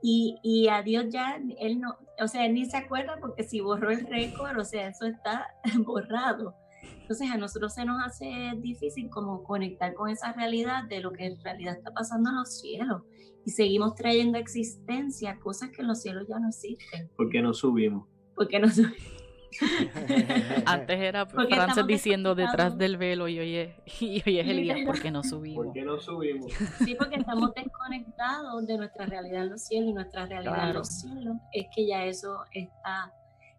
[0.02, 3.60] Y, y, a Dios ya, él no, o sea, él ni se acuerda porque si
[3.60, 5.46] borró el récord, o sea, eso está
[5.86, 6.56] borrado.
[7.02, 11.26] Entonces a nosotros se nos hace difícil como conectar con esa realidad de lo que
[11.26, 13.02] en realidad está pasando en los cielos.
[13.44, 17.10] Y seguimos trayendo a existencia cosas que en los cielos ya no existen.
[17.16, 18.08] ¿Por qué no subimos?
[18.34, 19.21] Porque no subimos.
[20.66, 25.00] Antes era Frances diciendo detrás del velo y hoy es, y hoy es Elías, ¿por
[25.00, 25.66] qué no subimos?
[25.66, 26.52] ¿Por qué no subimos?
[26.84, 30.88] Sí, porque estamos desconectados de nuestra realidad en los cielos y nuestra realidad en los
[30.88, 33.12] cielos es que ya eso está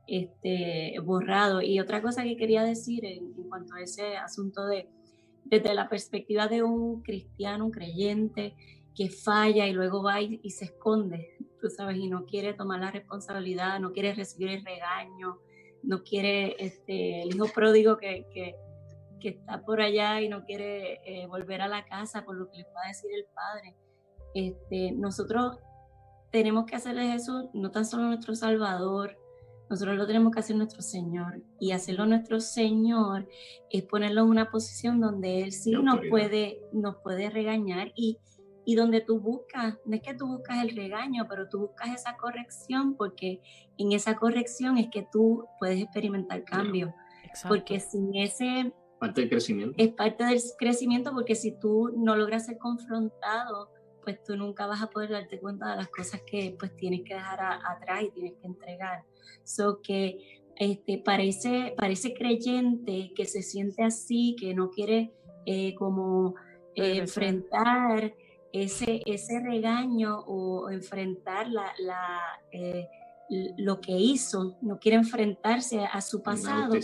[0.08, 1.62] este, borrado.
[1.62, 4.90] Y otra cosa que quería decir en, en, cuanto a ese asunto de,
[5.46, 8.56] desde la perspectiva de un cristiano, un creyente
[8.96, 12.80] que falla y luego va y, y se esconde, tú sabes, y no quiere tomar
[12.80, 15.40] la responsabilidad, no quiere recibir el regaño,
[15.84, 18.56] no quiere este, el hijo pródigo que, que,
[19.20, 22.58] que está por allá y no quiere eh, volver a la casa por lo que
[22.58, 23.76] le va a decir el padre.
[24.34, 25.60] Este, nosotros
[26.32, 29.18] tenemos que hacerle Jesús no tan solo nuestro Salvador,
[29.70, 31.42] nosotros lo tenemos que hacer nuestro Señor.
[31.60, 33.28] Y hacerlo nuestro Señor
[33.70, 38.20] es ponerlo en una posición donde Él sí nos puede, nos puede regañar y,
[38.66, 42.16] y donde tú buscas, no es que tú buscas el regaño, pero tú buscas esa
[42.16, 43.42] corrección porque
[43.78, 46.94] en esa corrección es que tú puedes experimentar cambio.
[47.26, 47.50] Exacto.
[47.50, 48.74] Porque sin ese...
[49.00, 49.76] Parte del crecimiento.
[49.78, 53.70] Es parte del crecimiento porque si tú no logras ser confrontado,
[54.04, 57.14] pues tú nunca vas a poder darte cuenta de las cosas que pues tienes que
[57.14, 59.04] dejar a, atrás y tienes que entregar.
[59.44, 65.12] So que este, parece, parece creyente que se siente así, que no quiere
[65.46, 66.36] eh, como
[66.76, 68.14] eh, enfrentar
[68.54, 72.22] ese, ese regaño o enfrentar la, la
[72.52, 72.88] eh,
[73.58, 76.76] lo que hizo, no quiere enfrentarse a su pasado,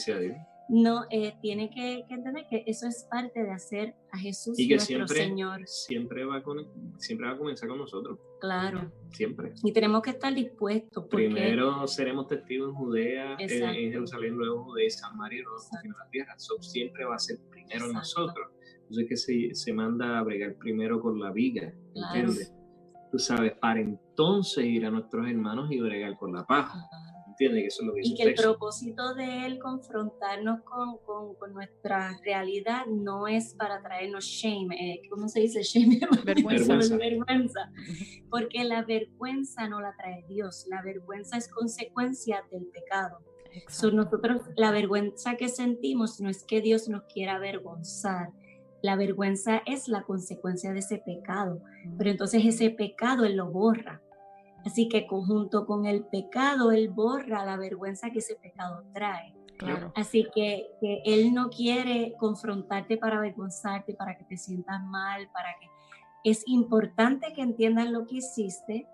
[0.67, 4.67] no eh, tiene que, que, entender que eso es parte de hacer a Jesús y
[4.67, 5.67] que nuestro siempre, Señor.
[5.67, 6.67] Siempre va, con,
[6.99, 8.19] siempre va a comenzar con nosotros.
[8.39, 8.91] Claro.
[9.11, 9.53] Siempre.
[9.63, 11.05] Y tenemos que estar dispuestos.
[11.09, 11.25] Porque...
[11.25, 16.09] Primero seremos testigos en Judea, en, en, Jerusalén, luego Judea y Samaria luego en la
[16.09, 16.33] tierra.
[16.37, 17.93] So, siempre va a ser primero Exacto.
[17.93, 18.51] nosotros.
[18.89, 22.15] Entonces que se, se manda a bregar primero con la viga, claro.
[22.15, 22.55] ¿entiendes?
[23.11, 26.79] Tú sabes, para entonces ir a nuestros hermanos y bregar con la paja.
[27.27, 27.61] ¿Entiendes?
[27.61, 31.53] Que eso es lo que y que el propósito de él confrontarnos con, con, con,
[31.53, 35.99] nuestra realidad no es para traernos shame, eh, ¿cómo se dice shame?
[36.25, 36.97] Vergüenza.
[36.97, 37.71] vergüenza.
[38.31, 43.19] Porque la vergüenza no la trae Dios, la vergüenza es consecuencia del pecado.
[43.67, 48.29] So, nosotros, la vergüenza que sentimos no es que Dios nos quiera avergonzar,
[48.81, 51.61] la vergüenza es la consecuencia de ese pecado,
[51.97, 54.01] pero entonces ese pecado Él lo borra.
[54.65, 59.34] Así que conjunto con el pecado, Él borra la vergüenza que ese pecado trae.
[59.57, 59.91] Claro.
[59.95, 65.49] Así que, que, Él no quiere confrontarte para avergonzarte, para que te sientas mal, para
[65.60, 65.68] que...
[66.23, 68.88] Es importante que entiendas lo que hiciste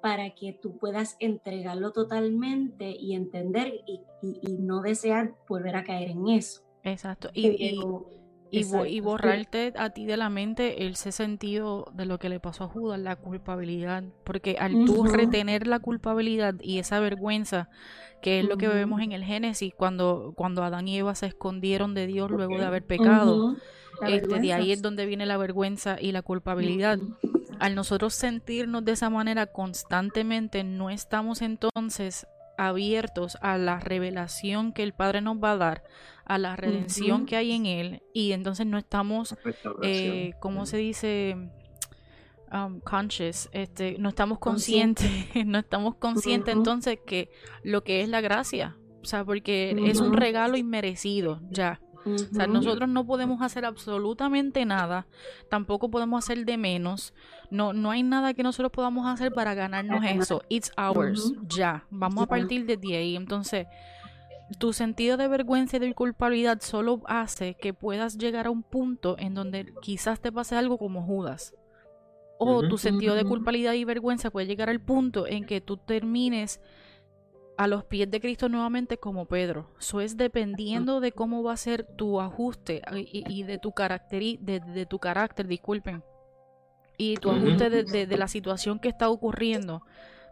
[0.00, 5.84] para que tú puedas entregarlo totalmente y entender y, y, y no desear volver a
[5.84, 6.62] caer en eso.
[6.82, 7.30] Exacto.
[7.34, 8.08] Y, Pero,
[8.50, 12.68] y, borrarte a ti de la mente ese sentido de lo que le pasó a
[12.68, 14.04] Judas, la culpabilidad.
[14.24, 14.86] Porque al uh -huh.
[14.86, 17.68] tú retener la culpabilidad y esa vergüenza,
[18.22, 18.50] que es uh -huh.
[18.50, 22.30] lo que vemos en el Génesis, cuando, cuando Adán y Eva se escondieron de Dios
[22.30, 24.08] luego de haber pecado, uh -huh.
[24.08, 26.98] este, de ahí es donde viene la vergüenza y la culpabilidad.
[27.58, 32.26] Al nosotros sentirnos de esa manera constantemente, no estamos entonces
[32.68, 35.84] abiertos a la revelación que el Padre nos va a dar,
[36.24, 37.26] a la redención uh -huh.
[37.26, 39.34] que hay en Él, y entonces no estamos,
[39.82, 41.36] eh, ¿cómo se dice?
[42.52, 45.08] Um, conscious, este, no estamos conscientes,
[45.46, 46.60] no estamos conscientes uh -huh.
[46.60, 47.30] entonces que
[47.62, 51.80] lo que es la gracia, o sea, porque es un regalo inmerecido ya.
[52.04, 52.30] Uh -huh.
[52.30, 55.06] O sea, nosotros no podemos hacer absolutamente nada,
[55.48, 57.12] tampoco podemos hacer de menos,
[57.50, 60.42] no, no hay nada que nosotros podamos hacer para ganarnos eso.
[60.48, 61.48] It's ours, uh -huh.
[61.48, 61.84] ya.
[61.90, 63.16] Vamos a partir desde ahí.
[63.16, 63.66] Entonces,
[64.58, 69.16] tu sentido de vergüenza y de culpabilidad solo hace que puedas llegar a un punto
[69.18, 71.54] en donde quizás te pase algo como Judas.
[72.38, 72.68] O uh -huh.
[72.68, 76.60] tu sentido de culpabilidad y vergüenza puede llegar al punto en que tú termines
[77.60, 79.68] a los pies de Cristo nuevamente como Pedro.
[79.78, 84.22] Eso es dependiendo de cómo va a ser tu ajuste y, y de tu carácter,
[84.40, 86.02] de, de, tu carácter, disculpen,
[86.96, 89.82] y tu ajuste de, de, de, la situación que está ocurriendo.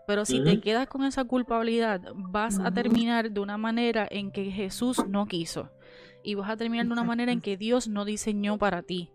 [0.07, 0.45] Pero si uh -huh.
[0.55, 5.27] te quedas con esa culpabilidad, vas a terminar de una manera en que Jesús no
[5.27, 5.71] quiso.
[6.25, 9.11] Y vas a terminar de una manera en que Dios no diseñó para ti.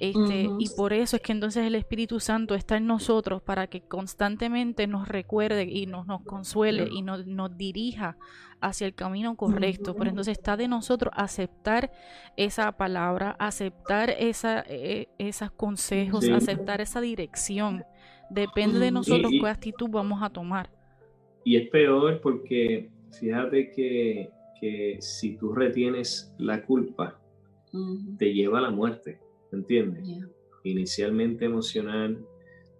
[0.00, 0.56] Este, uh -huh.
[0.58, 4.86] Y por eso es que entonces el Espíritu Santo está en nosotros para que constantemente
[4.86, 8.16] nos recuerde y nos, nos consuele y nos, nos, dirija
[8.60, 9.94] hacia el camino correcto.
[9.94, 11.92] Pero entonces está de nosotros aceptar
[12.36, 16.32] esa palabra, aceptar esa, eh, esos consejos, sí.
[16.32, 17.84] aceptar esa dirección.
[18.30, 20.70] Depende de nosotros y, y, qué actitud vamos a tomar.
[21.44, 27.20] Y es peor porque fíjate que que si tú retienes la culpa,
[28.18, 29.18] te lleva a la muerte,
[29.54, 30.08] ¿entiendes?
[30.62, 32.24] Inicialmente emocional,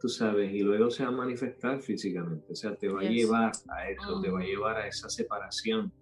[0.01, 3.53] tú sabes, y luego se va a manifestar físicamente, o sea, te va a llevar
[3.69, 5.93] a eso, te va a llevar a esa separación,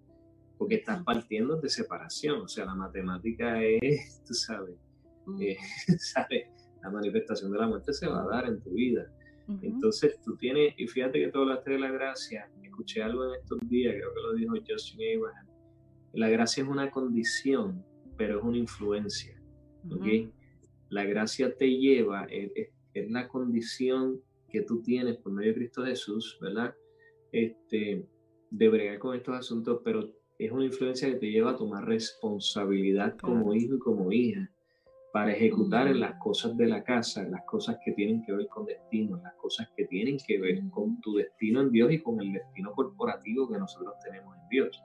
[0.57, 4.75] porque estás partiendo de separación, o sea, la matemática es, tú sabes,
[5.39, 5.57] eh,
[5.99, 6.47] ¿sabes?
[6.81, 9.09] la manifestación de la muerte se va a dar en tu vida.
[9.61, 13.59] Entonces tú tienes, y fíjate que tú hablaste de la gracia, escuché algo en estos
[13.69, 15.47] días, creo que lo dijo Justin Abraham,
[16.13, 17.85] la gracia es una condición,
[18.17, 19.35] pero es una influencia.
[20.93, 22.69] La gracia te lleva, es,
[23.09, 26.75] la condición que tú tienes por medio de Cristo Jesús, ¿verdad?
[27.31, 28.05] Este,
[28.51, 33.17] de bregar con estos asuntos, pero es una influencia que te lleva a tomar responsabilidad
[33.17, 34.51] como hijo y como hija
[35.11, 38.65] para ejecutar en las cosas de la casa, las cosas que tienen que ver con
[38.65, 42.33] destino, las cosas que tienen que ver con tu destino en Dios y con el
[42.33, 44.83] destino corporativo que nosotros tenemos en Dios.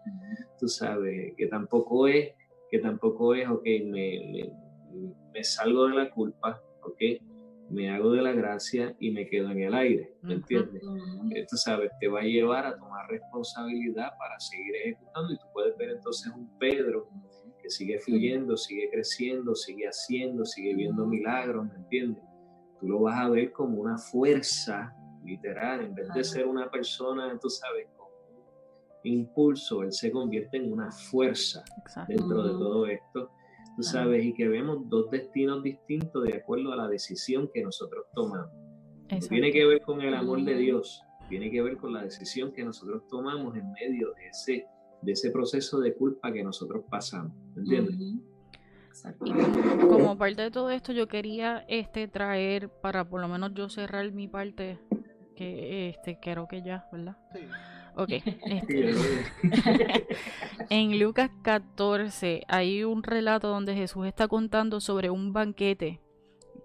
[0.58, 2.34] Tú sabes que tampoco es,
[2.70, 4.52] que tampoco es, ok, me, me,
[5.44, 7.00] salgo de la culpa, ok,
[7.70, 10.82] me hago de la gracia y me quedo en el aire, ¿me entiendes?
[11.50, 15.76] Tú sabes, te va a llevar a tomar responsabilidad para seguir ejecutando y tú puedes
[15.76, 17.08] ver entonces un Pedro
[17.70, 22.22] sigue fluyendo, sigue creciendo, sigue haciendo, sigue viendo milagros, ¿me entiendes?
[22.80, 24.94] Tú lo vas a ver como una fuerza
[25.24, 28.06] literal, en vez de ser una persona, tú sabes, con
[29.04, 31.64] impulso, él se convierte en una fuerza
[32.06, 33.30] dentro de todo esto,
[33.78, 38.06] tú sabes, y que vemos dos destinos distintos de acuerdo a la decisión que nosotros
[38.12, 38.50] tomamos.
[39.28, 42.64] Tiene que ver con el amor de Dios, tiene que ver con la decisión que
[42.64, 44.66] nosotros tomamos en medio de ese
[45.00, 47.94] de ese proceso de culpa que nosotros pasamos, ¿entiendes?
[49.88, 54.10] como, parte de todo esto, yo quería este traer para por lo menos yo cerrar
[54.10, 54.80] mi parte,
[55.36, 57.16] que este creo que ya, ¿verdad?
[57.32, 57.42] Sí.
[57.98, 58.10] Ok.
[58.44, 58.94] Este,
[60.70, 66.00] en Lucas 14 hay un relato donde Jesús está contando sobre un banquete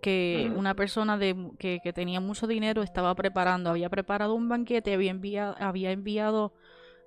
[0.02, 3.70] que una persona de, que, que, tenía mucho dinero estaba preparando.
[3.70, 6.54] Había preparado un banquete, había enviado, había enviado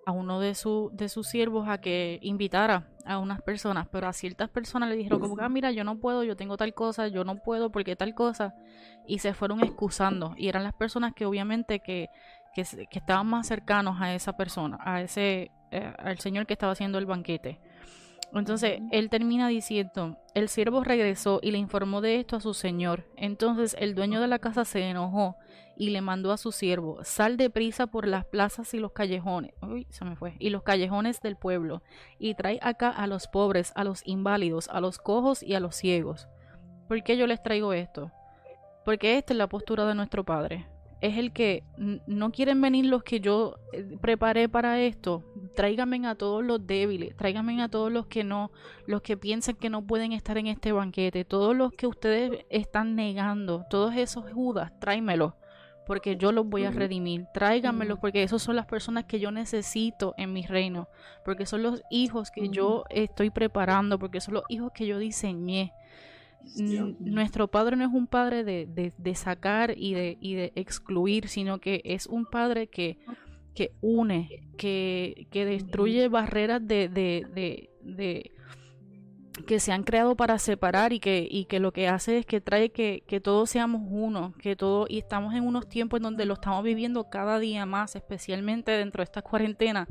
[0.07, 4.12] a uno de, su, de sus siervos a que invitara a unas personas, pero a
[4.12, 7.09] ciertas personas le dijeron como que, ah, mira, yo no puedo, yo tengo tal cosa,
[7.09, 8.55] yo no puedo porque tal cosa,
[9.07, 12.09] y se fueron excusando, y eran las personas que obviamente que,
[12.64, 16.98] que, estaban más cercanos a esa persona, a ese, eh, al señor que estaba haciendo
[16.98, 17.60] el banquete.
[18.32, 23.04] Entonces él termina diciendo, el siervo regresó y le informó de esto a su señor.
[23.16, 25.36] Entonces el dueño de la casa se enojó
[25.76, 29.86] y le mandó a su siervo, sal deprisa por las plazas y los callejones, uy,
[29.90, 31.82] se me fue, y los callejones del pueblo,
[32.18, 35.76] y trae acá a los pobres, a los inválidos, a los cojos y a los
[35.76, 36.28] ciegos.
[36.88, 38.10] ¿Por qué yo les traigo esto?
[38.86, 40.66] Porque esta es la postura de nuestro Padre.
[41.01, 45.23] Es el que no quieren venir los que yo eh, preparé para esto.
[45.55, 48.51] Tráiganme a todos los débiles, tráiganme a todos los que no,
[48.86, 52.97] los que piensan que no pueden estar en este banquete, todos los que ustedes están
[52.97, 55.35] negando, todos esos Judas, tráimelos
[55.86, 57.27] porque yo los voy a redimir.
[57.32, 60.89] Tráiganmelos porque esos son las personas que yo necesito en mi reino,
[61.24, 65.73] porque son los hijos que yo estoy preparando, porque son los hijos que yo diseñé.
[67.01, 71.59] Nuestro padre no es un padre de, de, sacar y de, y de excluir, sino
[71.59, 72.98] que es un padre que,
[73.55, 78.32] que une, que, que destruye barreras de, de,
[79.47, 82.40] que se han creado para separar y que, y que lo que hace es que
[82.40, 86.27] trae que, que todos seamos uno, que todo, y estamos en unos tiempos en donde
[86.27, 89.89] lo estamos viviendo cada día más, especialmente dentro de esta cuarentena,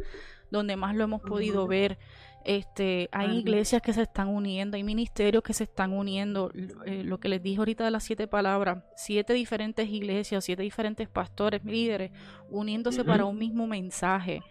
[0.51, 1.97] donde más lo hemos podido ver.
[2.45, 6.51] Este, hay iglesias que se están uniendo, hay ministerios que se están uniendo.
[6.85, 11.09] Eh, lo que les dije ahorita de las siete palabras, siete diferentes iglesias, siete diferentes
[11.09, 12.11] pastores, líderes,
[12.49, 14.41] uniéndose para un mismo mensaje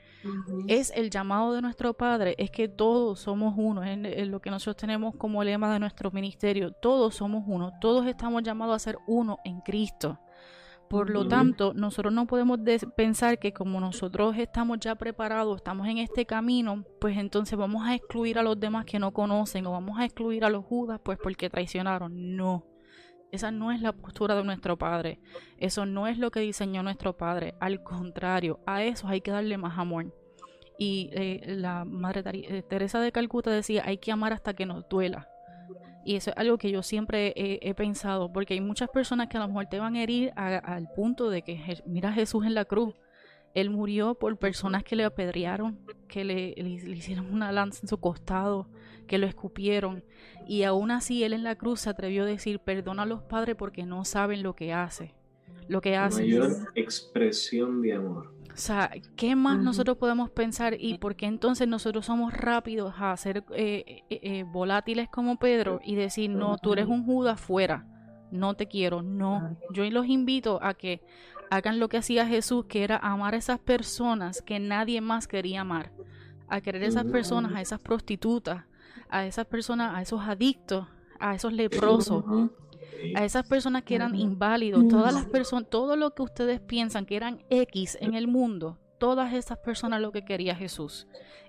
[0.69, 4.77] es el llamado de nuestro Padre, es que todos somos uno, es lo que nosotros
[4.77, 9.39] tenemos como lema de nuestro ministerio, todos somos uno, todos estamos llamados a ser uno
[9.45, 10.19] en Cristo.
[10.89, 12.61] Por lo tanto, nosotros no podemos
[12.97, 17.95] pensar que como nosotros estamos ya preparados, estamos en este camino, pues entonces vamos a
[17.95, 21.19] excluir a los demás que no conocen o vamos a excluir a los judas pues
[21.23, 22.37] porque traicionaron.
[22.37, 22.67] No.
[23.33, 25.19] Esa no es la postura de nuestro Padre.
[25.59, 27.55] Eso no es lo que diseñó nuestro Padre.
[27.61, 30.15] Al contrario, a eso hay que darle más amor.
[30.79, 34.89] Y eh, la Madre eh, Teresa de Calcuta decía, hay que amar hasta que nos
[34.89, 35.29] duela.
[36.05, 39.41] Y eso es algo que yo siempre he, pensado, porque hay muchas personas que a
[39.41, 42.95] lo mejor te van a herir al punto de que, mira Jesús en la cruz.
[43.55, 45.79] Él murió por personas que le apedrearon,
[46.09, 48.69] que le, le hicieron una lanza en su costado,
[49.07, 50.05] que lo escupieron.
[50.47, 53.55] Y aún así él en la cruz se atrevió a decir, perdona a los padres
[53.57, 55.15] porque no saben lo que hace.
[55.69, 56.23] Lo que hace.
[56.23, 58.35] Mayor expresión de amor.
[58.55, 63.17] O sea, ¿qué más nosotros podemos pensar y por qué entonces nosotros somos rápidos a
[63.17, 67.85] ser eh, eh, eh, volátiles como Pedro y decir, no, tú eres un Judas fuera,
[68.31, 69.57] no te quiero, no.
[69.73, 71.03] Yo los invito a que
[71.51, 75.63] hagan lo que hacía Jesús, que era amar a esas personas que nadie más quería
[75.63, 75.91] amar,
[76.47, 78.67] a querer a esas personas, a esas prostitutas,
[79.09, 80.87] a esas personas, a esos adictos,
[81.19, 82.25] a esos leprosos,
[83.15, 87.17] a esas personas que eran inválidos, todas las personas, todo lo que ustedes piensan que
[87.17, 91.07] eran X en el mundo, todas esas personas lo que quería Jesús.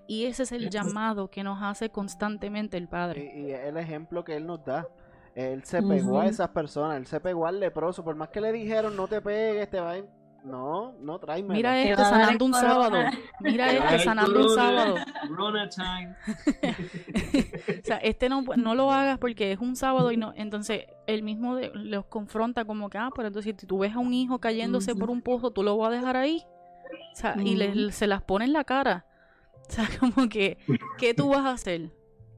[0.08, 3.32] Y ese es el llamado que nos hace constantemente el Padre.
[3.36, 4.88] Y, el ejemplo que Él nos da.
[5.34, 8.54] Él se pegó a esas personas, Él se pegó al leproso, por más que le
[8.54, 9.98] dijeron no te pegues, te va a
[10.46, 11.56] no, no tráeme.
[11.56, 12.98] Mira este sanando un sábado.
[13.40, 14.96] Mira este sanando un sábado.
[15.76, 16.16] time.
[17.82, 20.34] o sea, este no, no lo hagas porque es un sábado y no.
[20.36, 24.14] Entonces, él mismo los confronta como que, ah, pero entonces si tú ves a un
[24.14, 26.46] hijo cayéndose por un pozo, tú lo vas a dejar ahí.
[27.14, 29.08] O sea, y se las pone en la cara.
[29.68, 30.60] O sea, como que,
[31.00, 31.92] ¿qué tú vas a hacer?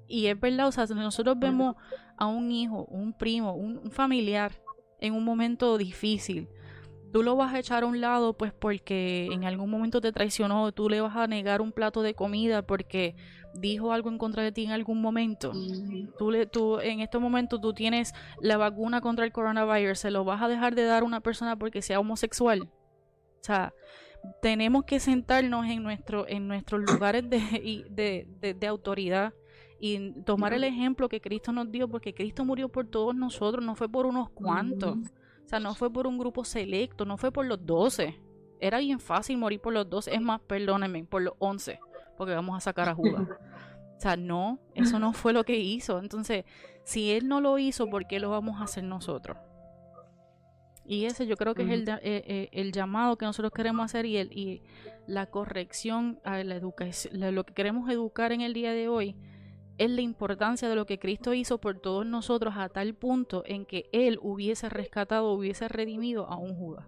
[0.08, 1.76] Y es verdad, o sea, nosotros vemos
[2.16, 4.54] a un hijo, un primo, un familiar
[5.00, 6.48] en un momento difícil
[7.12, 10.72] tú lo vas a echar a un lado pues porque en algún momento te traicionó,
[10.72, 13.16] tú le vas a negar un plato de comida porque
[13.54, 15.52] dijo algo en contra de ti en algún momento.
[16.18, 20.24] Tú, le, tú en este momento tú tienes la vacuna contra el coronavirus, se lo
[20.24, 22.62] vas a dejar de dar a una persona porque sea homosexual.
[22.62, 23.74] O sea,
[24.42, 29.34] tenemos que sentarnos en, nuestro, en nuestros lugares de, de, de autoridad
[29.80, 33.76] y tomar el ejemplo que Cristo nos dio, porque Cristo murió por todos nosotros, no
[33.76, 34.98] fue por unos cuantos.
[35.48, 38.20] O sea, no fue por un grupo selecto, no fue por los 12.
[38.60, 40.14] Era bien fácil morir por los 12.
[40.14, 41.80] Es más, perdónenme, por los 11,
[42.18, 43.30] porque vamos a sacar a Judas.
[43.98, 46.00] O sea, no, eso no fue lo que hizo.
[46.00, 46.44] Entonces,
[46.84, 49.38] si él no lo hizo, ¿por qué lo vamos a hacer nosotros?
[50.86, 54.06] Y ese yo creo que es el, eh, eh, el, llamado que nosotros queremos hacer
[54.06, 54.64] y, el, y
[55.08, 59.16] la corrección a la educación, lo que queremos educar en el día de hoy
[59.78, 63.66] es la importancia de lo que Cristo hizo por todos nosotros a tal punto en
[63.66, 66.88] que Él hubiese rescatado, hubiese redimido a un Judas.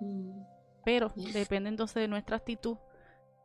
[0.00, 0.42] Mm.
[0.84, 2.76] Pero depende entonces de nuestra actitud,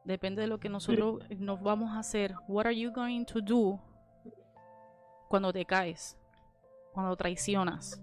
[0.03, 2.33] depende de lo que nosotros nos vamos a hacer.
[2.47, 3.79] What are you going to do
[5.27, 6.17] cuando te caes,
[6.93, 8.01] cuando traicionas?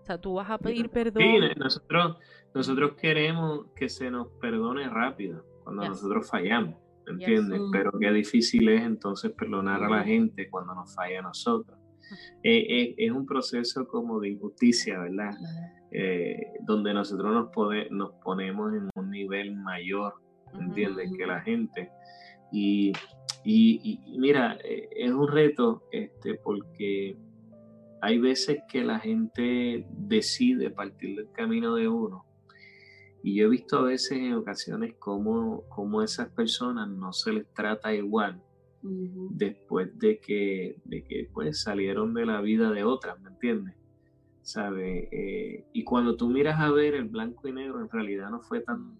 [0.00, 1.22] O sea, tú vas a pedir perdón.
[1.22, 2.18] Sí, nosotros,
[2.52, 6.83] nosotros queremos que se nos perdone rápido cuando nosotros fallamos.
[7.06, 7.60] ¿Entiendes?
[7.72, 11.78] Pero qué difícil es entonces perdonar a la gente cuando nos falla a nosotros.
[12.42, 15.32] Eh, eh, es un proceso como de injusticia, ¿verdad?
[15.90, 20.14] Eh, donde nosotros nos, nos ponemos en un nivel mayor,
[20.60, 21.10] ¿entiendes?
[21.16, 21.90] Que la gente.
[22.52, 22.92] Y,
[23.44, 27.16] y, y, mira, es un reto este, porque
[28.00, 32.26] hay veces que la gente decide partir del camino de uno
[33.24, 37.46] y yo he visto a veces en ocasiones cómo, cómo esas personas no se les
[37.54, 38.42] trata igual
[38.82, 43.76] después de que, de que pues, salieron de la vida de otras, ¿me entiendes?
[44.42, 45.08] ¿Sabe?
[45.10, 48.60] Eh, y cuando tú miras a ver el blanco y negro, en realidad no fue
[48.60, 48.98] tan,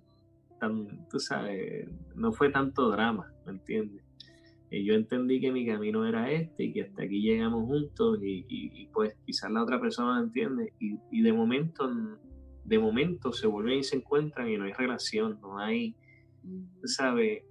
[0.59, 4.02] tan tú sabes, no fue tanto drama, ¿me entiendes?
[4.70, 8.46] Y yo entendí que mi camino era este y que hasta aquí llegamos juntos y,
[8.48, 11.90] y, pues quizás la otra persona lo entiende y, y de momento
[12.64, 15.96] de momento se vuelven y se encuentran y no hay relación, no hay,
[16.84, 17.46] ¿sabe?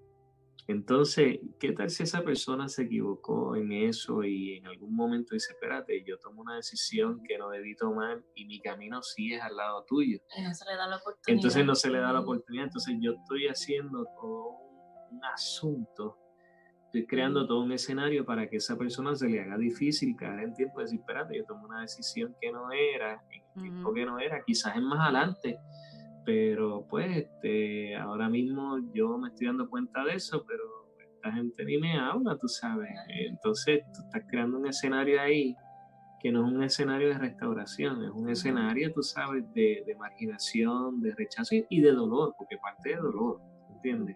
[0.68, 5.52] Entonces, ¿qué tal si esa persona se equivocó en eso y en algún momento dice,
[5.54, 9.84] espérate, yo tomo una decisión que no debí tomar y mi camino sigue al lado
[9.86, 10.20] tuyo?
[10.42, 11.38] no se le da la oportunidad.
[11.38, 12.66] Entonces no se le da la oportunidad.
[12.66, 14.58] Entonces yo estoy haciendo todo
[15.12, 16.23] un asunto
[16.94, 20.54] estoy creando todo un escenario para que esa persona se le haga difícil caer en
[20.54, 24.06] tiempo de decir, espérate, yo tomé una decisión que no era, en el tiempo que
[24.06, 25.58] no era, quizás es más adelante,
[26.24, 30.62] pero pues este, ahora mismo yo me estoy dando cuenta de eso, pero
[31.16, 32.92] esta gente ni me habla, tú sabes.
[33.08, 35.56] Entonces tú estás creando un escenario ahí
[36.22, 41.02] que no es un escenario de restauración, es un escenario, tú sabes, de, de marginación,
[41.02, 43.42] de rechazo y de dolor, porque parte de dolor,
[43.72, 44.16] ¿entiendes?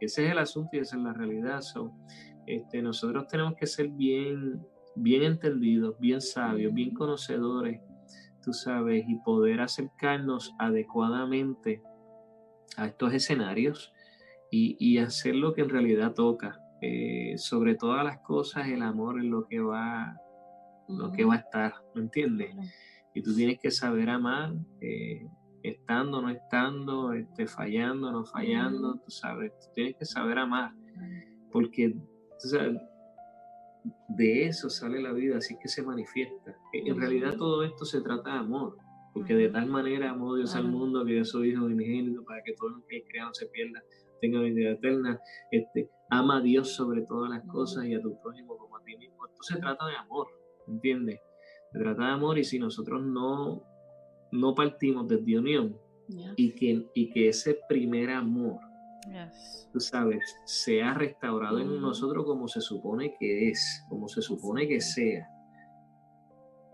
[0.00, 1.60] Ese es el asunto y esa es la realidad.
[2.46, 4.60] este, nosotros tenemos que ser bien,
[4.94, 7.80] bien entendidos, bien sabios, bien conocedores,
[8.42, 11.82] tú sabes, y poder acercarnos adecuadamente
[12.76, 13.92] a estos escenarios
[14.50, 16.58] y, hacer lo que en realidad toca.
[16.80, 20.16] Eh, sobre todas las cosas, el amor es lo que va,
[20.88, 22.54] lo que va a estar, ¿me entiendes?
[23.14, 25.26] Y tú tienes que saber amar, eh,
[25.68, 30.72] estando, no estando, este, fallando, no fallando, tú sabes, tienes que saber amar,
[31.52, 31.94] porque
[34.08, 36.56] de eso sale la vida, así que se manifiesta.
[36.72, 38.76] En realidad todo esto se trata de amor,
[39.14, 42.52] Porque de tal manera amó Dios al mundo que dio su Hijo unigénito para que
[42.54, 43.82] todo el que crea no se pierda,
[44.20, 45.20] tenga vida eterna.
[45.50, 48.96] Este, ama a Dios sobre todas las cosas y a tu prójimo como a ti
[48.96, 49.26] mismo.
[49.26, 50.28] Esto se trata de amor,
[50.66, 51.20] ¿entiendes?
[51.72, 53.62] Se trata de amor y si nosotros no,
[54.32, 55.76] no partimos desde unión
[56.36, 58.60] y, que, y que ese primer amor,
[59.72, 64.80] tú sabes, sea restaurado en nosotros como se supone que es, como se supone que
[64.80, 65.28] sea.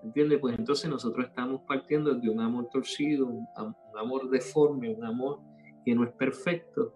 [0.02, 0.38] ¿Entiendes?
[0.38, 3.48] Pues entonces nosotros estamos partiendo de un amor torcido, un,
[3.96, 5.40] amor deforme, un amor
[5.84, 6.92] que no es perfecto.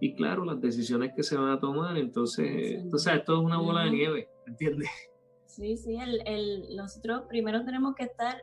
[0.00, 3.84] Y claro, las decisiones que se van a tomar, entonces, entonces esto es una bola
[3.84, 4.88] de nieve, ¿entiendes?
[5.46, 8.42] Sí, sí, el, el, nosotros primero tenemos que estar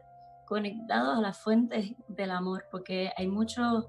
[0.49, 3.85] conectados a las fuentes del amor, porque hay muchos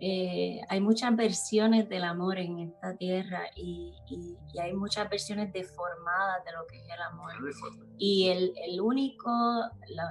[0.00, 3.94] eh, hay muchas versiones del amor en esta tierra y,
[4.60, 7.32] hay muchas versiones deformadas de lo que es el amor.
[7.96, 9.30] Y el, el único,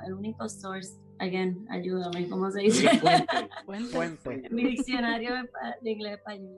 [0.06, 2.90] el único source, again, ayúdame, ¿cómo se dice?
[3.66, 4.50] Fuente.
[4.50, 5.32] Mi diccionario
[5.82, 6.58] de inglés español.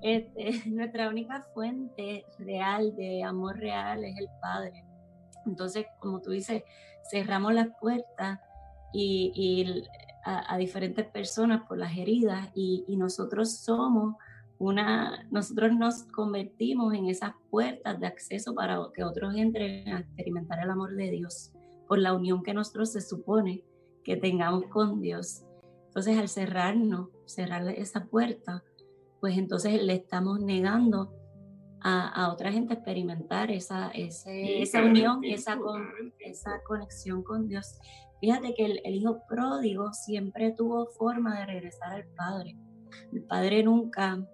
[0.00, 4.84] Este, nuestra única fuente real de amor real es el Padre.
[5.46, 6.62] Entonces, como tú dices,
[7.10, 8.38] cerramos las puertas
[8.92, 9.84] y, y
[10.24, 14.14] a, diferentes personas por las heridas y, nosotros somos
[14.58, 20.62] una, nosotros nos convertimos en esas puertas de acceso para que otros entren a experimentar
[20.62, 21.50] el amor de Dios
[21.88, 23.64] por la unión que nosotros se supone
[24.04, 25.42] que tengamos con Dios.
[25.88, 28.62] Entonces al cerrarnos, cerrar esa puerta,
[29.20, 31.12] pues entonces le estamos negando
[31.84, 35.58] a, otra gente experimentar esa, esa unión y esa,
[36.20, 37.80] esa conexión con Dios.
[38.22, 42.56] Fíjate que el, hijo pródigo siempre tuvo forma de regresar al padre.
[43.12, 44.24] El padre nunca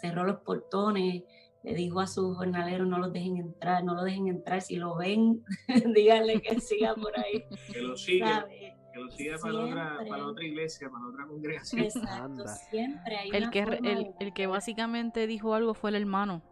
[0.00, 1.22] cerró los portones,
[1.62, 4.96] le dijo a sus jornaleros no los dejen entrar, no lo dejen entrar, si lo
[4.96, 5.44] ven,
[5.94, 7.44] díganle que siga por ahí.
[7.72, 8.48] Que lo siga.
[8.48, 11.82] Que lo siga para otra, para otra iglesia, para otra congregación.
[11.82, 16.42] Exacto, siempre hay el que el, el, que básicamente dijo algo fue el hermano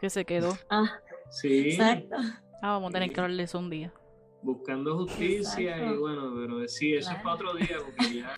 [0.00, 0.56] que se quedó.
[0.70, 0.98] Ah,
[1.28, 1.72] sí.
[1.72, 2.16] Exacto.
[2.62, 3.92] Ah, vamos a tener que hablarle eso un día
[4.42, 8.30] buscando justicia y bueno, pero sí, eso es para otro día porque ya...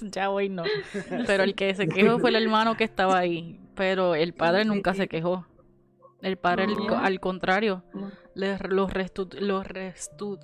[0.02, 0.62] ya hoy no.
[1.26, 4.94] Pero el que se quejó fue el hermano que estaba ahí, pero el padre nunca
[4.94, 5.46] se quejó.
[6.20, 6.66] El padre,
[6.96, 7.84] al, contrario,
[8.34, 10.38] les, los restu, los restu,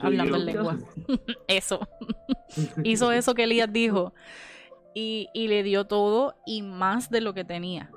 [0.00, 0.78] hablando en lengua.
[1.46, 1.88] eso.
[2.82, 4.12] Hizo eso que Elías dijo.
[4.94, 7.92] Y, y le dio todo y más de lo que tenía.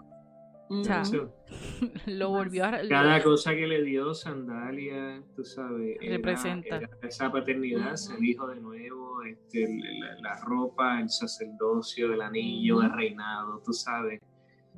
[0.70, 1.04] O sea,
[2.08, 2.80] lo volvió a...
[2.88, 6.82] Cada cosa que le dio Sandalia, tú sabes, representa.
[7.02, 9.68] esa paternidad, el hijo de nuevo, este,
[10.22, 14.22] la, ropa, el sacerdocio, el anillo, el reinado, tú sabes.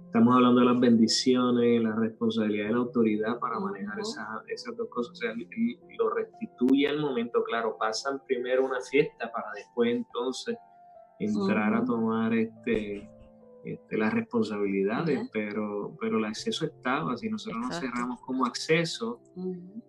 [0.07, 4.89] Estamos hablando de las bendiciones, la responsabilidad de la autoridad para manejar esas, esas dos
[4.89, 5.11] cosas.
[5.11, 5.33] O sea,
[5.97, 10.57] lo restituye al momento, claro, pasan primero una fiesta para después entonces
[11.19, 13.09] entrar a tomar este
[13.65, 17.17] este, las responsabilidades, pero, pero el acceso estaba.
[17.17, 19.19] Si nosotros nos cerramos como acceso,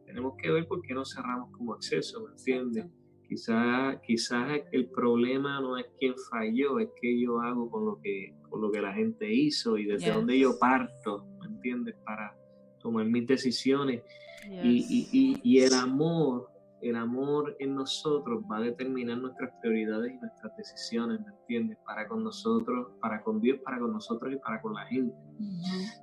[0.06, 2.86] tenemos que ver por qué nos cerramos como acceso, ¿me entiendes?
[3.28, 8.34] Quizás quizás el problema no es quién falló, es qué yo hago con lo que,
[8.48, 11.96] con lo que la gente hizo y desde dónde yo parto, ¿me entiendes?
[12.04, 12.34] Para
[12.80, 14.02] tomar mis decisiones.
[14.48, 16.48] Y, y, y el amor
[16.88, 21.78] el amor en nosotros va a determinar nuestras prioridades y nuestras decisiones, ¿me entiendes?
[21.84, 25.14] Para con nosotros, para con Dios, para con nosotros y para con la gente.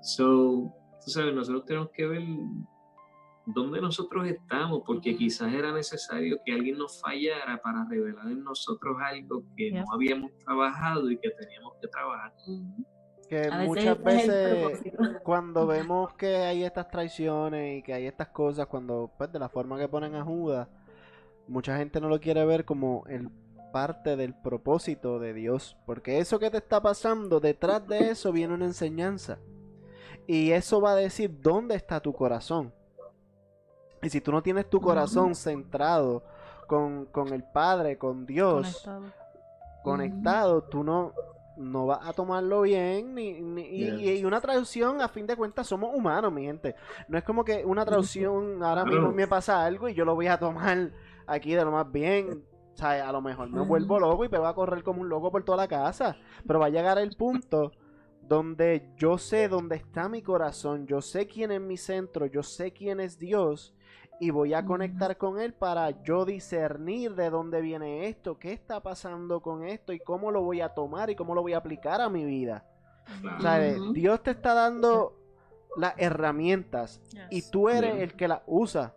[0.01, 0.73] So,
[1.03, 2.23] tú sabes, nosotros tenemos que ver
[3.45, 8.97] dónde nosotros estamos, porque quizás era necesario que alguien nos fallara para revelar en nosotros
[9.01, 12.33] algo que no habíamos trabajado y que teníamos que trabajar.
[13.33, 14.79] Que muchas veces
[15.23, 19.49] cuando vemos que hay estas traiciones y que hay estas cosas, cuando pues de la
[19.49, 20.67] forma que ponen a Judas,
[21.47, 23.31] mucha gente no lo quiere ver como el
[23.71, 28.53] parte del propósito de Dios, porque eso que te está pasando, detrás de eso viene
[28.53, 29.39] una enseñanza.
[30.27, 32.71] Y eso va a decir dónde está tu corazón.
[34.03, 36.23] Y si tú no tienes tu corazón centrado
[36.67, 38.87] con, con el Padre, con Dios,
[39.83, 41.13] conectado, tú no,
[41.57, 46.31] no va a tomarlo bien ni, y, una traducción a fin de cuentas somos humanos
[46.31, 46.75] mi gente.
[47.07, 50.27] No es como que una traducción ahora mismo me pasa algo y yo lo voy
[50.27, 50.91] a tomar
[51.27, 52.43] aquí de lo más bien.
[52.73, 55.09] O sea, a lo mejor me vuelvo loco y me va a correr como un
[55.09, 56.17] loco por toda la casa
[56.47, 57.71] pero va a llegar el punto
[58.21, 62.73] donde yo sé dónde está mi corazón yo sé quién es mi centro yo sé
[62.73, 63.75] quién es Dios
[64.23, 68.79] y voy a conectar con él para yo discernir de dónde viene esto, qué está
[68.79, 71.99] pasando con esto y cómo lo voy a tomar y cómo lo voy a aplicar
[71.99, 72.63] a mi vida.
[73.93, 75.17] Dios te está dando
[75.75, 78.93] las herramientas y tú eres el que las usa.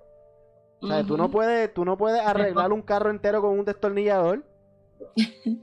[0.80, 4.44] Sea, tú no puedes, tú no puedes arreglar un carro entero con un destornillador.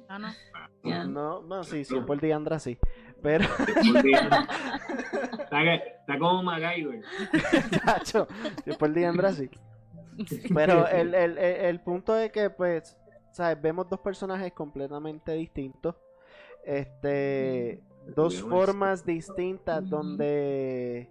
[0.09, 0.27] Ah, no.
[1.05, 2.77] No, no, sí, sí, por Diandra sí.
[3.23, 3.45] Pero,
[5.43, 7.01] Está, está como MacGyver.
[7.85, 8.27] chacho,
[8.65, 9.49] si por Diandra sí.
[10.53, 12.97] Pero el, el, el, el punto es que, pues,
[13.31, 13.61] ¿sabes?
[13.61, 15.95] Vemos dos personajes completamente distintos.
[16.65, 17.81] Este,
[18.15, 21.09] dos formas distintas donde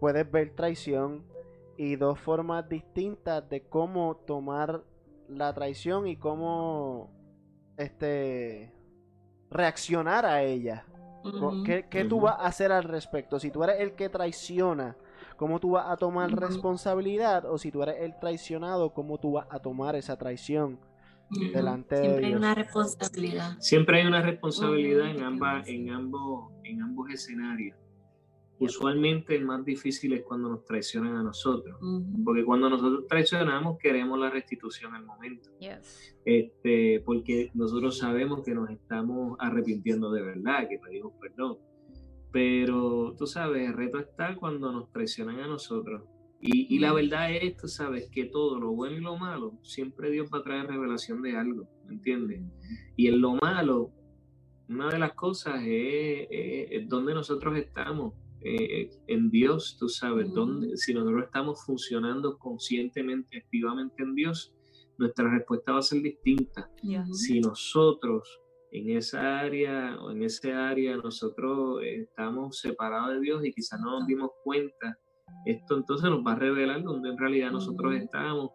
[0.00, 1.24] puedes ver traición
[1.76, 4.82] y dos formas distintas de cómo tomar
[5.28, 7.10] la traición y cómo,
[7.76, 8.72] este,
[9.50, 10.84] reaccionar a ella.
[11.24, 11.62] Ujú.
[11.64, 13.40] ¿Qué, qué tú vas a hacer al respecto?
[13.40, 14.96] Si tú eres el que traiciona,
[15.36, 17.46] ¿cómo tú vas a tomar responsabilidad?
[17.46, 20.78] O si tú eres el traicionado, ¿cómo tú vas a tomar esa traición?
[21.30, 23.56] Delante de Siempre hay una responsabilidad.
[23.58, 27.76] Siempre hay una responsabilidad en ambas, en ambos, en ambos escenarios.
[28.64, 31.76] Usualmente el más difícil es cuando nos traicionan a nosotros.
[31.82, 32.24] Ujú.
[32.24, 35.50] Porque cuando nosotros traicionamos queremos la restitución al momento.
[35.58, 36.16] Yes.
[36.24, 41.58] Este, porque nosotros sabemos que nos estamos arrepintiendo de verdad, que pedimos perdón.
[42.32, 46.02] Pero tú sabes, el reto está cuando nos traicionan a nosotros.
[46.40, 50.10] Y, y la verdad es, tú sabes, que todo, lo bueno y lo malo, siempre
[50.10, 52.42] Dios va a traer revelación de algo, ¿me entiendes?
[52.96, 53.92] Y en lo malo,
[54.68, 58.12] una de las cosas es, es- es donde nosotros estamos,
[58.44, 60.34] eh, en Dios, tú sabes, Ujú.
[60.34, 64.54] donde, si nosotros estamos funcionando conscientemente, activamente en Dios,
[64.98, 66.70] nuestra respuesta va a ser distinta.
[67.10, 68.40] Si nosotros
[68.70, 73.98] en esa área o en ese área nosotros estamos separados de Dios y quizás no
[73.98, 74.98] nos dimos cuenta,
[75.44, 78.02] esto entonces nos va a revelar donde en realidad nosotros Ujú.
[78.04, 78.50] estamos.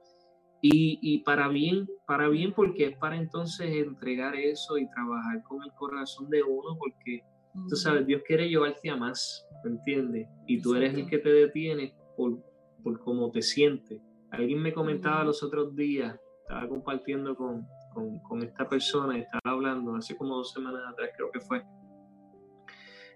[0.62, 5.64] Y, y para bien, para bien, porque es para entonces entregar eso y trabajar con
[5.64, 7.22] el corazón de uno, porque
[7.68, 10.28] tú sabes, Dios quiere llevarte a más, ¿me entiendes?
[10.48, 12.40] Y tú eres el que te detiene por,
[12.84, 14.02] por cómo te sientes.
[14.32, 19.96] Alguien me comentaba los otros días, estaba compartiendo con, con, con esta persona, estaba hablando
[19.96, 21.64] hace como dos semanas atrás, creo que fue.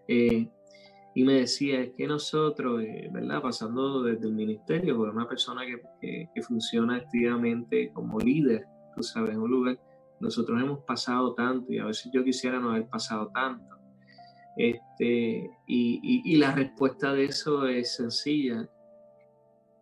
[0.08, 0.50] Eh,
[1.16, 3.42] y me decía, es que nosotros, eh, ¿verdad?
[3.42, 8.66] Pasando desde el ministerio, por una persona que, que, que funciona activamente como líder,
[8.96, 9.80] tú sabes, en un lugar,
[10.20, 13.73] nosotros hemos pasado tanto y a veces yo quisiera no haber pasado tanto.
[14.58, 18.70] Este, y, y, y la respuesta de eso es sencilla.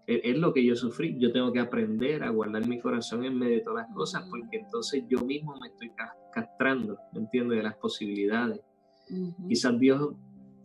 [0.07, 1.18] Es, es lo que yo sufrí.
[1.19, 4.57] Yo tengo que aprender a guardar mi corazón en medio de todas las cosas, porque
[4.57, 7.57] entonces yo mismo me estoy ca- castrando, ¿me entiendes?
[7.57, 8.61] De las posibilidades.
[9.10, 9.48] Ujú.
[9.48, 10.14] Quizás Dios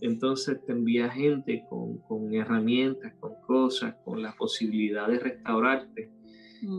[0.02, 6.10] entonces te envía gente con, con herramientas, con cosas, con la posibilidad de restaurarte.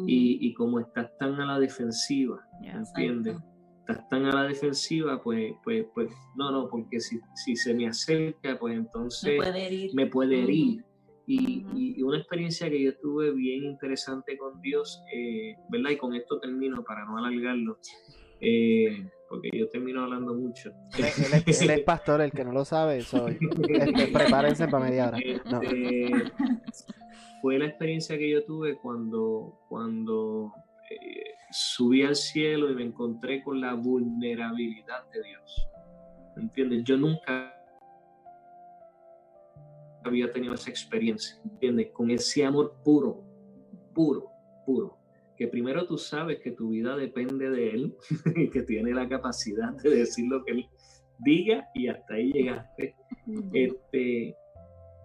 [0.08, 2.78] Y, y como estás tan a la defensiva, Yeah.
[2.78, 3.36] ¿entiendes?
[3.36, 3.57] Exacto.
[3.88, 7.88] Estás tan a la defensiva, pues, pues, pues, no, no, porque si, si se me
[7.88, 9.92] acerca, pues entonces puede herir.
[9.96, 10.84] me puede herir.
[11.26, 15.92] Y, y- y una experiencia que yo tuve bien interesante con Dios, eh, ¿verdad?
[15.92, 17.80] Y con esto termino para no alargarlo,
[18.42, 20.72] eh, porque yo termino hablando mucho.
[20.98, 23.38] Él, él es, él es pastor, el que no lo sabe, soy.
[23.70, 25.18] Este, prepárense para media hora.
[25.50, 25.62] No.
[25.62, 26.12] Este,
[27.42, 30.52] fue la experiencia que yo tuve cuando, cuando
[30.90, 35.68] eh, subí al cielo y me encontré con la vulnerabilidad de Dios.
[36.36, 36.84] ¿Me ¿Entiendes?
[36.84, 37.53] Yo nunca
[40.03, 41.90] había tenido esa experiencia, ¿entiendes?
[41.91, 43.24] Con ese amor puro,
[43.94, 44.32] puro,
[44.65, 44.98] puro.
[45.36, 47.95] Que primero tú sabes que tu vida depende de Él
[48.36, 50.69] y que tiene la capacidad de decir lo que Él
[51.19, 52.95] diga y hasta ahí llegaste.
[53.53, 54.36] Este,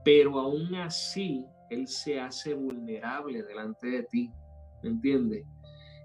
[0.04, 4.30] pero aún así, Él se hace vulnerable delante de ti,
[4.82, 5.44] ¿me entiendes?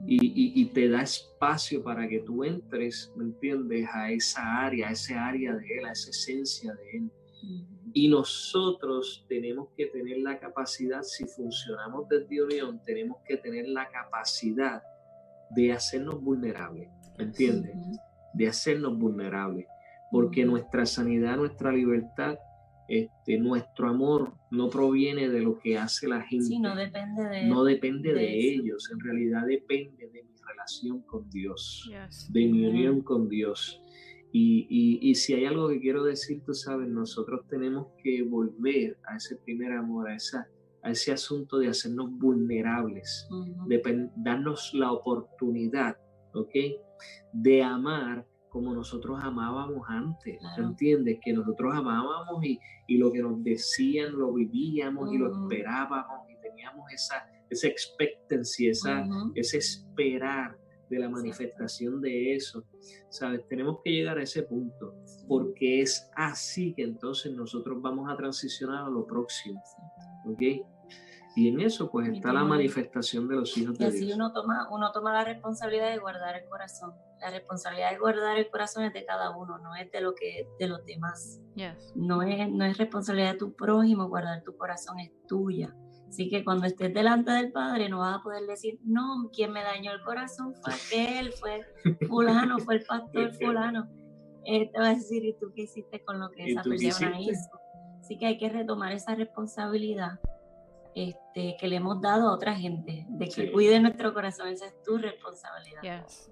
[0.06, 3.88] Y, y- y te da espacio para que tú entres, ¿me entiendes?
[3.94, 7.12] A esa área, a ese área de Él, a esa esencia de Él.
[7.94, 13.90] Y nosotros tenemos que tener la capacidad, si funcionamos desde unión, tenemos que tener la
[13.90, 14.84] capacidad
[15.52, 17.74] de hacernos vulnerables, ¿me entiendes?
[18.34, 19.66] De hacernos vulnerables,
[20.12, 22.38] porque nuestra sanidad, nuestra libertad,
[22.88, 27.46] este, nuestro amor no proviene de lo que hace la gente, Sí, no depende de.
[27.48, 32.32] no depende de, ellos, en realidad depende de mi relación con Dios, Yes.
[32.32, 33.82] de mi unión con Dios.
[34.32, 38.98] Y, y- y si hay algo que quiero decir, tú sabes, nosotros tenemos que volver
[39.06, 40.48] a ese primer amor, a, esa,
[40.84, 43.68] a ese asunto de hacernos vulnerables Ujú.
[43.68, 45.98] de darnos la oportunidad,
[46.34, 46.52] ¿ok?
[47.34, 48.26] De amar
[48.58, 50.64] como nosotros amábamos antes, Claro.
[50.68, 51.20] ¿entiendes?
[51.24, 56.42] Que nosotros amábamos y, y lo que nos decían lo vivíamos y lo esperábamos y
[56.42, 59.32] teníamos esa, esa expectancy, esa, Ujú.
[59.36, 60.58] ese esperar
[60.90, 62.64] de la manifestación de eso,
[63.10, 63.46] ¿sabes?
[63.48, 64.96] Tenemos que llegar a ese punto,
[65.28, 69.62] porque es así que entonces nosotros vamos a transicionar a lo próximo.
[70.26, 70.42] ¿ok?
[71.36, 74.16] Y en eso pues está la manifestación de los hijos Y de así Dios.
[74.16, 76.94] uno toma, uno toma la responsabilidad de guardar el corazón.
[77.22, 80.48] La responsabilidad de guardar el corazón es de cada uno, no es de lo que
[80.60, 81.40] de los demás.
[81.56, 81.94] Yes.
[81.96, 85.76] No es, no es responsabilidad de tu prójimo guardar tu corazón, es tuya.
[86.08, 89.64] Así que cuando estés delante del Padre no vas a poder decir, no, quien me
[89.64, 91.66] dañó el corazón fue aquel, fue
[92.08, 93.90] fulano, fue el pastor fulano.
[94.46, 97.20] Eh, te va a decir, ¿y tú qué hiciste con lo que ¿Y esa persona
[97.20, 97.50] hizo?
[98.00, 100.20] Así que hay que retomar esa responsabilidad
[100.96, 103.52] este, que le hemos dado a otra gente, de que Sí.
[103.52, 105.82] cuide nuestro corazón, esa es tu responsabilidad.
[105.82, 106.32] Yes.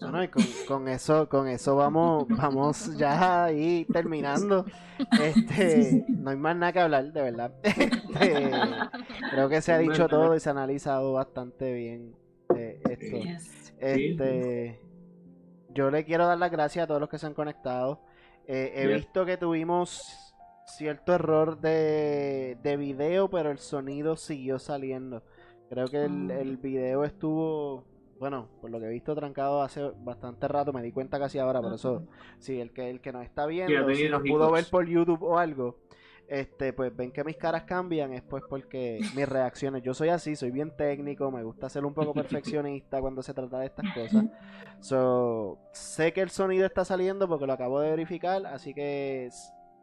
[0.00, 4.64] Bueno, y con, con eso, con eso vamos, vamos ya ahí terminando.
[5.20, 7.52] Este, no hay más nada que hablar, de verdad.
[7.62, 8.50] Este,
[9.30, 12.14] creo que se ha dicho todo y se ha analizado bastante bien
[12.56, 13.16] eh, esto.
[13.78, 14.80] Este,
[15.70, 18.00] yo le quiero dar las gracias a todos los que se han conectado.
[18.46, 20.34] Eh, he visto que tuvimos
[20.64, 25.22] cierto error de, de video, pero el sonido siguió saliendo.
[25.68, 26.40] Creo que el, Ah.
[26.40, 27.84] el video estuvo,
[28.18, 31.60] bueno, por lo que he visto trancado hace bastante rato, me di cuenta casi ahora,
[31.60, 32.04] por eso,
[32.38, 35.38] sí, el que, el que nos está viendo, si nos pudo ver por YouTube o
[35.38, 35.76] algo,
[36.28, 40.36] este, pues ven que mis caras cambian, es pues porque mis reacciones, yo soy así,
[40.36, 44.26] soy bien técnico, me gusta ser un poco perfeccionista cuando se trata de estas cosas.
[44.80, 49.30] So, sé que el sonido está saliendo porque lo acabo de verificar, así que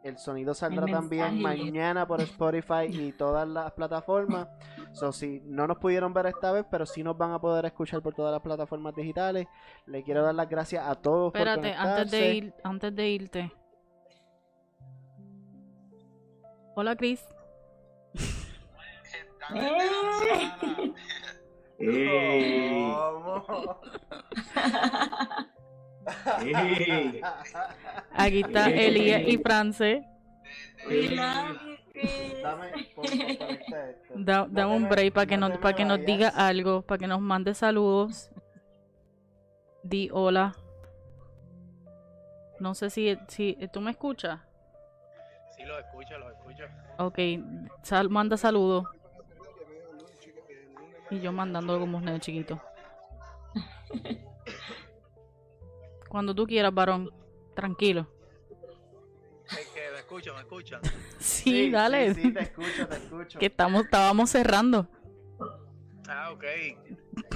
[0.06, 4.46] el sonido saldrá El también mañana por Spotify y todas las plataformas.
[4.92, 8.00] So, si no nos pudieron ver esta vez, pero sí nos van a poder escuchar
[8.02, 9.46] por todas las plataformas digitales.
[9.86, 13.52] Le quiero dar las gracias a todos por Espérate, antes de, ir, antes de irte.
[16.74, 17.24] Hola, Chris.
[21.78, 21.78] ¡Ey!
[26.44, 27.20] ¡Ey!
[28.14, 28.70] Aquí está.
[28.70, 30.04] Elías y France.
[32.42, 32.88] Dame.
[34.50, 37.20] Da- un break para que, no nos, para que nos diga algo, para que nos
[37.20, 38.30] mande saludos.
[39.82, 40.54] Di hola.
[42.60, 44.40] No sé si, si tú me escuchas.
[45.56, 46.64] Sí, lo escucho, lo escucho.
[46.98, 47.18] Ok,
[47.82, 48.86] sal- manda saludos.
[51.10, 52.60] Y yo mandando como un nene chiquito.
[56.16, 57.10] Cuando tú quieras, varón.
[57.54, 58.06] Tranquilo.
[59.50, 60.80] Es que me escucho, me escuchan.
[61.18, 62.14] Sí, dale.
[62.14, 63.38] Sí, sí, te escucho, te escucho.
[63.38, 64.88] que estamos, estábamos cerrando.
[66.08, 66.42] Ah, ok.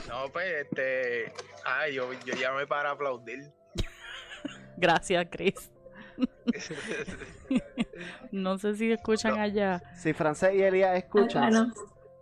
[0.09, 1.31] No, pues, este.
[1.67, 3.53] Ah, yo, yo llamé para aplaudir.
[4.79, 5.71] Gracias, Chris.
[8.33, 9.43] No sé si escuchan No.
[9.43, 9.83] allá.
[9.95, 11.67] Si Francés y Elías escuchan, Acá no.
[11.67, 11.75] ¿no,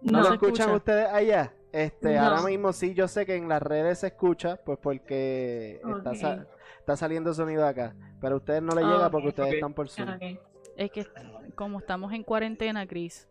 [0.03, 0.77] No lo escuchan escucha.
[0.77, 1.53] ustedes allá?
[1.73, 2.23] Este, No.
[2.23, 6.47] ahora mismo sí, yo sé que en las redes se escucha, pues porque está, sa-
[6.81, 9.89] está saliendo sonido acá, pero a ustedes no les Ah, llega porque ustedes están por
[9.89, 10.09] Zoom.
[10.77, 11.07] Es que
[11.55, 13.29] como estamos en cuarentena, Chris,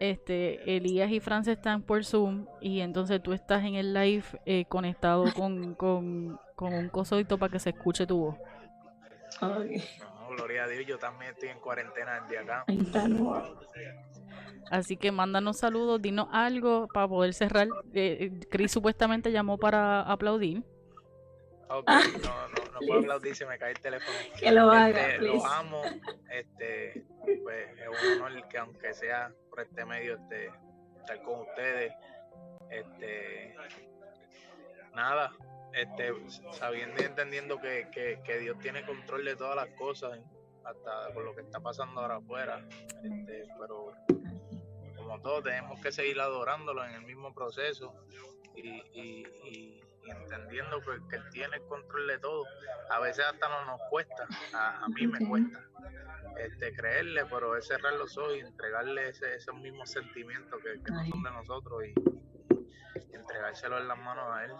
[0.00, 4.64] este, Elías y Frances están por Zoom y entonces tú estás en el live eh,
[4.66, 8.36] conectado con, con, con un cosito para que se escuche tu voz.
[9.40, 9.56] No,
[10.36, 12.64] gloria a Dios, yo también estoy en cuarentena desde acá.
[14.70, 17.68] Así que mándanos saludos, dinos algo para poder cerrar.
[17.94, 20.62] Eh, eh, Chris supuestamente llamó para aplaudir.
[21.68, 24.16] Ok, no, no, no puedo aplaudir, se me cae el teléfono.
[24.38, 25.34] Que lo haga, Este, please.
[25.36, 25.82] los amo.
[26.30, 27.04] Este,
[27.42, 30.50] pues es un honor que aunque sea por este medio, este,
[30.98, 31.92] estar con ustedes.
[32.70, 33.54] Este,
[34.94, 35.32] nada,
[35.74, 36.12] este,
[36.52, 40.18] sabiendo y entendiendo que, que, que Dios tiene control de todas las cosas,
[40.64, 42.62] hasta por lo que está pasando ahora afuera.
[43.02, 43.92] Este, pero
[45.12, 47.92] como todos tenemos que seguir adorándolo en el mismo proceso
[48.54, 52.44] y, y, y- y entendiendo que, que Él tiene el control de todo.
[52.90, 55.60] A veces hasta no nos cuesta, a, a mí me cuesta
[56.38, 60.90] este, creerle, pero es cerrar los ojos y entregarle ese, esos mismos sentimientos que, que
[60.90, 61.94] no son de nosotros y,
[63.10, 64.52] y entregárselo en las manos a Él,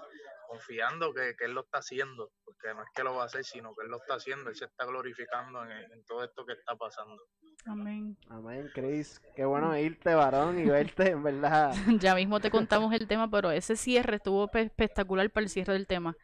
[0.53, 3.45] confiando que, que Él lo está haciendo, porque no es que lo va a hacer,
[3.45, 6.53] sino que Él lo está haciendo, Él se está glorificando en, en todo esto que
[6.53, 7.23] está pasando.
[7.65, 8.17] Amén.
[8.29, 9.21] Amén, Chris.
[9.35, 11.73] Qué bueno irte, varón, y verte, en verdad.
[12.01, 15.73] Ya mismo te contamos el tema, pero ese cierre estuvo pe- espectacular para el cierre
[15.73, 16.17] del tema.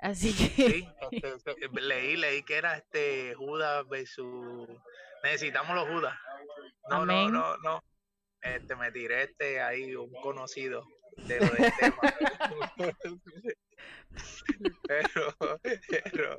[0.00, 4.68] Así que Sí, este, este, leí, leí que era este Judas versus
[5.22, 6.16] necesitamos los Judas.
[6.88, 7.30] No, Amén.
[7.32, 7.84] no, no, no.
[8.42, 10.82] Este me tiré este ahí un conocido
[11.16, 12.14] de del tema.
[14.86, 15.34] pero,
[16.12, 16.36] pero,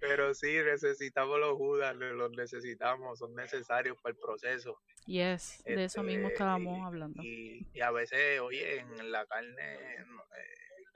[0.00, 4.78] pero sí, necesitamos los Judas, lo- los necesitamos, son necesarios para el proceso.
[5.06, 7.22] yes, de eso mismo Este, estábamos hablando.
[7.22, 10.04] Y, y a veces, oye, en la carne eh,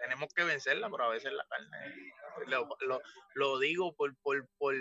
[0.02, 1.94] tenemos que vencerla, pero a veces la carne,
[2.48, 3.00] lo, lo,
[3.34, 4.74] lo digo por, por, por,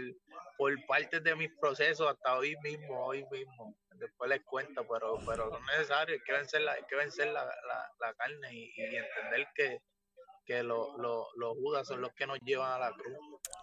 [0.58, 3.76] por partes de mis procesos hasta hoy mismo, hoy mismo.
[3.92, 7.28] Después les cuento, pero, pero no es necesario, hay que vencer la, hay que vencer
[7.28, 9.78] la, la, la carne y, y entender que,
[10.44, 13.16] que lo- lo- los judas son los que nos llevan a la cruz.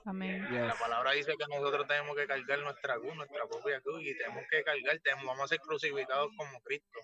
[0.05, 0.47] Amén.
[0.69, 4.45] La palabra dice que nosotros tenemos que cargar nuestra cruz, nuestra propia cruz, y tenemos
[4.49, 7.01] que cargar, tenemos, vamos a ser crucificados como Cristo.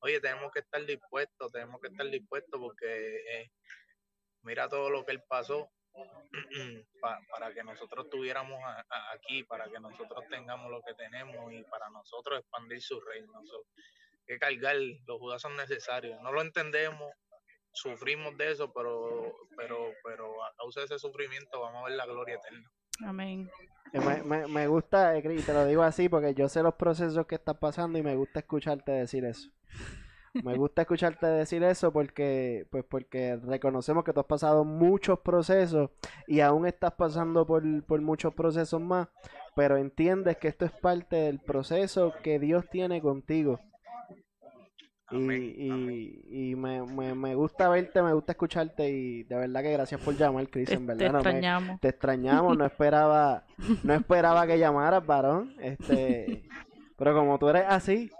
[0.00, 3.50] Oye, tenemos que estar dispuestos, tenemos que estar dispuestos porque eh,
[4.46, 5.68] mira todo lo que Él pasó
[7.00, 11.52] pa- para que nosotros tuviéramos a- a- aquí, para que nosotros tengamos lo que tenemos
[11.52, 13.32] y para nosotros expandir su reino.
[13.44, 13.64] So,
[14.26, 16.20] que cargar, los judas son necesarios.
[16.22, 17.12] No lo entendemos,
[17.72, 22.06] sufrimos de eso, pero, pero, pero a causa de ese sufrimiento vamos a ver la
[22.06, 22.70] gloria eterna.
[23.04, 23.48] Amén.
[23.92, 27.26] Eh, Me, me, me gusta, y te lo digo así porque yo sé los procesos
[27.26, 29.50] que estás pasando y me gusta escucharte decir eso.
[30.44, 35.90] Me gusta escucharte decir eso porque, pues porque reconocemos que tú has pasado muchos procesos
[36.26, 39.08] y aún estás pasando por, por muchos procesos más,
[39.54, 43.60] pero entiendes que esto es parte del proceso que Dios tiene contigo.
[45.12, 46.20] Y, Amén, y, amén.
[46.28, 50.16] y me, me, me gusta verte, me gusta escucharte y de verdad que gracias por
[50.16, 51.12] llamar, Chris, Te, te verdad.
[51.12, 51.80] me- extrañamos.
[51.80, 53.44] te extrañamos, no esperaba,
[53.84, 55.52] no esperaba que llamaras, varón.
[55.60, 56.42] Este,
[56.98, 58.10] pero como tú eres así,